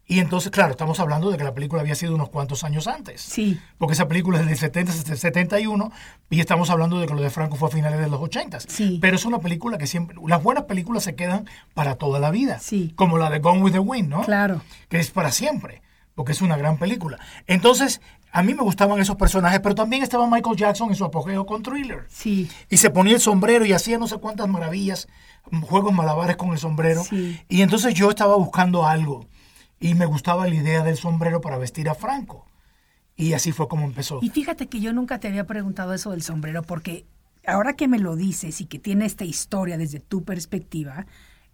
Y 0.06 0.20
entonces, 0.20 0.50
claro, 0.50 0.72
estamos 0.72 1.00
hablando 1.00 1.30
de 1.30 1.38
que 1.38 1.44
la 1.44 1.54
película 1.54 1.80
había 1.80 1.94
sido 1.94 2.14
unos 2.14 2.28
cuantos 2.28 2.62
años 2.62 2.86
antes. 2.86 3.22
Sí. 3.22 3.58
Porque 3.78 3.94
esa 3.94 4.06
película 4.06 4.38
es 4.40 4.46
del 4.46 4.56
70, 4.56 4.92
71 4.92 5.92
y 6.28 6.40
estamos 6.40 6.68
hablando 6.68 7.00
de 7.00 7.06
que 7.06 7.14
lo 7.14 7.22
de 7.22 7.30
Franco 7.30 7.56
fue 7.56 7.68
a 7.68 7.70
finales 7.70 7.98
de 7.98 8.08
los 8.08 8.20
80. 8.20 8.60
Sí. 8.60 8.98
Pero 9.00 9.16
es 9.16 9.24
una 9.24 9.38
película 9.38 9.78
que 9.78 9.86
siempre, 9.86 10.16
las 10.26 10.42
buenas 10.42 10.64
películas 10.64 11.04
se 11.04 11.14
quedan 11.14 11.48
para 11.72 11.94
toda 11.94 12.20
la 12.20 12.30
vida. 12.30 12.58
Sí. 12.60 12.92
Como 12.96 13.16
la 13.16 13.30
de 13.30 13.38
Gone 13.38 13.62
with 13.62 13.72
the 13.72 13.78
Wind, 13.78 14.10
¿no? 14.10 14.22
Claro. 14.22 14.60
Que 14.90 14.98
es 14.98 15.10
para 15.10 15.30
siempre, 15.30 15.80
porque 16.14 16.32
es 16.32 16.42
una 16.42 16.58
gran 16.58 16.76
película. 16.76 17.18
Entonces, 17.46 18.02
a 18.30 18.42
mí 18.42 18.52
me 18.52 18.62
gustaban 18.62 19.00
esos 19.00 19.16
personajes, 19.16 19.60
pero 19.60 19.74
también 19.74 20.02
estaba 20.02 20.28
Michael 20.28 20.56
Jackson 20.56 20.90
en 20.90 20.96
su 20.96 21.04
apogeo 21.06 21.46
con 21.46 21.62
Thriller. 21.62 22.04
Sí. 22.10 22.50
Y 22.68 22.76
se 22.76 22.90
ponía 22.90 23.14
el 23.14 23.20
sombrero 23.20 23.64
y 23.64 23.72
hacía 23.72 23.96
no 23.96 24.06
sé 24.06 24.18
cuántas 24.18 24.48
maravillas, 24.48 25.08
juegos 25.62 25.94
malabares 25.94 26.36
con 26.36 26.50
el 26.50 26.58
sombrero. 26.58 27.04
Sí. 27.04 27.40
Y 27.48 27.62
entonces 27.62 27.94
yo 27.94 28.10
estaba 28.10 28.36
buscando 28.36 28.86
algo 28.86 29.26
y 29.80 29.94
me 29.94 30.06
gustaba 30.06 30.46
la 30.46 30.54
idea 30.54 30.82
del 30.82 30.96
sombrero 30.96 31.40
para 31.40 31.58
vestir 31.58 31.88
a 31.88 31.94
Franco. 31.94 32.46
Y 33.16 33.32
así 33.32 33.52
fue 33.52 33.68
como 33.68 33.84
empezó. 33.84 34.18
Y 34.22 34.30
fíjate 34.30 34.68
que 34.68 34.80
yo 34.80 34.92
nunca 34.92 35.20
te 35.20 35.28
había 35.28 35.46
preguntado 35.46 35.94
eso 35.94 36.10
del 36.10 36.22
sombrero, 36.22 36.62
porque 36.62 37.06
ahora 37.46 37.74
que 37.74 37.88
me 37.88 37.98
lo 37.98 38.16
dices 38.16 38.60
y 38.60 38.66
que 38.66 38.78
tiene 38.78 39.04
esta 39.06 39.24
historia 39.24 39.78
desde 39.78 40.00
tu 40.00 40.24
perspectiva, 40.24 41.06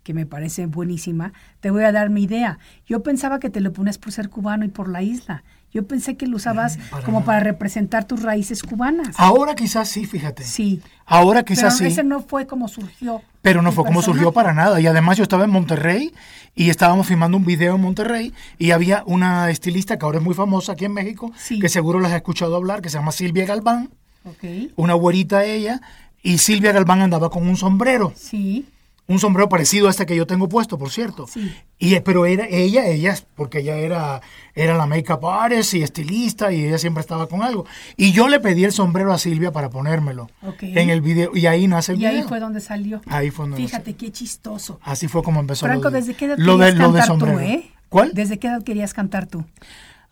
que 0.03 0.15
me 0.15 0.27
parece 0.27 0.67
buenísima, 0.67 1.33
te 1.61 1.71
voy 1.71 1.85
a 1.85 1.93
dar 1.93 2.09
mi 2.11 2.23
idea. 2.23 2.59
Yo 2.87 3.03
pensaba 3.03 3.39
que 3.39 3.51
te 3.51 3.61
lo 3.61 3.73
pones 3.73 3.99
por 3.99 4.13
ser 4.13 4.31
cubano 4.31 4.65
y 4.65 4.69
por 4.69 4.89
la 4.89 5.03
isla. 5.03 5.45
Yo 5.73 5.87
pensé 5.87 6.17
que 6.17 6.27
lo 6.27 6.37
usabas 6.37 6.77
Mm, 6.79 6.81
para 6.91 7.05
como 7.05 7.19
nada. 7.21 7.27
para 7.27 7.41
representar 7.41 8.05
tus 8.05 8.23
raíces 8.23 8.63
cubanas. 8.63 9.15
Ahora 9.19 9.55
quizás 9.55 9.89
sí, 9.89 10.05
fíjate. 10.05 10.43
Sí. 10.43 10.83
Ahora 11.07 11.43
Pero 11.43 11.55
quizás 11.55 11.79
sí. 11.79 11.87
ese 11.87 12.03
no 12.03 12.21
fue 12.23 12.47
como 12.47 12.67
surgió. 12.69 13.23
Pero 13.43 13.63
no 13.63 13.71
fue 13.73 13.85
como 13.85 14.03
surgió 14.03 14.33
para 14.33 14.53
nada. 14.53 14.81
Y 14.81 14.87
además 14.87 15.17
yo 15.17 15.23
estaba 15.23 15.45
en 15.45 15.51
Monterrey 15.51 16.13
y 16.57 16.71
estábamos 16.71 17.07
filmando 17.07 17.37
un 17.37 17.45
video 17.45 17.77
en 17.77 17.81
Monterrey 17.81 18.33
y 18.59 18.73
había 18.73 19.03
una 19.07 19.49
estilista 19.51 19.99
que 19.99 20.05
ahora 20.05 20.19
es 20.19 20.25
muy 20.25 20.35
famosa 20.35 20.73
aquí 20.73 20.85
en 20.87 20.93
México, 20.93 21.33
Sí. 21.37 21.59
que 21.61 21.69
seguro 21.69 22.01
las 22.01 22.11
has 22.11 22.17
escuchado 22.17 22.57
hablar, 22.57 22.83
que 22.83 22.91
se 22.91 22.99
llama 22.99 23.13
Silvia 23.13 23.47
Galván, 23.47 23.91
Ok. 24.25 24.73
una 24.77 24.95
güerita 24.95 25.45
ella, 25.45 25.81
y 26.23 26.39
Silvia 26.39 26.73
Galván 26.73 27.01
andaba 27.01 27.31
con 27.31 27.49
un 27.49 27.57
sombrero, 27.57 28.13
Sí. 28.17 28.67
Un 29.13 29.19
sombrero 29.19 29.49
parecido 29.49 29.89
a 29.89 29.91
este 29.91 30.07
que 30.07 30.15
yo 30.15 30.27
tengo 30.27 30.49
puesto, 30.49 30.79
por 30.79 30.91
cierto. 30.91 31.27
Sí. 31.27 31.53
Y, 31.79 31.95
eh, 31.95 32.01
pero 32.01 32.27
era 32.27 32.47
ella, 32.49 32.87
ella, 32.87 33.17
porque 33.35 33.59
ella 33.59 33.77
era, 33.77 34.21
era 34.55 34.77
la 34.77 34.87
make-up 34.87 35.27
artist 35.27 35.75
y 35.75 35.83
estilista 35.83 36.53
y 36.53 36.65
ella 36.65 36.79
siempre 36.79 37.01
estaba 37.01 37.27
con 37.27 37.43
algo. 37.43 37.67
Y 37.97 38.13
yo 38.13 38.29
le 38.29 38.39
pedí 38.41 38.65
el 38.65 38.73
sombrero 38.73 39.13
a 39.13 39.19
Silvia 39.19 39.51
para 39.51 39.69
ponérmelo 39.71 40.29
en 40.61 40.91
el 40.91 41.01
video 41.01 41.33
y 41.35 41.47
ahí 41.47 41.67
nace 41.67 41.93
el 41.93 41.99
Y 41.99 42.07
video. 42.07 42.23
ahí 42.23 42.29
fue 42.29 42.39
donde 42.41 42.61
salió. 42.61 43.01
Ahí 43.07 43.31
fue 43.31 43.47
donde 43.49 43.57
Fíjate 43.63 43.95
qué 43.95 44.13
chistoso. 44.13 44.79
Así 44.83 45.09
fue 45.09 45.23
como 45.23 45.41
empezó. 45.41 45.67
Franco, 45.67 45.85
lo 45.85 45.91
de- 45.91 45.99
¿desde 46.01 46.15
qué 46.15 46.25
edad 46.27 46.37
lo 46.39 46.57
de, 46.57 46.67
querías 46.67 46.79
lo 46.79 46.93
de 46.93 46.99
cantar 47.01 47.07
sombrero. 47.07 47.41
eh? 47.41 47.71
¿Cuál? 47.89 48.13
¿Desde 48.15 48.39
qué 48.39 48.47
edad 48.47 48.63
querías 48.63 48.95
cantar 48.95 49.27
tú? 49.27 49.45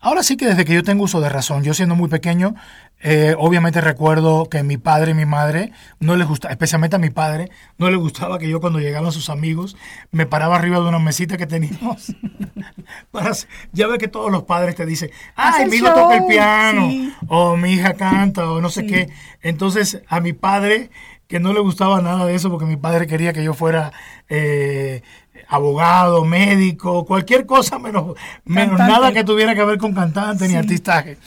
Ahora 0.01 0.23
sí 0.23 0.37
que 0.37 0.45
desde 0.45 0.63
que 0.65 0.73
yo 0.73 0.83
tengo 0.83 1.03
uso 1.03 1.19
de 1.19 1.27
razón, 1.29 1.63
yo 1.63 1.73
siendo 1.73 1.93
muy 1.95 2.07
pequeño, 2.07 2.55
eh, 3.01 3.35
obviamente 3.37 3.81
recuerdo 3.81 4.47
que 4.49 4.63
mi 4.63 4.77
padre 4.77 5.11
y 5.11 5.13
mi 5.13 5.25
madre 5.25 5.71
no 5.99 6.15
les 6.15 6.25
gustaba, 6.27 6.51
especialmente 6.53 6.95
a 6.95 6.99
mi 6.99 7.09
padre, 7.09 7.49
no 7.77 7.89
le 7.89 7.97
gustaba 7.97 8.39
que 8.39 8.47
yo 8.49 8.61
cuando 8.61 8.79
llegaban 8.79 9.11
sus 9.11 9.29
amigos 9.29 9.75
me 10.11 10.25
paraba 10.25 10.55
arriba 10.55 10.77
de 10.79 10.87
una 10.87 10.99
mesita 10.99 11.37
que 11.37 11.47
teníamos. 11.47 12.15
Para 13.11 13.31
ya 13.73 13.87
ve 13.87 13.97
que 13.97 14.07
todos 14.07 14.31
los 14.31 14.43
padres 14.43 14.75
te 14.75 14.85
dicen, 14.85 15.11
ay, 15.35 15.53
Hacer 15.53 15.69
mi 15.69 15.75
hijo 15.77 15.93
toca 15.93 16.15
el 16.17 16.25
piano, 16.25 16.87
sí. 16.89 17.13
o 17.27 17.57
mi 17.57 17.73
hija 17.73 17.93
canta, 17.93 18.49
o 18.49 18.61
no 18.61 18.69
sé 18.69 18.81
Sí. 18.81 18.87
qué. 18.87 19.09
Entonces 19.41 20.01
a 20.07 20.19
mi 20.21 20.31
padre, 20.33 20.89
que 21.27 21.39
no 21.39 21.53
le 21.53 21.59
gustaba 21.59 22.01
nada 22.01 22.25
de 22.25 22.35
eso, 22.35 22.49
porque 22.49 22.65
mi 22.65 22.77
padre 22.77 23.05
quería 23.05 23.33
que 23.33 23.43
yo 23.43 23.53
fuera 23.53 23.91
eh, 24.29 25.03
abogado, 25.47 26.25
médico, 26.25 27.05
cualquier 27.05 27.45
cosa 27.45 27.79
menos, 27.79 28.15
menos 28.45 28.77
Cantante. 28.77 28.93
nada 28.93 29.13
que 29.13 29.23
tuviera 29.23 29.55
que 29.55 29.63
ver 29.63 29.77
con 29.77 29.93
cantante 29.93 30.47
ni 30.47 30.55
artistaje. 30.55 31.17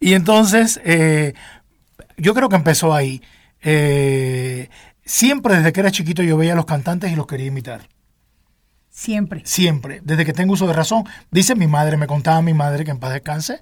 Y 0.00 0.14
entonces, 0.14 0.80
eh, 0.84 1.34
yo 2.16 2.34
creo 2.34 2.48
que 2.48 2.56
empezó 2.56 2.94
ahí. 2.94 3.22
Eh, 3.62 4.68
siempre 5.04 5.56
desde 5.56 5.72
que 5.72 5.80
era 5.80 5.90
chiquito 5.90 6.22
yo 6.22 6.36
veía 6.36 6.52
a 6.52 6.56
los 6.56 6.66
cantantes 6.66 7.12
y 7.12 7.16
los 7.16 7.26
quería 7.26 7.46
imitar. 7.46 7.88
Siempre. 8.90 9.42
Siempre, 9.44 10.00
desde 10.04 10.24
que 10.24 10.32
tengo 10.32 10.52
uso 10.52 10.66
de 10.66 10.74
razón. 10.74 11.04
Dice 11.30 11.54
mi 11.54 11.66
madre, 11.66 11.96
me 11.96 12.06
contaba 12.06 12.42
mi 12.42 12.52
madre 12.54 12.84
que 12.84 12.90
en 12.90 12.98
paz 12.98 13.12
descanse, 13.12 13.60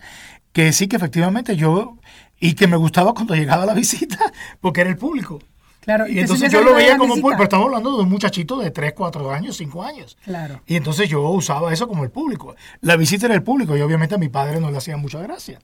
que 0.52 0.72
sí 0.72 0.88
que 0.88 0.96
efectivamente 0.96 1.56
yo, 1.56 1.96
y 2.40 2.54
que 2.54 2.66
me 2.66 2.76
gustaba 2.76 3.14
cuando 3.14 3.34
llegaba 3.36 3.66
la 3.66 3.74
visita, 3.74 4.18
porque 4.60 4.80
era 4.80 4.90
el 4.90 4.96
público. 4.96 5.40
Claro, 5.80 6.06
Y 6.06 6.18
entonces 6.18 6.52
yo 6.52 6.60
lo 6.62 6.74
veía 6.74 6.98
como 6.98 7.14
público, 7.14 7.30
pero 7.30 7.44
estamos 7.44 7.66
hablando 7.66 7.96
de 7.96 8.02
un 8.02 8.08
muchachito 8.10 8.58
de 8.58 8.70
3, 8.70 8.92
4 8.94 9.30
años, 9.32 9.56
5 9.56 9.82
años. 9.82 10.18
Claro. 10.24 10.60
Y 10.66 10.76
entonces 10.76 11.08
yo 11.08 11.22
usaba 11.30 11.72
eso 11.72 11.88
como 11.88 12.04
el 12.04 12.10
público. 12.10 12.54
La 12.82 12.96
visita 12.96 13.26
era 13.26 13.34
el 13.34 13.42
público 13.42 13.76
y 13.76 13.80
obviamente 13.80 14.14
a 14.14 14.18
mi 14.18 14.28
padre 14.28 14.60
no 14.60 14.70
le 14.70 14.76
hacía 14.76 14.96
mucha 14.98 15.20
gracia. 15.20 15.58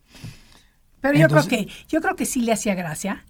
Pero 1.01 1.19
yo 1.19 1.29
creo 1.29 1.47
que 1.47 1.69
yo 1.89 2.01
creo 2.01 2.17
que 2.17 2.25
sí 2.27 2.41
le 2.41 2.53
hacía 2.53 2.75
gracia 2.75 3.25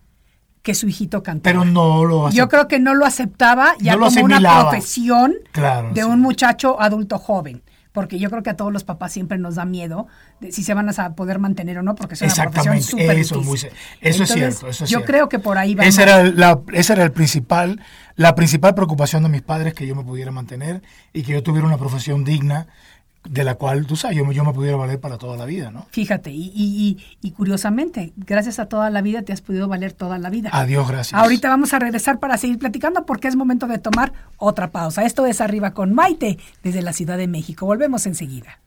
que 0.62 0.74
su 0.74 0.88
hijito 0.88 1.22
cantara. 1.22 1.58
Pero 1.60 1.70
no 1.70 2.04
lo 2.04 2.26
hacía. 2.28 2.38
Yo 2.44 2.48
creo 2.48 2.68
que 2.68 2.78
no 2.78 2.94
lo 2.94 3.04
aceptaba 3.04 3.74
ya 3.80 3.96
No 3.96 4.06
como 4.08 4.24
una 4.24 4.40
profesión 4.62 5.34
Claro, 5.52 5.90
de 5.92 6.02
sí. 6.02 6.06
un 6.08 6.20
muchacho 6.20 6.80
adulto 6.80 7.18
joven. 7.18 7.62
Porque 7.96 8.18
yo 8.18 8.28
creo 8.28 8.42
que 8.42 8.50
a 8.50 8.56
todos 8.56 8.70
los 8.70 8.84
papás 8.84 9.10
siempre 9.10 9.38
nos 9.38 9.54
da 9.54 9.64
miedo 9.64 10.06
de 10.38 10.52
si 10.52 10.62
se 10.62 10.74
van 10.74 10.86
a 10.86 11.14
poder 11.14 11.38
mantener 11.38 11.78
o 11.78 11.82
no, 11.82 11.94
porque 11.94 12.12
es 12.12 12.20
una 12.20 12.50
profesión 12.50 12.82
súper 12.82 13.16
eso, 13.16 13.40
es 13.40 13.46
muy 13.46 13.58
eso 14.02 14.22
es 14.22 14.30
cierto. 14.30 14.68
Eso 14.68 14.84
es 14.84 14.90
yo 14.90 14.98
cierto. 14.98 15.06
creo 15.06 15.28
que 15.30 15.38
por 15.38 15.56
ahí 15.56 15.74
va. 15.74 15.86
Esa 15.86 16.02
era, 16.02 16.22
la, 16.24 16.60
esa 16.74 16.92
era 16.92 17.04
el 17.04 17.12
principal, 17.12 17.80
la 18.16 18.34
principal 18.34 18.74
preocupación 18.74 19.22
de 19.22 19.30
mis 19.30 19.40
padres, 19.40 19.72
que 19.72 19.86
yo 19.86 19.94
me 19.94 20.04
pudiera 20.04 20.30
mantener 20.30 20.82
y 21.14 21.22
que 21.22 21.32
yo 21.32 21.42
tuviera 21.42 21.66
una 21.66 21.78
profesión 21.78 22.22
digna 22.22 22.66
de 23.28 23.44
la 23.44 23.54
cual, 23.56 23.86
tú 23.86 23.96
sabes, 23.96 24.16
yo, 24.16 24.24
me- 24.24 24.34
yo 24.34 24.44
me 24.44 24.52
pudiera 24.52 24.76
valer 24.76 25.00
para 25.00 25.18
toda 25.18 25.36
la 25.36 25.44
vida, 25.44 25.70
¿no? 25.70 25.86
Fíjate, 25.90 26.30
y, 26.30 26.52
y, 26.54 26.98
y, 27.20 27.28
y 27.28 27.30
curiosamente, 27.32 28.12
gracias 28.16 28.58
a 28.58 28.66
toda 28.66 28.90
la 28.90 29.02
vida 29.02 29.22
te 29.22 29.32
has 29.32 29.40
podido 29.40 29.68
valer 29.68 29.92
toda 29.92 30.18
la 30.18 30.30
vida. 30.30 30.50
Adiós, 30.52 30.88
gracias. 30.88 31.20
Ahorita 31.20 31.48
vamos 31.48 31.72
a 31.74 31.78
regresar 31.78 32.18
para 32.18 32.36
seguir 32.38 32.58
platicando 32.58 33.04
porque 33.06 33.28
es 33.28 33.36
momento 33.36 33.66
de 33.66 33.78
tomar 33.78 34.12
otra 34.36 34.70
pausa. 34.70 35.04
Esto 35.04 35.26
es 35.26 35.40
Arriba 35.40 35.72
con 35.72 35.92
Maite 35.94 36.38
desde 36.62 36.82
la 36.82 36.92
Ciudad 36.92 37.18
de 37.18 37.28
México. 37.28 37.66
Volvemos 37.66 38.06
enseguida. 38.06 38.60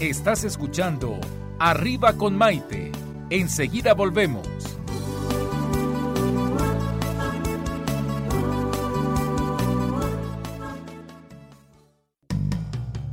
Estás 0.00 0.44
escuchando 0.44 1.18
Arriba 1.58 2.12
con 2.12 2.36
Maite. 2.36 2.92
Enseguida 3.30 3.94
volvemos. 3.94 4.46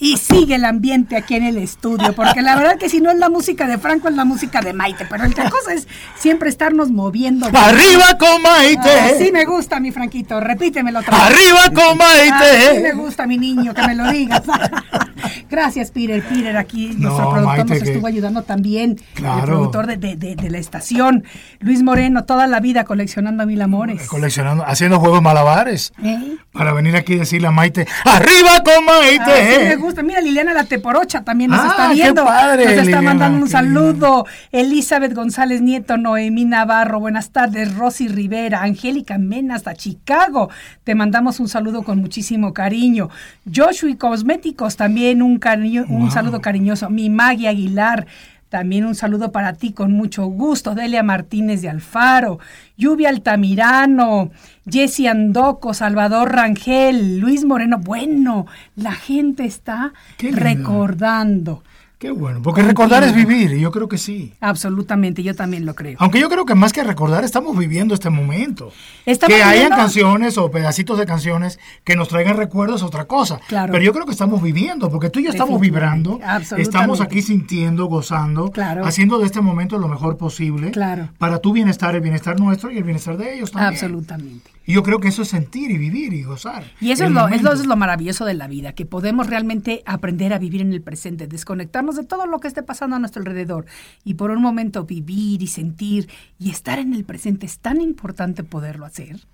Y 0.00 0.16
sigue 0.16 0.54
el 0.54 0.64
ambiente 0.64 1.16
aquí 1.16 1.34
en 1.34 1.44
el 1.44 1.58
estudio, 1.58 2.14
porque 2.14 2.40
la 2.40 2.54
verdad 2.56 2.76
que 2.78 2.88
si 2.88 3.00
no 3.00 3.10
es 3.10 3.18
la 3.18 3.28
música 3.28 3.66
de 3.66 3.78
Franco, 3.78 4.08
es 4.08 4.14
la 4.14 4.24
música 4.24 4.60
de 4.60 4.72
Maite. 4.72 5.06
Pero 5.10 5.24
la 5.26 5.50
cosa 5.50 5.74
es 5.74 5.88
siempre 6.16 6.48
estarnos 6.48 6.90
moviendo. 6.90 7.46
¡Arriba 7.52 8.16
con 8.18 8.40
Maite! 8.42 8.88
Así 8.90 9.32
me 9.32 9.44
gusta, 9.44 9.80
mi 9.80 9.90
Franquito. 9.90 10.38
Repítemelo 10.40 11.00
otra 11.00 11.16
vez. 11.16 11.26
¡Arriba 11.26 11.60
con 11.74 12.00
Así 12.00 12.30
me 12.30 12.30
Maite! 12.30 12.92
gusta, 12.92 13.26
mi 13.26 13.38
niño, 13.38 13.74
que 13.74 13.82
me 13.86 13.94
lo 13.96 14.10
digas. 14.12 14.42
Gracias, 15.50 15.90
Peter. 15.90 16.22
Peter, 16.22 16.56
aquí 16.56 16.90
No, 16.96 17.08
nuestro 17.08 17.30
productor 17.30 17.44
Maite, 17.44 17.74
nos 17.74 17.82
que- 17.82 17.90
estuvo 17.90 18.06
ayudando 18.06 18.42
también. 18.42 19.00
Claro. 19.14 19.38
El 19.38 19.44
productor 19.46 19.86
de, 19.86 19.96
de- 19.96 20.16
de- 20.16 20.36
de 20.36 20.50
la 20.50 20.58
estación. 20.58 21.24
Luis 21.60 21.82
Moreno, 21.82 22.24
toda 22.24 22.46
la 22.46 22.60
vida 22.60 22.84
coleccionando 22.84 23.44
mil 23.46 23.60
amores. 23.62 24.06
Coleccionando, 24.06 24.64
haciendo 24.64 25.00
juegos 25.00 25.22
malabares. 25.22 25.92
¿Eh? 26.04 26.36
Para 26.52 26.72
venir 26.72 26.94
aquí 26.96 27.14
y 27.14 27.18
decirle 27.18 27.48
a 27.48 27.50
Maite, 27.50 27.86
¡Arriba 28.04 28.62
con 28.64 28.84
Maite! 28.84 29.22
Así 29.32 29.58
me 29.64 29.76
gusta. 29.76 29.87
Mira, 30.04 30.20
Liliana 30.20 30.52
La 30.54 30.64
Teporocha 30.64 31.22
también 31.24 31.50
nos 31.50 31.60
Ah, 31.60 31.68
está 31.70 31.88
qué 31.88 31.94
viendo. 31.94 32.24
padre, 32.24 32.64
nos 32.64 32.72
está 32.72 32.82
Liliana, 32.84 33.02
mandando 33.02 33.44
un 33.44 33.50
saludo. 33.50 34.26
Elizabeth 34.52 35.14
González 35.14 35.60
Nieto, 35.60 35.96
Noemí 35.96 36.44
Navarro, 36.44 37.00
buenas 37.00 37.30
tardes. 37.30 37.74
Rosy 37.74 38.08
Rivera, 38.08 38.62
Angélica 38.62 39.18
Mena 39.18 39.54
hasta 39.56 39.74
Chicago. 39.74 40.50
Te 40.84 40.94
mandamos 40.94 41.40
un 41.40 41.48
saludo 41.48 41.82
con 41.82 41.98
muchísimo 42.00 42.52
cariño. 42.52 43.08
Joshua 43.52 43.96
Cosméticos, 43.98 44.76
también 44.76 45.22
un, 45.22 45.38
cariño, 45.38 45.84
un 45.88 46.00
Wow. 46.02 46.10
saludo 46.10 46.40
cariñoso. 46.40 46.88
Mi 46.90 47.10
Maggie 47.10 47.48
Aguilar. 47.48 48.06
También 48.48 48.86
un 48.86 48.94
saludo 48.94 49.30
para 49.30 49.52
ti 49.52 49.72
con 49.72 49.92
mucho 49.92 50.24
gusto. 50.26 50.74
Delia 50.74 51.02
Martínez 51.02 51.60
de 51.60 51.68
Alfaro, 51.68 52.38
Lluvia 52.76 53.10
Altamirano, 53.10 54.30
Jessy 54.66 55.06
Andoco, 55.06 55.74
Salvador 55.74 56.32
Rangel, 56.32 57.18
Luis 57.18 57.44
Moreno. 57.44 57.78
Bueno, 57.78 58.46
la 58.74 58.92
gente 58.92 59.44
está 59.44 59.92
recordando. 60.18 61.62
Qué 61.98 62.12
bueno, 62.12 62.40
porque 62.42 62.62
recordar 62.62 63.02
es 63.02 63.12
vivir, 63.12 63.50
y 63.54 63.60
yo 63.60 63.72
creo 63.72 63.88
que 63.88 63.98
sí. 63.98 64.32
Absolutamente, 64.40 65.24
yo 65.24 65.34
también 65.34 65.66
lo 65.66 65.74
creo. 65.74 65.96
Aunque 65.98 66.20
yo 66.20 66.28
creo 66.28 66.44
que 66.46 66.54
más 66.54 66.72
que 66.72 66.84
recordar, 66.84 67.24
estamos 67.24 67.58
viviendo 67.58 67.92
este 67.92 68.08
momento. 68.08 68.70
Estamos 69.04 69.34
que 69.36 69.42
hayan 69.42 69.52
viviendo- 69.54 69.76
canciones 69.78 70.38
o 70.38 70.48
pedacitos 70.48 70.96
de 70.96 71.06
canciones 71.06 71.58
que 71.82 71.96
nos 71.96 72.06
traigan 72.08 72.36
recuerdos 72.36 72.82
es 72.82 72.86
otra 72.86 73.06
cosa. 73.06 73.40
Claro. 73.48 73.72
Pero 73.72 73.82
yo 73.84 73.92
creo 73.92 74.06
que 74.06 74.12
estamos 74.12 74.40
viviendo, 74.40 74.88
porque 74.90 75.10
tú 75.10 75.18
y 75.18 75.24
yo 75.24 75.30
estamos 75.30 75.60
vibrando, 75.60 76.20
absolutamente. 76.24 76.62
estamos 76.62 77.00
aquí 77.00 77.20
sintiendo, 77.20 77.86
gozando, 77.86 78.52
Claro. 78.52 78.84
haciendo 78.86 79.18
de 79.18 79.26
este 79.26 79.40
momento 79.40 79.76
lo 79.76 79.88
mejor 79.88 80.16
posible 80.16 80.70
Claro. 80.70 81.08
para 81.18 81.40
tu 81.40 81.52
bienestar, 81.52 81.96
el 81.96 82.00
bienestar 82.00 82.38
nuestro 82.38 82.70
y 82.70 82.78
el 82.78 82.84
bienestar 82.84 83.16
de 83.16 83.34
ellos 83.34 83.50
también. 83.50 83.72
Absolutamente. 83.74 84.50
Y 84.68 84.74
yo 84.74 84.82
creo 84.82 85.00
que 85.00 85.08
eso 85.08 85.22
es 85.22 85.28
sentir 85.28 85.70
y 85.70 85.78
vivir 85.78 86.12
y 86.12 86.22
gozar. 86.24 86.70
Y 86.78 86.90
eso 86.90 87.04
es 87.06 87.10
lo, 87.10 87.26
es, 87.28 87.40
lo, 87.42 87.52
es 87.54 87.64
lo 87.66 87.74
maravilloso 87.74 88.26
de 88.26 88.34
la 88.34 88.46
vida, 88.48 88.74
que 88.74 88.84
podemos 88.84 89.26
realmente 89.26 89.82
aprender 89.86 90.34
a 90.34 90.38
vivir 90.38 90.60
en 90.60 90.74
el 90.74 90.82
presente, 90.82 91.26
desconectarnos 91.26 91.96
de 91.96 92.04
todo 92.04 92.26
lo 92.26 92.38
que 92.38 92.48
esté 92.48 92.62
pasando 92.62 92.94
a 92.96 92.98
nuestro 92.98 93.20
alrededor 93.22 93.64
y 94.04 94.14
por 94.14 94.30
un 94.30 94.42
momento 94.42 94.84
vivir 94.84 95.42
y 95.42 95.46
sentir 95.46 96.10
y 96.38 96.50
estar 96.50 96.78
en 96.78 96.92
el 96.92 97.04
presente. 97.04 97.46
Es 97.46 97.60
tan 97.60 97.80
importante 97.80 98.44
poderlo 98.44 98.84
hacer, 98.84 99.26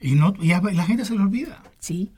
Y, 0.00 0.16
no, 0.16 0.34
y 0.40 0.50
a- 0.52 0.60
la 0.60 0.84
gente 0.84 1.04
se 1.04 1.14
le 1.14 1.20
olvida. 1.22 1.62
¿sí? 1.78 2.10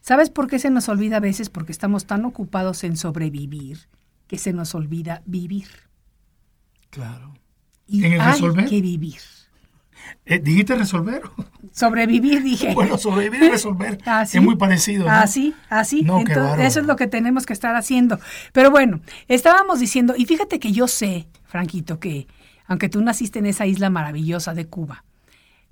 ¿Sabes 0.00 0.30
por 0.30 0.46
qué 0.46 0.58
se 0.58 0.70
nos 0.70 0.88
olvida 0.88 1.18
a 1.18 1.20
veces? 1.20 1.50
Porque 1.50 1.72
estamos 1.72 2.06
tan 2.06 2.24
ocupados 2.24 2.84
en 2.84 2.96
sobrevivir 2.96 3.80
que 4.28 4.38
se 4.38 4.54
nos 4.54 4.74
olvida 4.74 5.20
vivir. 5.26 5.66
Claro. 6.90 7.34
Y 7.86 8.04
¿En 8.04 8.14
el 8.14 8.20
hay 8.22 8.32
resolver? 8.32 8.66
que 8.68 8.80
vivir. 8.80 9.18
Eh, 10.26 10.38
¿Dijiste 10.38 10.74
resolver? 10.74 11.22
Sobrevivir, 11.72 12.42
dije. 12.42 12.72
bueno, 12.74 12.98
sobrevivir 12.98 13.42
y 13.44 13.50
resolver 13.50 13.98
Así. 14.06 14.38
es 14.38 14.42
muy 14.44 14.56
parecido. 14.56 15.04
¿no? 15.06 15.10
Así, 15.10 15.54
así. 15.68 16.02
No, 16.02 16.20
Entonces, 16.20 16.66
eso 16.66 16.80
es 16.80 16.86
lo 16.86 16.96
que 16.96 17.06
tenemos 17.06 17.46
que 17.46 17.52
estar 17.52 17.74
haciendo. 17.76 18.18
Pero 18.52 18.70
bueno, 18.70 19.00
estábamos 19.28 19.80
diciendo, 19.80 20.14
y 20.16 20.24
fíjate 20.26 20.58
que 20.58 20.72
yo 20.72 20.88
sé, 20.88 21.26
Franquito, 21.44 21.98
que 22.00 22.26
aunque 22.66 22.88
tú 22.88 23.00
naciste 23.02 23.38
en 23.40 23.46
esa 23.46 23.66
isla 23.66 23.90
maravillosa 23.90 24.54
de 24.54 24.66
Cuba, 24.66 25.04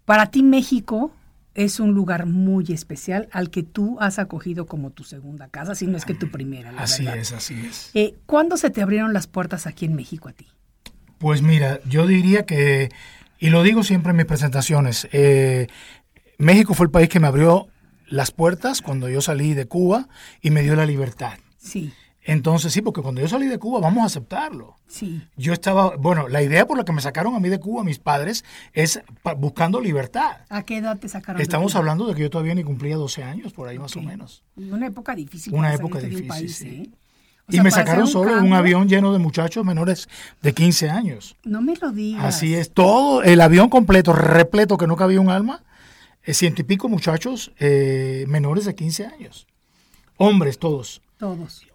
para 0.05 0.27
ti 0.31 0.43
México 0.43 1.13
es 1.55 1.81
un 1.81 1.93
lugar 1.93 2.27
muy 2.27 2.65
especial 2.73 3.29
al 3.31 3.51
que 3.51 3.63
tú 3.63 3.99
has 4.01 4.19
acogido 4.19 4.67
como 4.67 4.91
tu 4.91 5.05
segunda 5.05 5.49
casa, 5.49 5.75
si 5.75 5.87
no 5.87 5.97
es 5.97 6.05
que 6.05 6.15
tu 6.15 6.31
primera. 6.31 6.73
la 6.73 6.83
Así 6.83 7.05
verdad. 7.05 7.21
es, 7.21 7.33
así 7.33 7.55
es. 7.67 7.91
Eh, 7.95 8.15
¿Cuándo 8.27 8.57
se 8.57 8.71
te 8.71 8.83
abrieron 8.83 9.13
las 9.13 9.27
puertas 9.27 9.67
aquí 9.67 9.85
en 9.85 9.95
México 9.95 10.29
a 10.29 10.33
ti? 10.33 10.49
Pues 11.19 11.43
mira, 11.43 11.79
yo 11.87 12.07
diría 12.07 12.45
que, 12.47 12.91
y 13.43 13.51
lo 13.51 13.65
digo 13.65 13.83
siempre 13.83 14.11
en 14.11 14.19
mis 14.19 14.27
presentaciones, 14.27 15.09
eh, 15.11 15.67
México 16.39 16.75
fue 16.75 16.87
el 16.87 16.93
país 16.93 17.09
que 17.09 17.19
me 17.19 17.27
abrió 17.27 17.67
las 18.07 18.31
puertas 18.31 18.81
cuando 18.83 19.09
yo 19.09 19.21
salí 19.21 19.53
de 19.53 19.67
Cuba 19.67 20.09
y 20.41 20.51
me 20.53 20.63
dio 20.63 20.77
la 20.77 20.87
libertad. 20.87 21.33
Sí, 21.59 21.93
Entonces 22.23 22.73
sí, 22.73 22.83
porque 22.83 23.03
cuando 23.03 23.21
yo 23.21 23.27
salí 23.27 23.49
de 23.49 23.59
Cuba 23.59 23.81
vamos 23.81 24.05
a 24.05 24.07
aceptarlo. 24.07 24.77
sí, 24.87 25.27
Yo 25.37 25.53
estaba, 25.53 25.97
bueno, 25.97 26.29
la 26.29 26.41
idea 26.41 26.69
por 26.69 26.79
la 26.79 26.85
que 26.85 26.93
me 26.93 27.01
sacaron 27.01 27.35
a 27.35 27.41
mí 27.41 27.49
de 27.49 27.59
Cuba, 27.59 27.83
mis 27.83 27.99
padres, 27.99 28.45
es 28.75 29.03
buscando 29.37 29.81
libertad. 29.81 30.43
¿A 30.49 30.63
qué 30.63 30.77
edad 30.77 30.97
te 31.01 31.09
sacaron? 31.09 31.43
Estamos 31.43 31.75
hablando 31.75 32.07
de 32.07 32.15
que 32.15 32.23
yo 32.23 32.31
todavía 32.31 32.55
ni 32.55 32.63
cumplía 32.63 32.95
12 32.95 33.25
años, 33.25 33.53
por 33.53 33.67
ahí 33.67 33.77
más 33.77 33.97
o 33.97 34.03
menos. 34.03 34.45
Una 34.55 34.87
época 34.87 35.17
difícil. 35.17 35.53
Una 35.53 35.75
época 35.75 35.99
difícil, 35.99 36.29
país, 36.29 36.55
sí. 36.55 36.69
¿eh? 36.69 36.91
O 37.49 37.55
y 37.55 37.61
me 37.61 37.71
sacaron 37.71 38.07
solo 38.07 38.39
en 38.39 38.45
un 38.45 38.53
avión 38.53 38.89
lleno 38.89 39.13
de 39.13 39.19
muchachos 39.19 39.65
menores 39.65 40.09
de 40.43 40.53
15 40.55 40.91
años. 40.91 41.37
No 41.45 41.61
me 41.61 41.75
lo 41.77 41.91
digas. 41.91 42.25
Así 42.25 42.55
es, 42.55 42.71
todo 42.71 43.23
el 43.23 43.41
avión 43.41 43.69
completo, 43.69 44.13
repleto, 44.13 44.79
que 44.79 44.87
no 44.87 44.97
cabía 44.97 45.21
un 45.21 45.31
alma, 45.31 45.63
eh, 46.25 46.35
ciento 46.35 46.63
y 46.63 46.65
pico 46.65 46.89
muchachos 46.89 47.53
eh, 47.59 48.25
menores 48.29 48.65
de 48.65 48.75
15 48.75 49.07
años. 49.07 49.47
Hombres 50.17 50.59
todos. 50.59 51.03
Todos. 51.19 51.67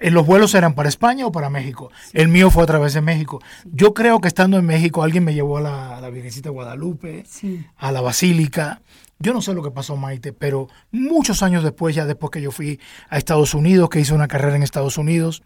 Eh, 0.00 0.10
los 0.10 0.26
vuelos 0.26 0.54
eran 0.54 0.74
para 0.74 0.88
España 0.88 1.26
o 1.26 1.32
para 1.32 1.50
México. 1.50 1.90
El 2.12 2.28
mío 2.28 2.50
fue 2.50 2.62
a 2.64 2.66
través 2.66 2.92
de 2.94 3.00
México. 3.00 3.40
Yo 3.64 3.94
creo 3.94 4.20
que 4.20 4.28
estando 4.28 4.58
en 4.58 4.64
México 4.66 5.02
alguien 5.02 5.24
me 5.24 5.34
llevó 5.34 5.58
a 5.58 5.60
la, 5.60 5.96
a 5.96 6.00
la 6.00 6.10
Virgencita 6.10 6.48
de 6.48 6.54
Guadalupe, 6.54 7.24
Sí. 7.28 7.64
a 7.76 7.92
la 7.92 8.00
Basílica. 8.00 8.82
Yo 9.20 9.32
no 9.32 9.40
sé 9.40 9.54
lo 9.54 9.62
que 9.62 9.70
pasó, 9.70 9.96
Maite, 9.96 10.32
pero 10.32 10.68
muchos 10.90 11.42
años 11.42 11.62
después, 11.62 11.94
ya 11.94 12.04
después 12.04 12.30
que 12.32 12.42
yo 12.42 12.50
fui 12.50 12.80
a 13.08 13.16
Estados 13.16 13.54
Unidos, 13.54 13.88
que 13.88 14.00
hice 14.00 14.12
una 14.12 14.26
carrera 14.28 14.56
en 14.56 14.62
Estados 14.64 14.98
Unidos, 14.98 15.42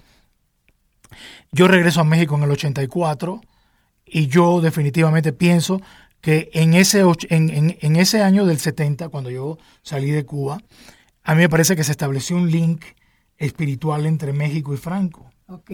yo 1.52 1.68
regreso 1.68 2.00
a 2.00 2.04
México 2.04 2.36
en 2.36 2.42
el 2.42 2.50
84 2.50 3.40
y 4.06 4.26
yo 4.28 4.60
definitivamente 4.60 5.32
pienso 5.32 5.80
que 6.20 6.50
en 6.52 6.74
ese, 6.74 7.04
och- 7.04 7.26
en, 7.30 7.50
en- 7.50 7.78
en 7.80 7.96
ese 7.96 8.22
año 8.22 8.44
del 8.46 8.58
70, 8.58 9.08
cuando 9.10 9.30
yo 9.30 9.58
salí 9.82 10.10
de 10.10 10.24
Cuba, 10.24 10.58
a 11.22 11.34
mí 11.34 11.40
me 11.42 11.48
parece 11.48 11.76
que 11.76 11.84
se 11.84 11.92
estableció 11.92 12.36
un 12.36 12.50
link 12.50 12.82
espiritual 13.39 14.05
entre 14.07 14.32
México 14.32 14.74
y 14.74 14.76
Franco 14.76 15.30
Ok. 15.49 15.70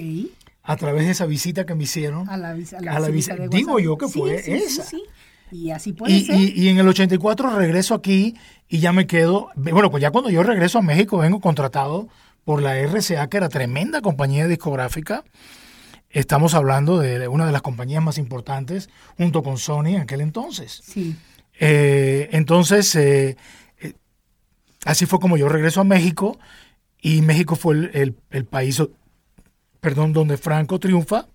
a 0.62 0.76
través 0.76 1.04
de 1.06 1.10
esa 1.12 1.26
visita 1.26 1.66
que 1.66 1.74
me 1.74 1.84
hicieron. 1.84 2.28
A 2.28 2.36
la, 2.36 2.50
a 2.50 2.80
la 2.80 2.92
A 2.96 3.00
la 3.00 3.08
visita 3.08 3.36
de 3.36 3.48
digo 3.48 3.78
yo 3.80 3.96
que 3.98 4.06
Sí, 4.08 4.18
fue 4.18 4.38
sí, 4.42 4.44
sí, 4.44 4.64
esa. 4.64 4.82
sí. 4.84 5.02
Y 5.50 5.70
así 5.70 5.92
puede 5.92 6.12
Y, 6.12 6.24
ser. 6.24 6.36
y- 6.40 6.52
y 6.56 6.68
en 6.68 6.78
el 6.78 6.88
84 6.88 7.56
regreso 7.58 7.94
aquí 7.94 8.34
y 8.68 8.78
ya 8.80 8.92
me 8.92 9.06
quedo. 9.06 9.48
Bueno, 9.56 9.90
pues 9.90 10.00
ya 10.02 10.10
cuando 10.10 10.30
yo 10.30 10.42
regreso 10.42 10.78
a 10.78 10.82
México 10.82 11.18
vengo 11.18 11.40
contratado 11.40 12.08
por 12.44 12.60
la 12.62 12.76
RCA, 12.78 13.28
que 13.28 13.36
era 13.36 13.48
tremenda 13.48 14.00
compañía 14.02 14.46
discográfica. 14.48 15.24
Estamos 16.10 16.54
hablando 16.54 16.98
de, 16.98 17.18
de 17.18 17.28
una 17.28 17.46
de 17.46 17.52
las 17.52 17.62
compañías 17.62 18.02
más 18.02 18.18
importantes 18.18 18.88
junto 19.16 19.42
con 19.42 19.58
Sony 19.58 19.86
en 19.96 20.00
aquel 20.02 20.20
entonces. 20.20 20.80
Sí. 20.84 21.16
Eh, 21.60 22.28
entonces, 22.32 22.94
eh, 22.96 23.36
eh, 23.80 23.94
así 24.84 25.06
fue 25.06 25.18
como 25.20 25.36
yo 25.36 25.48
regreso 25.48 25.80
a 25.80 25.84
México 25.84 26.38
y 27.04 27.20
México 27.22 27.54
fue 27.54 27.74
el, 27.74 27.90
el- 27.92 28.16
el 28.30 28.44
país, 28.46 28.82
perdón, 29.80 30.12
donde 30.14 30.36
Franco 30.38 30.80
triunfa 30.80 31.26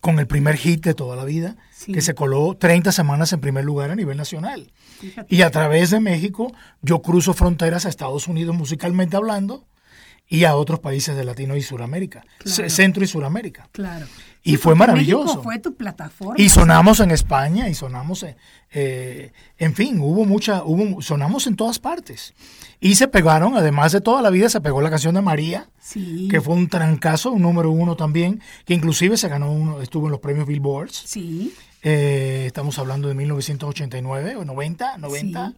con 0.00 0.18
el 0.18 0.26
primer 0.26 0.56
hit 0.56 0.84
de 0.84 0.94
toda 0.94 1.16
la 1.16 1.24
vida, 1.24 1.56
Sí. 1.72 1.92
que 1.92 2.00
se 2.02 2.14
coló 2.14 2.56
30 2.58 2.92
semanas 2.92 3.32
en 3.32 3.40
primer 3.40 3.64
lugar 3.64 3.90
a 3.90 3.96
nivel 3.96 4.16
nacional. 4.16 4.70
Fíjate. 5.00 5.34
Y 5.34 5.42
a 5.42 5.50
través 5.50 5.90
de 5.90 6.00
México 6.00 6.52
yo 6.82 7.00
cruzo 7.02 7.32
fronteras 7.34 7.86
a 7.86 7.88
Estados 7.88 8.28
Unidos 8.28 8.54
musicalmente 8.54 9.16
hablando 9.16 9.66
y 10.28 10.44
a 10.44 10.56
otros 10.56 10.80
países 10.80 11.16
de 11.16 11.24
Latino 11.24 11.56
y 11.56 11.62
Suramérica, 11.62 12.24
Claro. 12.38 12.70
Centro 12.70 13.04
y 13.04 13.06
Suramérica. 13.06 13.68
Claro. 13.72 14.06
Y 14.42 14.56
fue 14.56 14.74
maravilloso. 14.74 15.24
México 15.24 15.42
fue 15.42 15.58
tu 15.58 15.74
plataforma. 15.74 16.34
Y 16.38 16.48
sonamos 16.48 17.00
en 17.00 17.10
España 17.10 17.68
y 17.68 17.74
sonamos, 17.74 18.22
en, 18.22 18.36
eh, 18.72 19.32
en 19.58 19.74
fin, 19.74 19.98
hubo 20.00 20.24
mucha, 20.24 20.62
hubo, 20.64 21.02
sonamos 21.02 21.46
en 21.48 21.56
todas 21.56 21.78
partes. 21.80 22.32
Y 22.80 22.94
se 22.96 23.08
pegaron, 23.08 23.56
además 23.56 23.92
de 23.92 24.00
toda 24.00 24.22
la 24.22 24.30
vida, 24.30 24.48
se 24.48 24.60
pegó 24.60 24.80
la 24.82 24.90
canción 24.90 25.14
de 25.14 25.22
María, 25.22 25.68
Sí. 25.80 26.28
que 26.30 26.40
fue 26.40 26.54
un 26.54 26.68
trancazo, 26.68 27.30
un 27.32 27.42
número 27.42 27.70
uno 27.70 27.96
también, 27.96 28.40
que 28.64 28.74
inclusive 28.74 29.16
se 29.16 29.28
ganó 29.28 29.50
uno, 29.50 29.80
estuvo 29.80 30.06
en 30.06 30.12
los 30.12 30.20
premios 30.20 30.46
Billboards. 30.46 31.02
Sí. 31.06 31.54
Eh, 31.82 32.44
estamos 32.46 32.78
hablando 32.78 33.08
de 33.08 33.14
1989 33.14 34.36
o 34.36 34.44
90, 34.44 34.98
90, 34.98 35.48
Sí. 35.50 35.56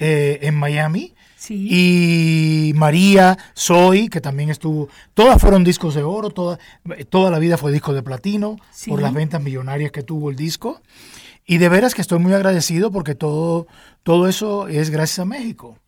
Eh, 0.00 0.38
en 0.42 0.54
Miami. 0.56 1.14
Sí. 1.36 1.68
Y 1.70 2.72
María, 2.74 3.38
Soy, 3.54 4.08
que 4.08 4.20
también 4.20 4.50
estuvo, 4.50 4.88
todas 5.14 5.40
fueron 5.40 5.64
discos 5.64 5.94
de 5.94 6.02
oro, 6.02 6.30
toda, 6.30 6.58
toda 7.08 7.30
la 7.30 7.38
vida 7.38 7.56
fue 7.56 7.72
disco 7.72 7.94
de 7.94 8.02
platino 8.02 8.56
Sí. 8.72 8.90
por 8.90 9.00
las 9.00 9.14
ventas 9.14 9.42
millonarias 9.42 9.92
que 9.92 10.02
tuvo 10.02 10.30
el 10.30 10.36
disco. 10.36 10.82
Y 11.46 11.58
de 11.58 11.68
veras 11.68 11.94
que 11.94 12.02
estoy 12.02 12.18
muy 12.18 12.32
agradecido 12.34 12.90
porque 12.90 13.14
todo, 13.14 13.66
todo 14.02 14.28
eso 14.28 14.68
es 14.68 14.90
gracias 14.90 15.20
a 15.20 15.24
México. 15.24 15.78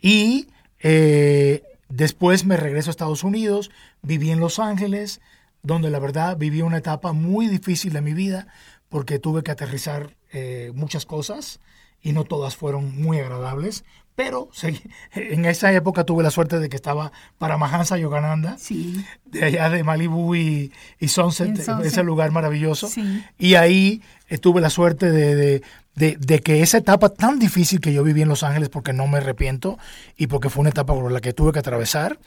Y 0.00 0.48
eh, 0.80 1.62
después 1.88 2.44
me 2.44 2.56
regreso 2.56 2.90
a 2.90 2.92
Estados 2.92 3.24
Unidos, 3.24 3.70
viví 4.02 4.30
en 4.30 4.40
Los 4.40 4.58
Ángeles, 4.58 5.20
donde 5.62 5.90
la 5.90 5.98
verdad 5.98 6.36
viví 6.36 6.62
una 6.62 6.78
etapa 6.78 7.12
muy 7.12 7.48
difícil 7.48 7.92
de 7.92 8.02
mi 8.02 8.14
vida 8.14 8.46
porque 8.88 9.18
tuve 9.18 9.42
que 9.42 9.50
aterrizar 9.50 10.16
eh, 10.32 10.70
muchas 10.74 11.06
cosas 11.06 11.60
y 12.02 12.12
no 12.12 12.24
todas 12.24 12.56
fueron 12.56 13.00
muy 13.00 13.18
agradables 13.18 13.84
Pero 14.14 14.48
en 15.14 15.44
esa 15.44 15.72
época 15.72 16.04
tuve 16.04 16.22
la 16.22 16.30
suerte 16.30 16.58
de 16.58 16.68
que 16.70 16.76
estaba 16.76 17.12
Paramahansa 17.38 17.98
Yogananda, 17.98 18.56
Sí. 18.58 19.04
de 19.26 19.44
allá 19.44 19.68
de 19.68 19.84
Malibu 19.84 20.34
y, 20.34 20.72
y 20.98 21.08
Sunset, 21.08 21.54
Sunset. 21.62 21.84
ese 21.86 22.02
lugar 22.02 22.30
maravilloso. 22.30 22.88
Sí. 22.88 23.22
Y 23.38 23.56
ahí 23.56 24.00
eh, 24.28 24.38
tuve 24.38 24.60
la 24.62 24.70
suerte 24.70 25.10
de, 25.10 25.34
de- 25.36 25.62
de- 25.96 26.16
de 26.18 26.40
que 26.40 26.62
esa 26.62 26.78
etapa 26.78 27.08
tan 27.10 27.38
difícil 27.38 27.80
que 27.80 27.92
yo 27.92 28.02
viví 28.04 28.22
en 28.22 28.28
Los 28.28 28.42
Ángeles, 28.42 28.68
porque 28.70 28.92
no 28.94 29.06
me 29.06 29.18
arrepiento 29.18 29.78
y 30.16 30.26
porque 30.28 30.48
fue 30.50 30.60
una 30.62 30.70
etapa 30.70 30.92
por 30.94 31.10
la 31.12 31.20
que 31.20 31.32
tuve 31.34 31.52
que 31.52 31.58
atravesar, 31.60 32.18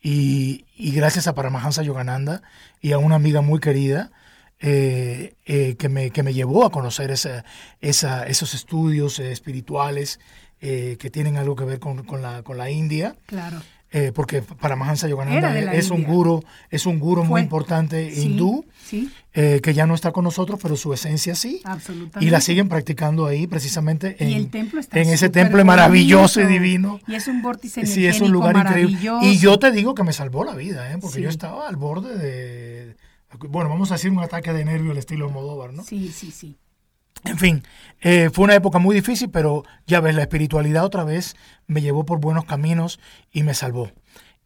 y, 0.00 0.64
y 0.76 0.92
gracias 0.92 1.26
a 1.28 1.34
Paramahansa 1.34 1.82
Yogananda 1.82 2.42
y 2.80 2.92
a 2.92 2.98
una 2.98 3.14
amiga 3.16 3.40
muy 3.40 3.60
querida, 3.60 4.10
eh, 4.62 5.34
eh, 5.44 5.74
que, 5.78 5.88
me, 5.88 6.10
que 6.10 6.22
me 6.22 6.32
llevó 6.32 6.64
a 6.64 6.70
conocer 6.70 7.10
esa, 7.10 7.44
esa- 7.80 8.24
esos 8.26 8.54
estudios 8.54 9.18
eh, 9.18 9.32
espirituales 9.32 10.20
eh, 10.60 10.96
que 10.98 11.10
tienen 11.10 11.36
algo 11.36 11.56
que 11.56 11.64
ver 11.64 11.78
con, 11.80 12.04
con 12.04 12.22
la, 12.22 12.42
con 12.42 12.56
la 12.56 12.70
India. 12.70 13.16
Claro. 13.26 13.60
eh, 13.90 14.10
porque 14.14 14.40
Paramahansa 14.40 15.06
Yogananda 15.08 15.38
Era 15.50 15.52
de 15.52 15.62
la 15.66 15.74
es 15.74 15.90
un 15.90 16.04
guru, 16.04 16.42
es 16.70 16.86
un 16.86 16.98
guru 16.98 17.22
Fue. 17.22 17.28
muy 17.30 17.40
importante 17.42 18.10
Sí, 18.14 18.22
hindú, 18.22 18.64
Sí, 18.82 19.10
eh, 19.34 19.60
que 19.62 19.74
ya 19.74 19.86
no 19.86 19.94
está 19.94 20.12
con 20.12 20.24
nosotros, 20.24 20.58
pero 20.62 20.76
su 20.76 20.92
esencia 20.94 21.34
sí. 21.34 21.60
absolutamente. 21.64 22.24
Y 22.24 22.30
la 22.30 22.40
siguen 22.40 22.68
practicando 22.68 23.26
ahí, 23.26 23.46
precisamente 23.46 24.16
en, 24.20 24.32
el 24.32 24.50
templo 24.50 24.80
en 24.92 25.08
ese 25.08 25.28
templo 25.28 25.62
maravilloso 25.64 26.40
y 26.40 26.46
divino. 26.46 27.00
Y 27.08 27.16
es 27.16 27.26
un 27.28 27.42
vórtice 27.42 27.84
Sí, 27.86 28.06
es 28.06 28.20
un 28.20 28.30
lugar 28.32 28.56
increíble. 28.56 28.98
Y 29.22 29.38
yo 29.38 29.58
te 29.58 29.72
digo 29.72 29.94
que 29.94 30.04
me 30.04 30.12
salvó 30.12 30.44
la 30.44 30.54
vida, 30.54 30.86
porque 31.00 31.16
Sí. 31.18 31.22
yo 31.24 31.28
estaba 31.30 31.68
al 31.68 31.76
borde 31.76 32.16
de... 32.16 32.96
Bueno, 33.38 33.70
vamos 33.70 33.90
a 33.90 33.94
decir 33.94 34.10
un 34.10 34.20
ataque 34.20 34.52
de 34.52 34.64
nervio 34.64 34.90
al 34.92 34.98
estilo 34.98 35.26
Almodóvar, 35.26 35.72
¿no? 35.72 35.82
Sí, 35.84 36.08
sí, 36.12 36.30
sí. 36.30 36.56
En 37.24 37.38
fin, 37.38 37.62
eh, 38.00 38.30
fue 38.32 38.44
una 38.44 38.54
época 38.56 38.78
muy 38.80 38.94
difícil, 38.96 39.30
pero 39.30 39.62
ya 39.86 40.00
ves, 40.00 40.14
la 40.16 40.22
espiritualidad 40.22 40.84
otra 40.84 41.04
vez 41.04 41.36
me 41.68 41.80
llevó 41.80 42.04
por 42.04 42.18
buenos 42.18 42.44
caminos 42.46 42.98
y 43.32 43.42
me 43.44 43.54
salvó. 43.54 43.90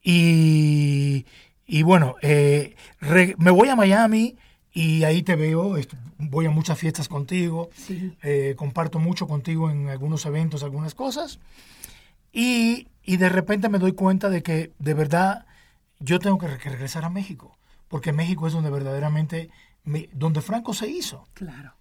Y, 0.02 1.26
y 1.66 1.82
bueno, 1.82 2.14
eh, 2.22 2.76
re- 3.00 3.34
me 3.38 3.50
voy 3.50 3.68
a 3.68 3.76
Miami 3.76 4.36
y 4.72 5.04
ahí 5.04 5.22
te 5.22 5.36
veo, 5.36 5.76
voy 6.18 6.46
a 6.46 6.50
muchas 6.50 6.78
fiestas 6.78 7.08
contigo, 7.08 7.70
Sí. 7.74 8.12
eh, 8.22 8.54
comparto 8.56 8.98
mucho 8.98 9.26
contigo 9.26 9.70
en 9.70 9.88
algunos 9.88 10.24
eventos, 10.26 10.62
algunas 10.62 10.94
cosas. 10.94 11.38
Y, 12.32 12.88
y 13.02 13.16
de 13.16 13.28
repente 13.30 13.68
me 13.68 13.78
doy 13.78 13.92
cuenta 13.92 14.28
de 14.28 14.42
que 14.42 14.72
de 14.78 14.94
verdad 14.94 15.46
yo 15.98 16.18
tengo 16.18 16.38
que 16.38 16.48
regresar 16.48 17.04
a 17.04 17.10
México, 17.10 17.56
porque 17.96 18.12
México 18.12 18.46
es 18.46 18.52
donde 18.52 18.68
verdaderamente, 18.68 19.48
me- 19.84 20.10
donde 20.12 20.42
Franco 20.42 20.74
se 20.74 20.86
hizo. 20.86 21.26
Claro. 21.32 21.72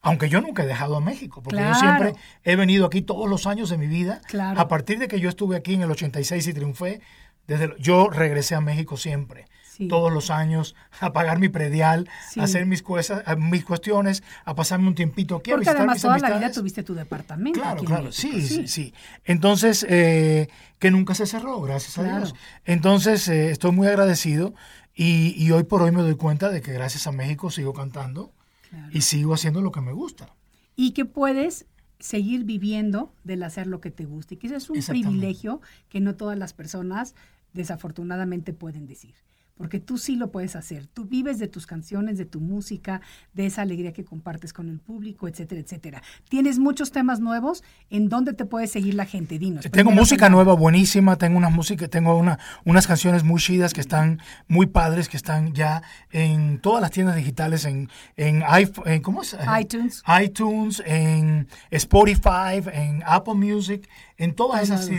Aunque 0.00 0.30
yo 0.30 0.40
nunca 0.40 0.62
he 0.62 0.66
dejado 0.66 0.96
a 0.96 1.00
México, 1.02 1.42
porque 1.42 1.58
Claro. 1.58 1.74
yo 1.74 1.78
siempre 1.80 2.12
he 2.42 2.56
venido 2.56 2.86
aquí 2.86 3.02
todos 3.02 3.28
los 3.28 3.46
años 3.46 3.68
de 3.68 3.76
mi 3.76 3.86
vida. 3.86 4.22
Claro. 4.28 4.58
A 4.58 4.66
partir 4.66 4.98
de 4.98 5.08
que 5.08 5.20
yo 5.20 5.28
estuve 5.28 5.56
aquí 5.56 5.74
en 5.74 5.82
el 5.82 5.90
86 5.90 6.46
y 6.46 6.54
triunfé, 6.54 7.02
desde 7.46 7.64
el- 7.64 7.76
yo 7.78 8.08
regresé 8.08 8.54
a 8.54 8.62
México 8.62 8.96
siempre. 8.96 9.44
Sí. 9.68 9.88
Todos 9.88 10.10
los 10.12 10.30
años, 10.30 10.74
a 11.00 11.12
pagar 11.12 11.38
mi 11.38 11.48
predial, 11.50 12.08
Sí. 12.30 12.40
a 12.40 12.44
hacer 12.44 12.64
mis, 12.66 12.82
a 13.26 13.36
mis 13.36 13.64
cuestiones, 13.64 14.22
a 14.46 14.54
pasarme 14.54 14.88
un 14.88 14.94
tiempito 14.94 15.36
aquí, 15.36 15.50
a 15.50 15.54
Porque 15.54 15.64
visitar 15.64 15.76
además 15.76 15.96
mis 15.96 16.02
toda 16.02 16.14
la 16.14 16.18
vida 16.26 16.28
amistades. 16.36 16.56
tuviste 16.56 16.82
tu 16.82 16.94
departamento. 16.94 17.60
Claro, 17.60 17.76
aquí 17.76 17.86
claro, 17.86 18.10
sí, 18.10 18.40
sí, 18.40 18.66
sí. 18.66 18.94
Entonces, 19.24 19.86
eh, 19.88 20.48
que 20.78 20.90
nunca 20.90 21.14
se 21.14 21.26
cerró, 21.26 21.60
gracias 21.60 21.98
a. 21.98 22.02
Dios. 22.04 22.34
Entonces, 22.64 23.28
eh, 23.28 23.50
estoy 23.50 23.70
muy 23.72 23.86
agradecido 23.86 24.54
y, 24.98 25.34
y 25.42 25.50
hoy 25.52 25.62
por 25.62 25.80
hoy 25.80 25.92
me 25.92 26.02
doy 26.02 26.16
cuenta 26.16 26.50
de 26.50 26.60
que 26.60 26.72
gracias 26.72 27.06
a 27.06 27.12
México 27.12 27.50
sigo 27.50 27.72
cantando 27.72 28.32
Claro. 28.68 28.88
y 28.92 29.00
sigo 29.00 29.32
haciendo 29.32 29.62
lo 29.62 29.72
que 29.72 29.80
me 29.80 29.92
gusta. 29.92 30.34
Y 30.76 30.90
que 30.90 31.06
puedes 31.06 31.64
seguir 32.00 32.44
viviendo 32.44 33.14
del 33.24 33.42
hacer 33.42 33.66
lo 33.66 33.80
que 33.80 33.90
te 33.90 34.04
gusta. 34.04 34.34
Y 34.34 34.36
que 34.36 34.48
es 34.48 34.68
un 34.68 34.78
privilegio 34.82 35.62
que 35.88 36.00
no 36.00 36.16
todas 36.16 36.36
las 36.38 36.52
personas 36.52 37.14
desafortunadamente 37.54 38.52
pueden 38.52 38.86
decir. 38.86 39.14
Porque 39.58 39.80
tú 39.80 39.98
sí 39.98 40.16
lo 40.16 40.30
puedes 40.30 40.56
hacer. 40.56 40.86
Tú 40.86 41.04
vives 41.04 41.38
de 41.38 41.48
tus 41.48 41.66
canciones, 41.66 42.16
de 42.16 42.24
tu 42.24 42.40
música, 42.40 43.00
de 43.34 43.44
esa 43.46 43.62
alegría 43.62 43.92
que 43.92 44.04
compartes 44.04 44.52
con 44.52 44.68
el 44.70 44.78
público, 44.78 45.28
etcétera, 45.28 45.60
etcétera. 45.60 46.02
Tienes 46.30 46.58
muchos 46.58 46.92
temas 46.92 47.20
nuevos. 47.20 47.62
¿En 47.90 48.08
dónde 48.08 48.32
te 48.32 48.44
puede 48.46 48.68
seguir 48.68 48.94
la 48.94 49.04
gente? 49.04 49.38
Dinos. 49.38 49.66
Tengo 49.70 49.90
música 49.90 50.28
nueva 50.28 50.54
buenísima, 50.54 51.16
tengo 51.16 51.36
unas 51.36 51.52
música, 51.52 51.88
tengo 51.88 52.16
una, 52.16 52.38
unas 52.64 52.86
canciones 52.86 53.24
muy 53.24 53.40
chidas 53.40 53.74
que 53.74 53.80
están 53.80 54.20
muy 54.46 54.66
padres, 54.66 55.08
que 55.08 55.16
están 55.16 55.52
ya 55.54 55.82
en 56.12 56.60
todas 56.60 56.80
las 56.80 56.90
tiendas 56.92 57.16
digitales, 57.16 57.64
en, 57.64 57.88
en, 58.16 58.42
iPhone- 58.44 58.86
en- 58.86 59.02
¿cómo 59.02 59.22
es? 59.22 59.36
iTunes. 59.60 60.02
iTunes, 60.22 60.82
en 60.86 61.48
Spotify, 61.70 62.62
en 62.72 63.02
Apple 63.06 63.34
Music, 63.34 63.88
en 64.18 64.34
todas 64.34 64.62
esas 64.62 64.90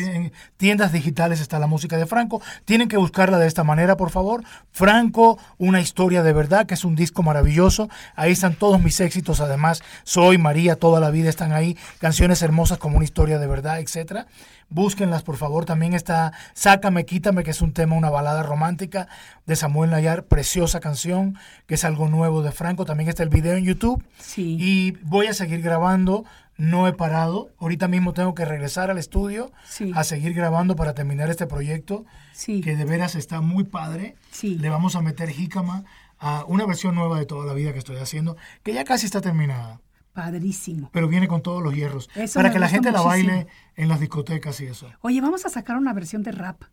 tiendas 0.58 0.94
digitales 0.94 1.42
está 1.42 1.60
la 1.60 1.68
música 1.68 1.98
de 1.98 2.06
Franco. 2.06 2.42
Tienen 2.64 2.88
que 2.88 2.98
buscarla 2.98 3.38
de 3.38 3.48
esta 3.48 3.66
manera, 3.66 3.98
por 3.98 4.10
favor. 4.10 4.44
Franco, 4.72 5.38
una 5.58 5.82
historia 5.82 6.24
de 6.24 6.32
verdad, 6.32 6.66
que 6.66 6.74
es 6.74 6.86
un 6.86 6.96
disco 6.96 7.22
maravilloso. 7.22 7.90
Ahí 8.16 8.32
están 8.32 8.56
todos 8.56 8.82
mis 8.82 9.00
éxitos, 9.02 9.42
además, 9.42 9.84
Soy 10.04 10.38
María, 10.38 10.78
toda 10.78 11.02
la 11.02 11.12
vida 11.12 11.30
están 11.30 11.52
ahí, 11.52 11.78
canciones 12.00 12.42
hermosas 12.42 12.78
como 12.78 12.96
una 12.96 13.04
historia 13.04 13.40
de 13.40 13.48
verdad, 13.48 13.80
etcétera. 13.80 14.28
Búsquenlas, 14.70 15.24
por 15.24 15.36
favor. 15.36 15.66
También 15.66 15.94
está 15.94 16.32
Sácame, 16.54 17.06
Quítame, 17.06 17.44
que 17.44 17.52
es 17.52 17.62
un 17.62 17.74
tema, 17.74 17.96
una 17.96 18.12
balada 18.12 18.44
romántica 18.44 19.08
de 19.46 19.56
Samuel 19.56 19.90
Nayar, 19.90 20.26
preciosa 20.26 20.80
canción, 20.80 21.38
que 21.66 21.74
es 21.74 21.84
algo 21.84 22.08
nuevo 22.08 22.44
de 22.44 22.52
Franco. 22.52 22.86
También 22.86 23.10
está 23.10 23.24
el 23.24 23.30
video 23.30 23.56
en 23.56 23.66
YouTube. 23.66 24.04
Sí. 24.20 24.58
Y 24.60 24.92
voy 25.02 25.28
a 25.28 25.34
seguir 25.34 25.62
grabando, 25.62 26.24
no 26.60 26.88
he 26.88 26.94
parado. 26.94 27.50
Ahorita 27.58 27.88
mismo 27.88 28.14
tengo 28.14 28.36
que 28.36 28.46
regresar 28.46 28.92
al 28.92 29.00
estudio 29.00 29.52
Sí. 29.68 29.92
a 29.96 30.04
seguir 30.04 30.34
grabando 30.36 30.76
para 30.76 30.94
terminar 30.94 31.30
este 31.32 31.48
proyecto, 31.48 32.06
Sí. 32.34 32.62
que 32.62 32.76
de 32.76 32.86
veras 32.86 33.16
está 33.16 33.42
muy 33.42 33.64
padre. 33.64 34.16
Sí. 34.30 34.58
Le 34.60 34.70
vamos 34.70 34.96
a 34.96 35.02
meter 35.02 35.30
jícama 35.30 35.86
a 36.20 36.44
una 36.48 36.66
versión 36.68 36.94
nueva 36.96 37.18
de 37.18 37.26
toda 37.26 37.46
la 37.48 37.54
vida 37.54 37.72
que 37.74 37.80
estoy 37.80 37.96
haciendo, 37.98 38.36
que 38.62 38.74
ya 38.74 38.84
casi 38.84 39.06
está 39.06 39.22
terminada, 39.22 39.80
Padrísimo. 40.14 40.90
pero 40.92 41.08
viene 41.08 41.28
con 41.30 41.42
todos 41.42 41.64
los 41.64 41.74
hierros, 41.74 42.10
Eso 42.14 42.38
para 42.40 42.52
que 42.52 42.60
la 42.60 42.68
gente 42.68 42.92
la 42.92 43.02
muchísimo. 43.02 43.30
baile 43.32 43.48
en 43.76 43.88
las 43.88 44.00
discotecas 44.02 44.60
y 44.60 44.66
eso. 44.66 44.92
Oye, 45.02 45.22
vamos 45.22 45.46
a 45.46 45.50
sacar 45.50 45.78
una 45.78 45.94
versión 45.94 46.22
de 46.24 46.34
rap. 46.34 46.64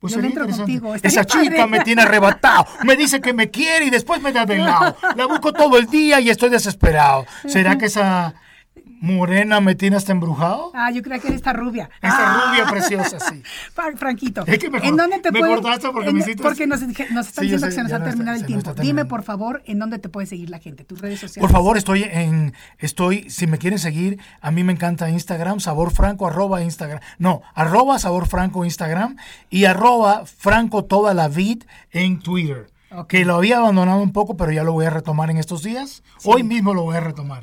Pues 0.00 0.14
Yo 0.14 0.20
entro 0.20 0.48
contigo, 0.48 0.94
Esa 0.94 1.24
chica 1.26 1.44
padre. 1.44 1.66
me 1.66 1.80
tiene 1.80 2.02
arrebatado. 2.02 2.64
Me 2.84 2.96
dice 2.96 3.20
que 3.20 3.32
me 3.34 3.50
quiere 3.50 3.84
y 3.84 3.90
después 3.90 4.20
me 4.22 4.32
da 4.32 4.46
de 4.46 4.56
lado. 4.58 4.96
La 5.16 5.26
busco 5.26 5.52
todo 5.52 5.76
el 5.76 5.86
día 5.86 6.20
y 6.20 6.30
estoy 6.30 6.48
desesperado. 6.48 7.26
¿Será 7.46 7.76
que 7.78 7.84
esa 7.86 8.34
morena 9.00 9.60
me 9.60 9.74
tiene 9.74 9.96
hasta 9.96 10.12
embrujado? 10.12 10.70
Ah, 10.74 10.90
yo 10.90 11.02
creía 11.02 11.18
que 11.20 11.28
era 11.28 11.36
esta 11.36 11.52
rubia. 11.52 11.90
Esa 12.02 12.16
Ah. 12.18 12.46
rubia 12.50 12.66
preciosa, 12.70 13.18
sí. 13.18 13.42
Fra- 13.74 13.96
Franquito, 13.96 14.44
Es 14.46 14.58
que 14.58 14.70
me 14.70 14.78
¿en 14.86 14.96
dónde 14.96 15.18
te 15.18 15.32
me 15.32 15.40
puede- 15.40 15.54
cortaste 15.54 15.88
porque 15.90 16.10
en- 16.10 16.14
me 16.16 16.20
hiciste 16.20 16.42
porque 16.42 16.66
nos, 16.66 16.80
nos 16.82 16.90
están 16.92 17.10
Sí, 17.10 17.50
diciendo 17.50 17.58
sé, 17.58 17.66
que 17.68 17.72
se 17.74 17.82
nos 17.82 17.92
ha 17.92 17.98
no 17.98 18.04
está- 18.04 18.10
terminado 18.10 18.36
el 18.38 18.46
tiempo. 18.46 18.74
Dime, 18.74 19.04
por 19.06 19.22
favor, 19.22 19.62
¿en 19.66 19.78
dónde 19.78 19.98
te 19.98 20.08
puede 20.08 20.26
seguir 20.26 20.50
la 20.50 20.58
gente? 20.58 20.84
Tus 20.84 21.00
redes 21.00 21.18
sociales. 21.20 21.40
Por 21.40 21.50
favor, 21.50 21.76
estoy 21.76 22.04
en, 22.04 22.52
estoy, 22.78 23.28
si 23.30 23.46
me 23.46 23.58
quieren 23.58 23.78
seguir, 23.78 24.18
a 24.40 24.50
mí 24.50 24.64
me 24.64 24.72
encanta 24.72 25.08
Instagram, 25.10 25.60
Sabor 25.60 25.90
Franco, 25.92 26.26
arroba 26.26 26.62
Instagram, 26.62 27.00
no, 27.18 27.42
arroba 27.54 27.98
Sabor 27.98 28.28
Franco 28.28 28.64
Instagram 28.64 29.16
y 29.48 29.64
arroba 29.64 30.24
Franco 30.26 30.84
Toda 30.84 31.14
la 31.14 31.28
Vid 31.28 31.64
en 31.90 32.20
Twitter. 32.20 32.68
Que 33.08 33.24
lo 33.24 33.36
había 33.36 33.58
abandonado 33.58 34.02
un 34.02 34.12
poco, 34.12 34.36
pero 34.36 34.50
ya 34.52 34.64
lo 34.64 34.72
voy 34.72 34.86
a 34.86 34.90
retomar 34.90 35.30
en 35.30 35.36
estos 35.36 35.62
días. 35.62 36.02
Hoy 36.24 36.42
mismo 36.42 36.74
lo 36.74 36.82
voy 36.82 36.96
a 36.96 37.00
retomar. 37.00 37.42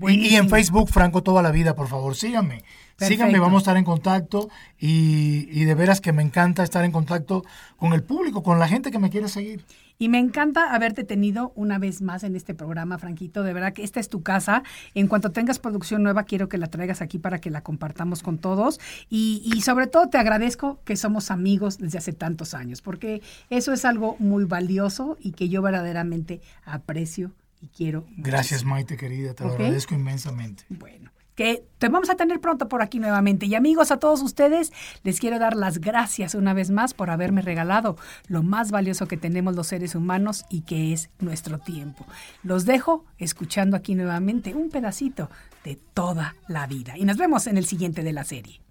Y, 0.00 0.28
y 0.28 0.36
en. 0.36 0.48
Facebook, 0.48 0.88
Franco 0.90 1.22
Toda 1.22 1.42
la 1.42 1.50
Vida, 1.50 1.74
por 1.74 1.88
favor, 1.88 2.14
síganme. 2.14 2.62
Síganme, 2.98 3.38
vamos 3.38 3.60
a 3.60 3.62
estar 3.62 3.76
en 3.76 3.84
contacto 3.84 4.48
y, 4.78 5.48
y 5.50 5.64
de 5.64 5.74
veras 5.74 6.00
que 6.00 6.12
me 6.12 6.22
encanta 6.22 6.62
estar 6.62 6.84
en 6.84 6.92
contacto 6.92 7.44
con 7.76 7.92
el 7.92 8.02
público, 8.02 8.42
con 8.42 8.58
la 8.58 8.68
gente 8.68 8.90
que 8.90 8.98
me 8.98 9.10
quiere 9.10 9.28
seguir. 9.28 9.66
Y 9.98 10.08
me 10.08 10.18
encanta 10.18 10.74
haberte 10.74 11.04
tenido 11.04 11.52
una 11.54 11.78
vez 11.78 12.02
más 12.02 12.24
en 12.24 12.36
este 12.36 12.54
programa, 12.54 12.98
Franquito. 12.98 13.42
De 13.42 13.52
verdad 13.52 13.72
que 13.72 13.82
esta 13.82 14.00
es 14.00 14.08
tu 14.08 14.22
casa. 14.22 14.62
En 14.94 15.06
cuanto 15.06 15.32
tengas 15.32 15.58
producción 15.58 16.02
nueva, 16.02 16.24
quiero 16.24 16.48
que 16.48 16.58
la 16.58 16.66
traigas 16.66 17.00
aquí 17.02 17.18
para 17.18 17.40
que 17.40 17.50
la 17.50 17.62
compartamos 17.62 18.22
con 18.22 18.38
todos. 18.38 18.80
Y, 19.08 19.42
y 19.54 19.62
sobre 19.62 19.86
todo 19.86 20.08
te 20.08 20.18
agradezco 20.18 20.80
que 20.84 20.96
somos 20.96 21.30
amigos 21.30 21.78
desde 21.78 21.98
hace 21.98 22.12
tantos 22.12 22.54
años, 22.54 22.82
porque 22.82 23.22
eso 23.50 23.72
es 23.72 23.84
algo 23.84 24.16
muy 24.18 24.44
valioso 24.44 25.16
y 25.20 25.32
que 25.32 25.48
yo 25.48 25.62
verdaderamente 25.62 26.40
aprecio 26.64 27.32
y 27.60 27.68
quiero. 27.68 28.04
Gracias. 28.16 28.64
Maite, 28.64 28.96
querida, 28.96 29.34
te 29.34 29.44
lo 29.44 29.52
agradezco 29.52 29.94
inmensamente. 29.94 30.64
Bueno, 30.68 31.10
que 31.36 31.64
te 31.78 31.88
vamos 31.88 32.10
a 32.10 32.16
tener 32.16 32.40
pronto 32.40 32.68
por 32.68 32.82
aquí 32.82 32.98
nuevamente. 32.98 33.46
Y 33.46 33.54
amigos, 33.54 33.92
a 33.92 33.98
todos 33.98 34.22
ustedes 34.22 34.72
les 35.04 35.20
quiero 35.20 35.38
dar 35.38 35.54
las 35.54 35.78
gracias 35.78 36.34
una 36.34 36.54
vez 36.54 36.70
más 36.70 36.94
por 36.94 37.10
haberme 37.10 37.42
regalado 37.42 37.96
lo 38.26 38.42
más 38.42 38.72
valioso 38.72 39.06
que 39.06 39.16
tenemos 39.16 39.54
los 39.54 39.68
seres 39.68 39.94
humanos 39.94 40.44
y 40.50 40.62
que 40.62 40.92
es 40.92 41.10
nuestro 41.20 41.58
tiempo. 41.58 42.04
Los 42.42 42.64
dejo 42.64 43.04
escuchando 43.18 43.76
aquí 43.76 43.94
nuevamente 43.94 44.54
un 44.54 44.70
pedacito 44.70 45.30
de 45.62 45.78
toda 45.94 46.34
la 46.48 46.66
vida. 46.66 46.96
Y 46.96 47.04
nos 47.04 47.18
vemos 47.18 47.46
en 47.46 47.58
el 47.58 47.66
siguiente 47.66 48.02
de 48.02 48.12
la 48.12 48.24
serie. 48.24 48.65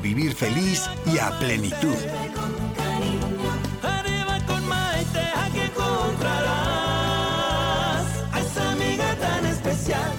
Vivir 0.00 0.34
feliz 0.34 0.88
y 1.06 1.18
a 1.18 1.30
plenitud. 1.38 1.96
Arriba 3.82 4.38
con 4.46 4.66
Maite, 4.68 5.20
aquí 5.36 5.60
encontrarás 5.60 6.46
a 8.32 8.40
esa 8.40 8.72
amiga 8.72 9.14
tan 9.20 9.46
especial. 9.46 10.12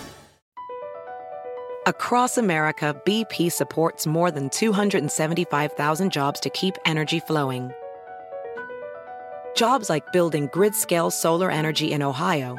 Across 1.87 2.37
America, 2.37 2.95
BP 3.05 3.51
supports 3.51 4.05
more 4.05 4.29
than 4.29 4.49
275,000 4.49 6.11
jobs 6.11 6.39
to 6.39 6.49
keep 6.51 6.77
energy 6.85 7.19
flowing. 7.19 7.71
Jobs 9.55 9.89
like 9.89 10.11
building 10.13 10.47
grid 10.53 10.75
scale 10.75 11.09
solar 11.09 11.49
energy 11.49 11.91
in 11.91 12.03
Ohio 12.03 12.57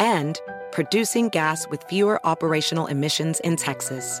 and 0.00 0.40
producing 0.72 1.28
gas 1.28 1.68
with 1.68 1.84
fewer 1.84 2.18
operational 2.26 2.86
emissions 2.86 3.40
in 3.40 3.56
Texas. 3.56 4.20